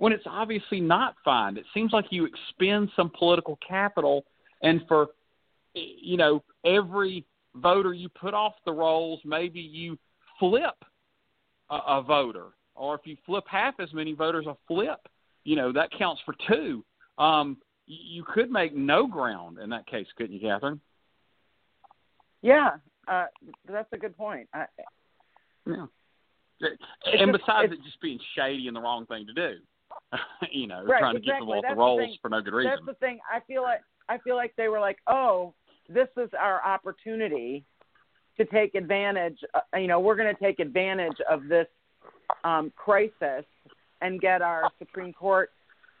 when 0.00 0.14
it's 0.14 0.24
obviously 0.26 0.80
not 0.80 1.14
fine? 1.22 1.58
It 1.58 1.66
seems 1.74 1.92
like 1.92 2.06
you 2.08 2.24
expend 2.26 2.88
some 2.96 3.10
political 3.16 3.58
capital 3.66 4.24
and 4.62 4.80
for 4.88 5.08
you 5.74 6.16
know 6.16 6.42
every 6.64 7.26
voter 7.56 7.92
you 7.92 8.08
put 8.08 8.34
off 8.34 8.54
the 8.64 8.72
rolls 8.72 9.20
maybe 9.24 9.60
you 9.60 9.98
flip 10.38 10.84
a, 11.70 11.76
a 11.86 12.02
voter 12.02 12.48
or 12.74 12.94
if 12.94 13.00
you 13.04 13.16
flip 13.26 13.44
half 13.48 13.74
as 13.80 13.92
many 13.92 14.12
voters 14.12 14.46
a 14.46 14.56
flip 14.68 15.00
you 15.44 15.56
know 15.56 15.72
that 15.72 15.90
counts 15.98 16.20
for 16.24 16.34
two 16.48 16.84
um 17.18 17.56
you 17.90 18.22
could 18.22 18.50
make 18.50 18.74
no 18.74 19.06
ground 19.06 19.58
in 19.58 19.70
that 19.70 19.86
case, 19.86 20.06
couldn't 20.16 20.34
you, 20.34 20.40
Catherine? 20.40 20.80
Yeah, 22.42 22.70
uh, 23.08 23.26
that's 23.68 23.92
a 23.92 23.98
good 23.98 24.16
point. 24.16 24.48
I, 24.54 24.66
yeah. 25.66 25.86
And 27.04 27.32
besides 27.32 27.72
it 27.72 27.82
just 27.84 28.00
being 28.00 28.18
shady 28.36 28.68
and 28.68 28.76
the 28.76 28.80
wrong 28.80 29.06
thing 29.06 29.26
to 29.26 29.32
do, 29.32 29.54
you 30.52 30.66
know, 30.66 30.84
right, 30.84 31.00
trying 31.00 31.14
to 31.14 31.20
exactly. 31.20 31.24
get 31.24 31.40
them 31.40 31.48
off 31.48 31.62
that's 31.62 31.74
the 31.74 31.78
rolls 31.78 32.00
the 32.00 32.18
for 32.22 32.28
no 32.28 32.40
good 32.40 32.54
reason. 32.54 32.72
That's 32.72 32.86
the 32.86 33.06
thing. 33.06 33.18
I 33.30 33.40
feel 33.40 33.62
like 33.62 33.80
I 34.08 34.18
feel 34.18 34.36
like 34.36 34.54
they 34.56 34.68
were 34.68 34.80
like, 34.80 34.98
oh, 35.06 35.54
this 35.92 36.08
is 36.16 36.30
our 36.38 36.64
opportunity 36.64 37.64
to 38.36 38.44
take 38.46 38.74
advantage. 38.74 39.38
Uh, 39.54 39.76
you 39.76 39.86
know, 39.86 40.00
we're 40.00 40.16
going 40.16 40.32
to 40.34 40.40
take 40.40 40.60
advantage 40.60 41.16
of 41.28 41.48
this 41.48 41.66
um, 42.44 42.72
crisis 42.76 43.44
and 44.00 44.20
get 44.20 44.40
our 44.40 44.70
Supreme 44.78 45.12
Court 45.12 45.50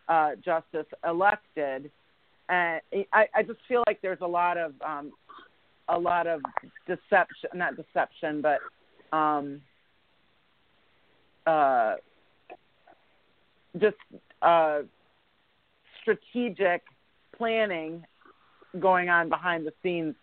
uh, 0.08 0.30
justice 0.44 0.86
elected, 1.06 1.90
and 2.48 2.80
I, 3.12 3.26
I 3.34 3.42
just 3.42 3.60
feel 3.68 3.82
like 3.86 4.00
there's 4.00 4.20
a 4.22 4.26
lot 4.26 4.56
of 4.56 4.72
um, 4.84 5.12
a 5.88 5.98
lot 5.98 6.26
of 6.26 6.40
deception, 6.86 7.50
not 7.54 7.74
deception, 7.76 8.42
but 8.42 9.16
um, 9.16 9.60
uh, 11.46 11.96
just 13.78 13.96
uh, 14.42 14.80
strategic 16.00 16.82
planning 17.36 18.04
going 18.78 19.08
on 19.08 19.28
behind 19.28 19.66
the 19.66 19.72
scenes 19.82 20.14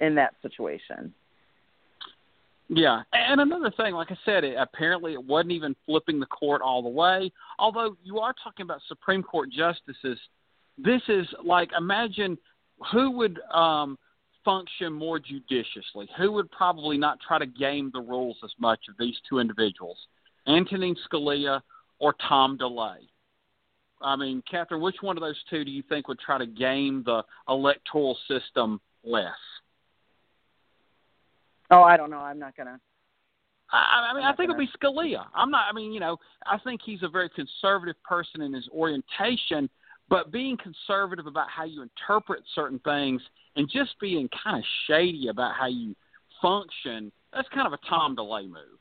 in 0.00 0.14
that 0.16 0.34
situation. 0.42 1.14
Yeah, 2.68 3.02
and 3.12 3.40
another 3.40 3.70
thing, 3.76 3.94
like 3.94 4.10
I 4.10 4.18
said, 4.24 4.42
it, 4.42 4.56
apparently 4.58 5.12
it 5.12 5.24
wasn't 5.24 5.52
even 5.52 5.76
flipping 5.86 6.18
the 6.18 6.26
court 6.26 6.62
all 6.62 6.82
the 6.82 6.88
way. 6.88 7.30
Although 7.60 7.96
you 8.02 8.18
are 8.18 8.34
talking 8.42 8.64
about 8.64 8.80
Supreme 8.88 9.22
Court 9.22 9.50
justices, 9.52 10.18
this 10.76 11.00
is 11.08 11.26
like 11.44 11.70
imagine 11.78 12.36
who 12.92 13.12
would 13.12 13.38
um, 13.54 13.96
function 14.44 14.92
more 14.92 15.20
judiciously, 15.20 16.08
who 16.18 16.32
would 16.32 16.50
probably 16.50 16.98
not 16.98 17.18
try 17.26 17.38
to 17.38 17.46
game 17.46 17.90
the 17.94 18.00
rules 18.00 18.36
as 18.42 18.50
much 18.58 18.80
of 18.88 18.96
these 18.98 19.14
two 19.28 19.38
individuals, 19.38 19.98
Antonin 20.48 20.96
Scalia 21.08 21.60
or 22.00 22.14
Tom 22.28 22.56
DeLay. 22.58 22.98
I 24.02 24.16
mean, 24.16 24.42
Catherine, 24.50 24.80
which 24.80 24.96
one 25.00 25.16
of 25.16 25.22
those 25.22 25.36
two 25.48 25.64
do 25.64 25.70
you 25.70 25.82
think 25.88 26.08
would 26.08 26.18
try 26.18 26.38
to 26.38 26.46
game 26.46 27.02
the 27.04 27.22
electoral 27.48 28.16
system 28.28 28.80
less? 29.04 29.32
Oh, 31.70 31.82
I 31.82 31.96
don't 31.96 32.10
know. 32.10 32.18
I'm 32.18 32.38
not 32.38 32.56
gonna. 32.56 32.78
I, 33.72 34.10
I 34.12 34.14
mean, 34.14 34.24
I 34.24 34.32
think 34.34 34.50
it'll 34.50 34.58
be 34.58 34.68
Scalia. 34.80 35.24
I'm 35.34 35.50
not. 35.50 35.64
I 35.68 35.74
mean, 35.74 35.92
you 35.92 36.00
know, 36.00 36.18
I 36.46 36.58
think 36.58 36.80
he's 36.84 37.02
a 37.02 37.08
very 37.08 37.28
conservative 37.30 37.96
person 38.04 38.42
in 38.42 38.52
his 38.52 38.68
orientation, 38.72 39.68
but 40.08 40.30
being 40.30 40.56
conservative 40.56 41.26
about 41.26 41.48
how 41.50 41.64
you 41.64 41.82
interpret 41.82 42.42
certain 42.54 42.78
things 42.80 43.20
and 43.56 43.68
just 43.68 43.98
being 44.00 44.28
kind 44.44 44.58
of 44.58 44.64
shady 44.86 45.28
about 45.28 45.54
how 45.58 45.66
you 45.66 45.96
function, 46.40 47.10
that's 47.32 47.48
kind 47.48 47.66
of 47.66 47.72
a 47.72 47.78
Tom 47.88 48.14
DeLay 48.14 48.46
move. 48.46 48.78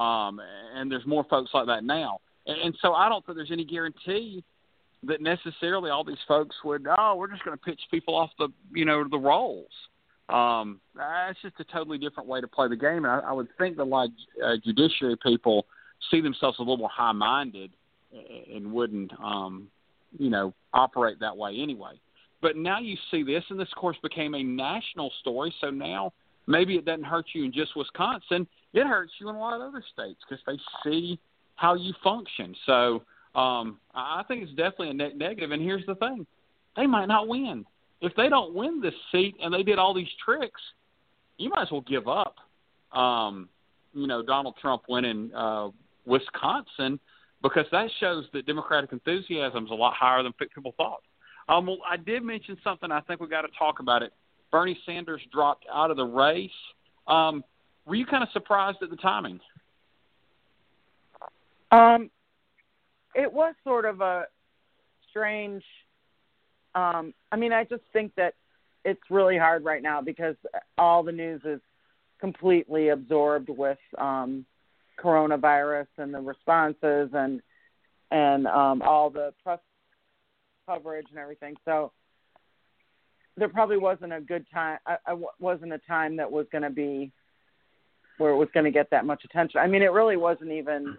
Um, 0.00 0.40
and 0.74 0.90
there's 0.90 1.06
more 1.06 1.24
folks 1.24 1.50
like 1.52 1.66
that 1.66 1.84
now. 1.84 2.20
And, 2.46 2.76
so 2.80 2.92
I 2.92 3.08
don't 3.08 3.24
think 3.24 3.36
there's 3.36 3.52
any 3.52 3.64
guarantee 3.64 4.44
that 5.04 5.20
necessarily 5.20 5.90
all 5.90 6.04
these 6.04 6.16
folks 6.26 6.56
would, 6.64 6.86
oh, 6.98 7.16
we're 7.16 7.30
just 7.30 7.44
going 7.44 7.56
to 7.56 7.62
pitch 7.62 7.80
people 7.90 8.14
off 8.14 8.30
the, 8.38 8.48
you 8.72 8.84
know, 8.84 9.04
the 9.08 9.18
rolls. 9.18 9.70
Um, 10.28 10.80
it's 11.28 11.40
just 11.42 11.54
a 11.60 11.64
totally 11.64 11.98
different 11.98 12.28
way 12.28 12.40
to 12.40 12.48
play 12.48 12.68
the 12.68 12.76
game, 12.76 13.04
and 13.04 13.08
I, 13.08 13.18
I 13.18 13.32
would 13.32 13.48
think 13.58 13.76
that 13.76 13.84
like 13.84 14.10
uh, 14.42 14.54
judiciary 14.64 15.16
people 15.22 15.66
see 16.10 16.22
themselves 16.22 16.58
a 16.58 16.62
little 16.62 16.78
more 16.78 16.88
high-minded 16.90 17.70
and 18.54 18.72
wouldn't, 18.72 19.12
um, 19.22 19.68
you 20.18 20.30
know, 20.30 20.54
operate 20.72 21.20
that 21.20 21.36
way 21.36 21.58
anyway. 21.60 21.92
But 22.40 22.56
now 22.56 22.78
you 22.78 22.96
see 23.10 23.22
this, 23.22 23.44
and 23.50 23.58
this, 23.58 23.68
course, 23.76 23.96
became 24.02 24.34
a 24.34 24.42
national 24.42 25.12
story. 25.20 25.54
So 25.60 25.70
now 25.70 26.12
maybe 26.46 26.76
it 26.76 26.84
doesn't 26.84 27.04
hurt 27.04 27.26
you 27.34 27.44
in 27.44 27.52
just 27.52 27.76
Wisconsin; 27.76 28.46
it 28.72 28.86
hurts 28.86 29.12
you 29.20 29.28
in 29.28 29.34
a 29.34 29.38
lot 29.38 29.54
of 29.54 29.62
other 29.62 29.82
states 29.92 30.20
because 30.28 30.42
they 30.46 30.58
see 30.84 31.18
how 31.56 31.74
you 31.74 31.92
function. 32.02 32.54
So 32.66 33.02
um, 33.34 33.78
I 33.94 34.22
think 34.28 34.42
it's 34.42 34.52
definitely 34.52 34.90
a 34.90 34.94
net 34.94 35.16
negative. 35.16 35.50
And 35.50 35.62
here's 35.62 35.86
the 35.86 35.94
thing: 35.96 36.26
they 36.76 36.86
might 36.86 37.06
not 37.06 37.28
win 37.28 37.64
if 38.04 38.14
they 38.16 38.28
don't 38.28 38.54
win 38.54 38.80
this 38.80 38.94
seat 39.10 39.34
and 39.42 39.52
they 39.52 39.62
did 39.62 39.78
all 39.78 39.94
these 39.94 40.08
tricks, 40.22 40.60
you 41.38 41.48
might 41.48 41.62
as 41.62 41.70
well 41.70 41.80
give 41.80 42.06
up. 42.06 42.36
Um, 42.92 43.48
you 43.94 44.06
know, 44.06 44.22
Donald 44.22 44.56
Trump 44.60 44.82
winning 44.88 45.30
uh, 45.34 45.70
Wisconsin 46.04 47.00
because 47.42 47.64
that 47.72 47.88
shows 48.00 48.26
that 48.34 48.46
Democratic 48.46 48.92
enthusiasm 48.92 49.64
is 49.64 49.70
a 49.70 49.74
lot 49.74 49.94
higher 49.94 50.22
than 50.22 50.32
people 50.32 50.74
thought. 50.76 51.00
Um, 51.48 51.66
well, 51.66 51.78
I 51.88 51.96
did 51.96 52.22
mention 52.22 52.58
something. 52.62 52.92
I 52.92 53.00
think 53.00 53.20
we 53.20 53.28
got 53.28 53.42
to 53.42 53.48
talk 53.58 53.80
about 53.80 54.02
it. 54.02 54.12
Bernie 54.50 54.78
Sanders 54.84 55.20
dropped 55.32 55.64
out 55.72 55.90
of 55.90 55.96
the 55.96 56.04
race. 56.04 56.50
Um, 57.06 57.42
were 57.86 57.94
you 57.94 58.06
kind 58.06 58.22
of 58.22 58.28
surprised 58.32 58.78
at 58.82 58.90
the 58.90 58.96
timing? 58.96 59.40
Um, 61.70 62.10
it 63.14 63.32
was 63.32 63.54
sort 63.64 63.84
of 63.84 64.00
a 64.00 64.26
strange 65.10 65.62
um, 66.74 67.14
I 67.30 67.36
mean, 67.36 67.52
I 67.52 67.64
just 67.64 67.82
think 67.92 68.12
that 68.16 68.34
it's 68.84 69.00
really 69.10 69.38
hard 69.38 69.64
right 69.64 69.82
now 69.82 70.00
because 70.00 70.36
all 70.76 71.02
the 71.02 71.12
news 71.12 71.40
is 71.44 71.60
completely 72.20 72.88
absorbed 72.88 73.48
with 73.48 73.78
um, 73.98 74.44
coronavirus 75.02 75.86
and 75.98 76.12
the 76.12 76.20
responses 76.20 77.10
and 77.12 77.40
and 78.10 78.46
um, 78.46 78.82
all 78.82 79.10
the 79.10 79.32
press 79.42 79.58
coverage 80.66 81.06
and 81.10 81.18
everything. 81.18 81.56
So 81.64 81.92
there 83.36 83.48
probably 83.48 83.78
wasn't 83.78 84.12
a 84.12 84.20
good 84.20 84.46
time. 84.52 84.78
I, 84.86 84.96
I 85.06 85.16
wasn't 85.40 85.72
a 85.72 85.78
time 85.78 86.16
that 86.16 86.30
was 86.30 86.46
going 86.52 86.62
to 86.62 86.70
be 86.70 87.10
where 88.18 88.30
it 88.30 88.36
was 88.36 88.48
going 88.54 88.64
to 88.64 88.70
get 88.70 88.90
that 88.90 89.04
much 89.04 89.24
attention. 89.24 89.60
I 89.60 89.66
mean, 89.66 89.82
it 89.82 89.90
really 89.90 90.16
wasn't 90.16 90.52
even 90.52 90.96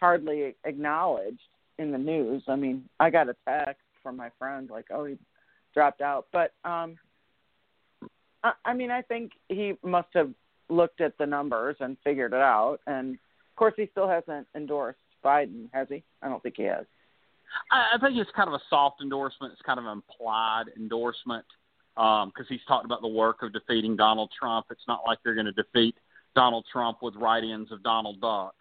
hardly 0.00 0.54
acknowledged 0.64 1.40
in 1.78 1.92
the 1.92 1.98
news. 1.98 2.42
I 2.48 2.56
mean, 2.56 2.88
I 3.00 3.10
got 3.10 3.28
a 3.28 3.36
text 3.48 3.82
from 4.02 4.16
my 4.16 4.30
friend 4.38 4.70
like, 4.70 4.86
oh, 4.90 5.04
he 5.04 5.16
dropped 5.74 6.00
out. 6.00 6.26
But 6.32 6.52
um, 6.64 6.96
I, 8.42 8.52
I 8.64 8.74
mean, 8.74 8.90
I 8.90 9.02
think 9.02 9.32
he 9.48 9.74
must 9.82 10.08
have 10.14 10.30
looked 10.68 11.00
at 11.00 11.16
the 11.18 11.26
numbers 11.26 11.76
and 11.80 11.96
figured 12.02 12.32
it 12.32 12.40
out. 12.40 12.78
And 12.86 13.14
of 13.14 13.56
course, 13.56 13.74
he 13.76 13.88
still 13.92 14.08
hasn't 14.08 14.46
endorsed 14.54 14.98
Biden, 15.24 15.68
has 15.72 15.88
he? 15.88 16.02
I 16.22 16.28
don't 16.28 16.42
think 16.42 16.56
he 16.56 16.64
has. 16.64 16.86
I, 17.70 17.94
I 17.94 17.98
think 17.98 18.18
it's 18.18 18.30
kind 18.34 18.48
of 18.48 18.54
a 18.54 18.62
soft 18.68 19.00
endorsement. 19.02 19.52
It's 19.52 19.62
kind 19.62 19.78
of 19.78 19.86
an 19.86 19.92
implied 19.92 20.64
endorsement 20.76 21.44
because 21.94 22.24
um, 22.24 22.46
he's 22.48 22.60
talked 22.68 22.84
about 22.84 23.00
the 23.00 23.08
work 23.08 23.42
of 23.42 23.52
defeating 23.52 23.96
Donald 23.96 24.30
Trump. 24.38 24.66
It's 24.70 24.86
not 24.86 25.00
like 25.06 25.18
they're 25.24 25.34
going 25.34 25.46
to 25.46 25.52
defeat 25.52 25.94
Donald 26.34 26.66
Trump 26.70 26.98
with 27.00 27.14
write-ins 27.16 27.72
of 27.72 27.82
Donald 27.82 28.20
Duck. 28.20 28.54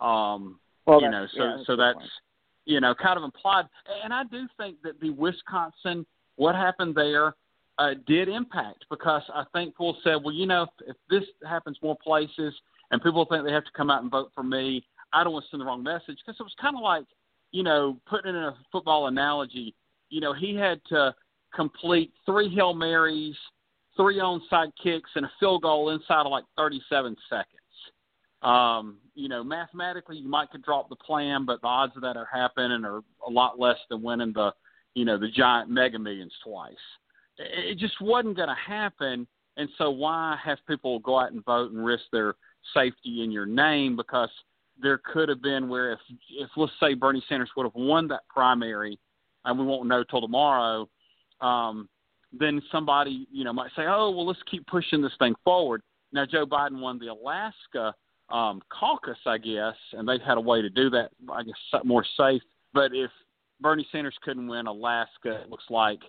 Um, 0.00 0.58
well, 0.92 1.02
you 1.02 1.10
know, 1.10 1.26
so 1.34 1.42
yeah, 1.42 1.54
that's 1.56 1.66
so 1.66 1.76
that's 1.76 1.98
point. 1.98 2.10
you 2.64 2.80
know 2.80 2.94
kind 2.94 3.16
of 3.16 3.24
implied. 3.24 3.66
And 4.04 4.12
I 4.12 4.24
do 4.24 4.46
think 4.56 4.76
that 4.82 5.00
the 5.00 5.10
Wisconsin, 5.10 6.06
what 6.36 6.54
happened 6.54 6.94
there, 6.94 7.34
uh, 7.78 7.94
did 8.06 8.28
impact 8.28 8.84
because 8.90 9.22
I 9.34 9.44
think 9.52 9.74
people 9.74 9.96
said, 10.04 10.16
well, 10.22 10.34
you 10.34 10.46
know, 10.46 10.64
if, 10.64 10.88
if 10.88 10.96
this 11.08 11.24
happens 11.48 11.78
more 11.82 11.96
places 12.02 12.54
and 12.90 13.02
people 13.02 13.26
think 13.28 13.44
they 13.44 13.52
have 13.52 13.64
to 13.64 13.70
come 13.76 13.90
out 13.90 14.02
and 14.02 14.10
vote 14.10 14.30
for 14.34 14.42
me, 14.42 14.84
I 15.12 15.24
don't 15.24 15.32
want 15.32 15.46
to 15.46 15.50
send 15.50 15.60
the 15.60 15.66
wrong 15.66 15.82
message 15.82 16.18
because 16.24 16.38
it 16.38 16.42
was 16.42 16.54
kind 16.60 16.76
of 16.76 16.82
like, 16.82 17.04
you 17.50 17.62
know, 17.62 17.98
putting 18.06 18.34
it 18.34 18.38
in 18.38 18.44
a 18.44 18.56
football 18.70 19.06
analogy, 19.06 19.74
you 20.10 20.20
know, 20.20 20.32
he 20.32 20.54
had 20.54 20.80
to 20.88 21.14
complete 21.54 22.12
three 22.24 22.54
Hail 22.54 22.74
Marys, 22.74 23.36
three 23.96 24.18
onside 24.18 24.72
kicks, 24.82 25.10
and 25.16 25.24
a 25.24 25.32
field 25.40 25.62
goal 25.62 25.90
inside 25.90 26.24
of 26.26 26.30
like 26.30 26.44
37 26.56 27.16
seconds. 27.28 27.61
Um, 28.42 28.98
you 29.14 29.28
know, 29.28 29.44
mathematically, 29.44 30.16
you 30.16 30.28
might 30.28 30.50
could 30.50 30.62
drop 30.62 30.88
the 30.88 30.96
plan, 30.96 31.44
but 31.44 31.60
the 31.60 31.68
odds 31.68 31.94
of 31.96 32.02
that 32.02 32.16
are 32.16 32.28
happening 32.32 32.84
are 32.84 33.02
a 33.26 33.30
lot 33.30 33.58
less 33.58 33.76
than 33.88 34.02
winning 34.02 34.32
the, 34.32 34.52
you 34.94 35.04
know, 35.04 35.18
the 35.18 35.28
giant 35.28 35.70
Mega 35.70 35.98
Millions 35.98 36.32
twice. 36.44 36.74
It 37.38 37.78
just 37.78 38.00
wasn't 38.00 38.36
going 38.36 38.48
to 38.48 38.54
happen, 38.54 39.26
and 39.56 39.68
so 39.78 39.90
why 39.90 40.36
have 40.44 40.58
people 40.66 40.98
go 40.98 41.20
out 41.20 41.32
and 41.32 41.44
vote 41.44 41.72
and 41.72 41.84
risk 41.84 42.04
their 42.12 42.34
safety 42.74 43.22
in 43.22 43.30
your 43.30 43.46
name? 43.46 43.96
Because 43.96 44.30
there 44.80 44.98
could 44.98 45.28
have 45.28 45.42
been 45.42 45.68
where 45.68 45.92
if, 45.92 45.98
if 46.30 46.50
let's 46.56 46.72
say 46.80 46.94
Bernie 46.94 47.22
Sanders 47.28 47.50
would 47.56 47.64
have 47.64 47.74
won 47.74 48.08
that 48.08 48.26
primary, 48.28 48.98
and 49.44 49.58
we 49.58 49.64
won't 49.64 49.88
know 49.88 50.04
till 50.04 50.20
tomorrow, 50.20 50.88
um, 51.40 51.88
then 52.32 52.60
somebody 52.72 53.26
you 53.30 53.44
know 53.44 53.52
might 53.52 53.70
say, 53.76 53.82
oh 53.86 54.10
well, 54.10 54.26
let's 54.26 54.42
keep 54.50 54.66
pushing 54.66 55.00
this 55.00 55.12
thing 55.18 55.34
forward. 55.44 55.82
Now 56.12 56.26
Joe 56.26 56.44
Biden 56.44 56.80
won 56.80 56.98
the 56.98 57.08
Alaska 57.08 57.94
um, 58.32 58.62
caucus, 58.70 59.18
I 59.26 59.38
guess, 59.38 59.76
and 59.92 60.08
they've 60.08 60.20
had 60.20 60.38
a 60.38 60.40
way 60.40 60.62
to 60.62 60.70
do 60.70 60.90
that, 60.90 61.10
I 61.30 61.42
guess, 61.42 61.82
more 61.84 62.04
safe. 62.16 62.42
But 62.72 62.92
if 62.94 63.10
Bernie 63.60 63.86
Sanders 63.92 64.16
couldn't 64.22 64.48
win 64.48 64.66
Alaska, 64.66 65.42
it 65.42 65.50
looks 65.50 65.66
like 65.68 66.00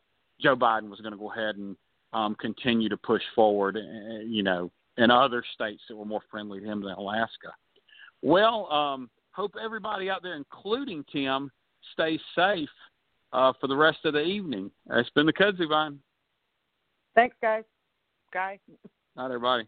Joe 0.41 0.55
Biden 0.55 0.89
was 0.89 1.01
going 1.01 1.11
to 1.11 1.19
go 1.19 1.31
ahead 1.31 1.57
and 1.57 1.75
um, 2.13 2.35
continue 2.39 2.89
to 2.89 2.97
push 2.97 3.21
forward, 3.35 3.77
uh, 3.77 4.19
you 4.25 4.41
know, 4.41 4.71
in 4.97 5.11
other 5.11 5.43
states 5.53 5.81
that 5.89 5.95
were 5.95 6.05
more 6.05 6.21
friendly 6.31 6.59
to 6.59 6.65
him 6.65 6.81
than 6.81 6.93
Alaska. 6.93 7.53
Well, 8.21 8.71
um, 8.71 9.09
hope 9.31 9.55
everybody 9.61 10.09
out 10.09 10.23
there, 10.23 10.35
including 10.35 11.03
Tim, 11.11 11.51
stays 11.91 12.21
safe 12.35 12.69
uh, 13.33 13.51
for 13.59 13.67
the 13.67 13.75
rest 13.75 13.99
of 14.05 14.13
the 14.13 14.23
evening. 14.23 14.71
It's 14.91 15.09
been 15.09 15.25
the 15.25 15.33
Kudzu 15.33 15.67
Vine. 15.67 15.99
Thanks, 17.15 17.35
guys. 17.41 17.63
Guy. 18.31 18.59
Not 19.15 19.25
everybody. 19.25 19.67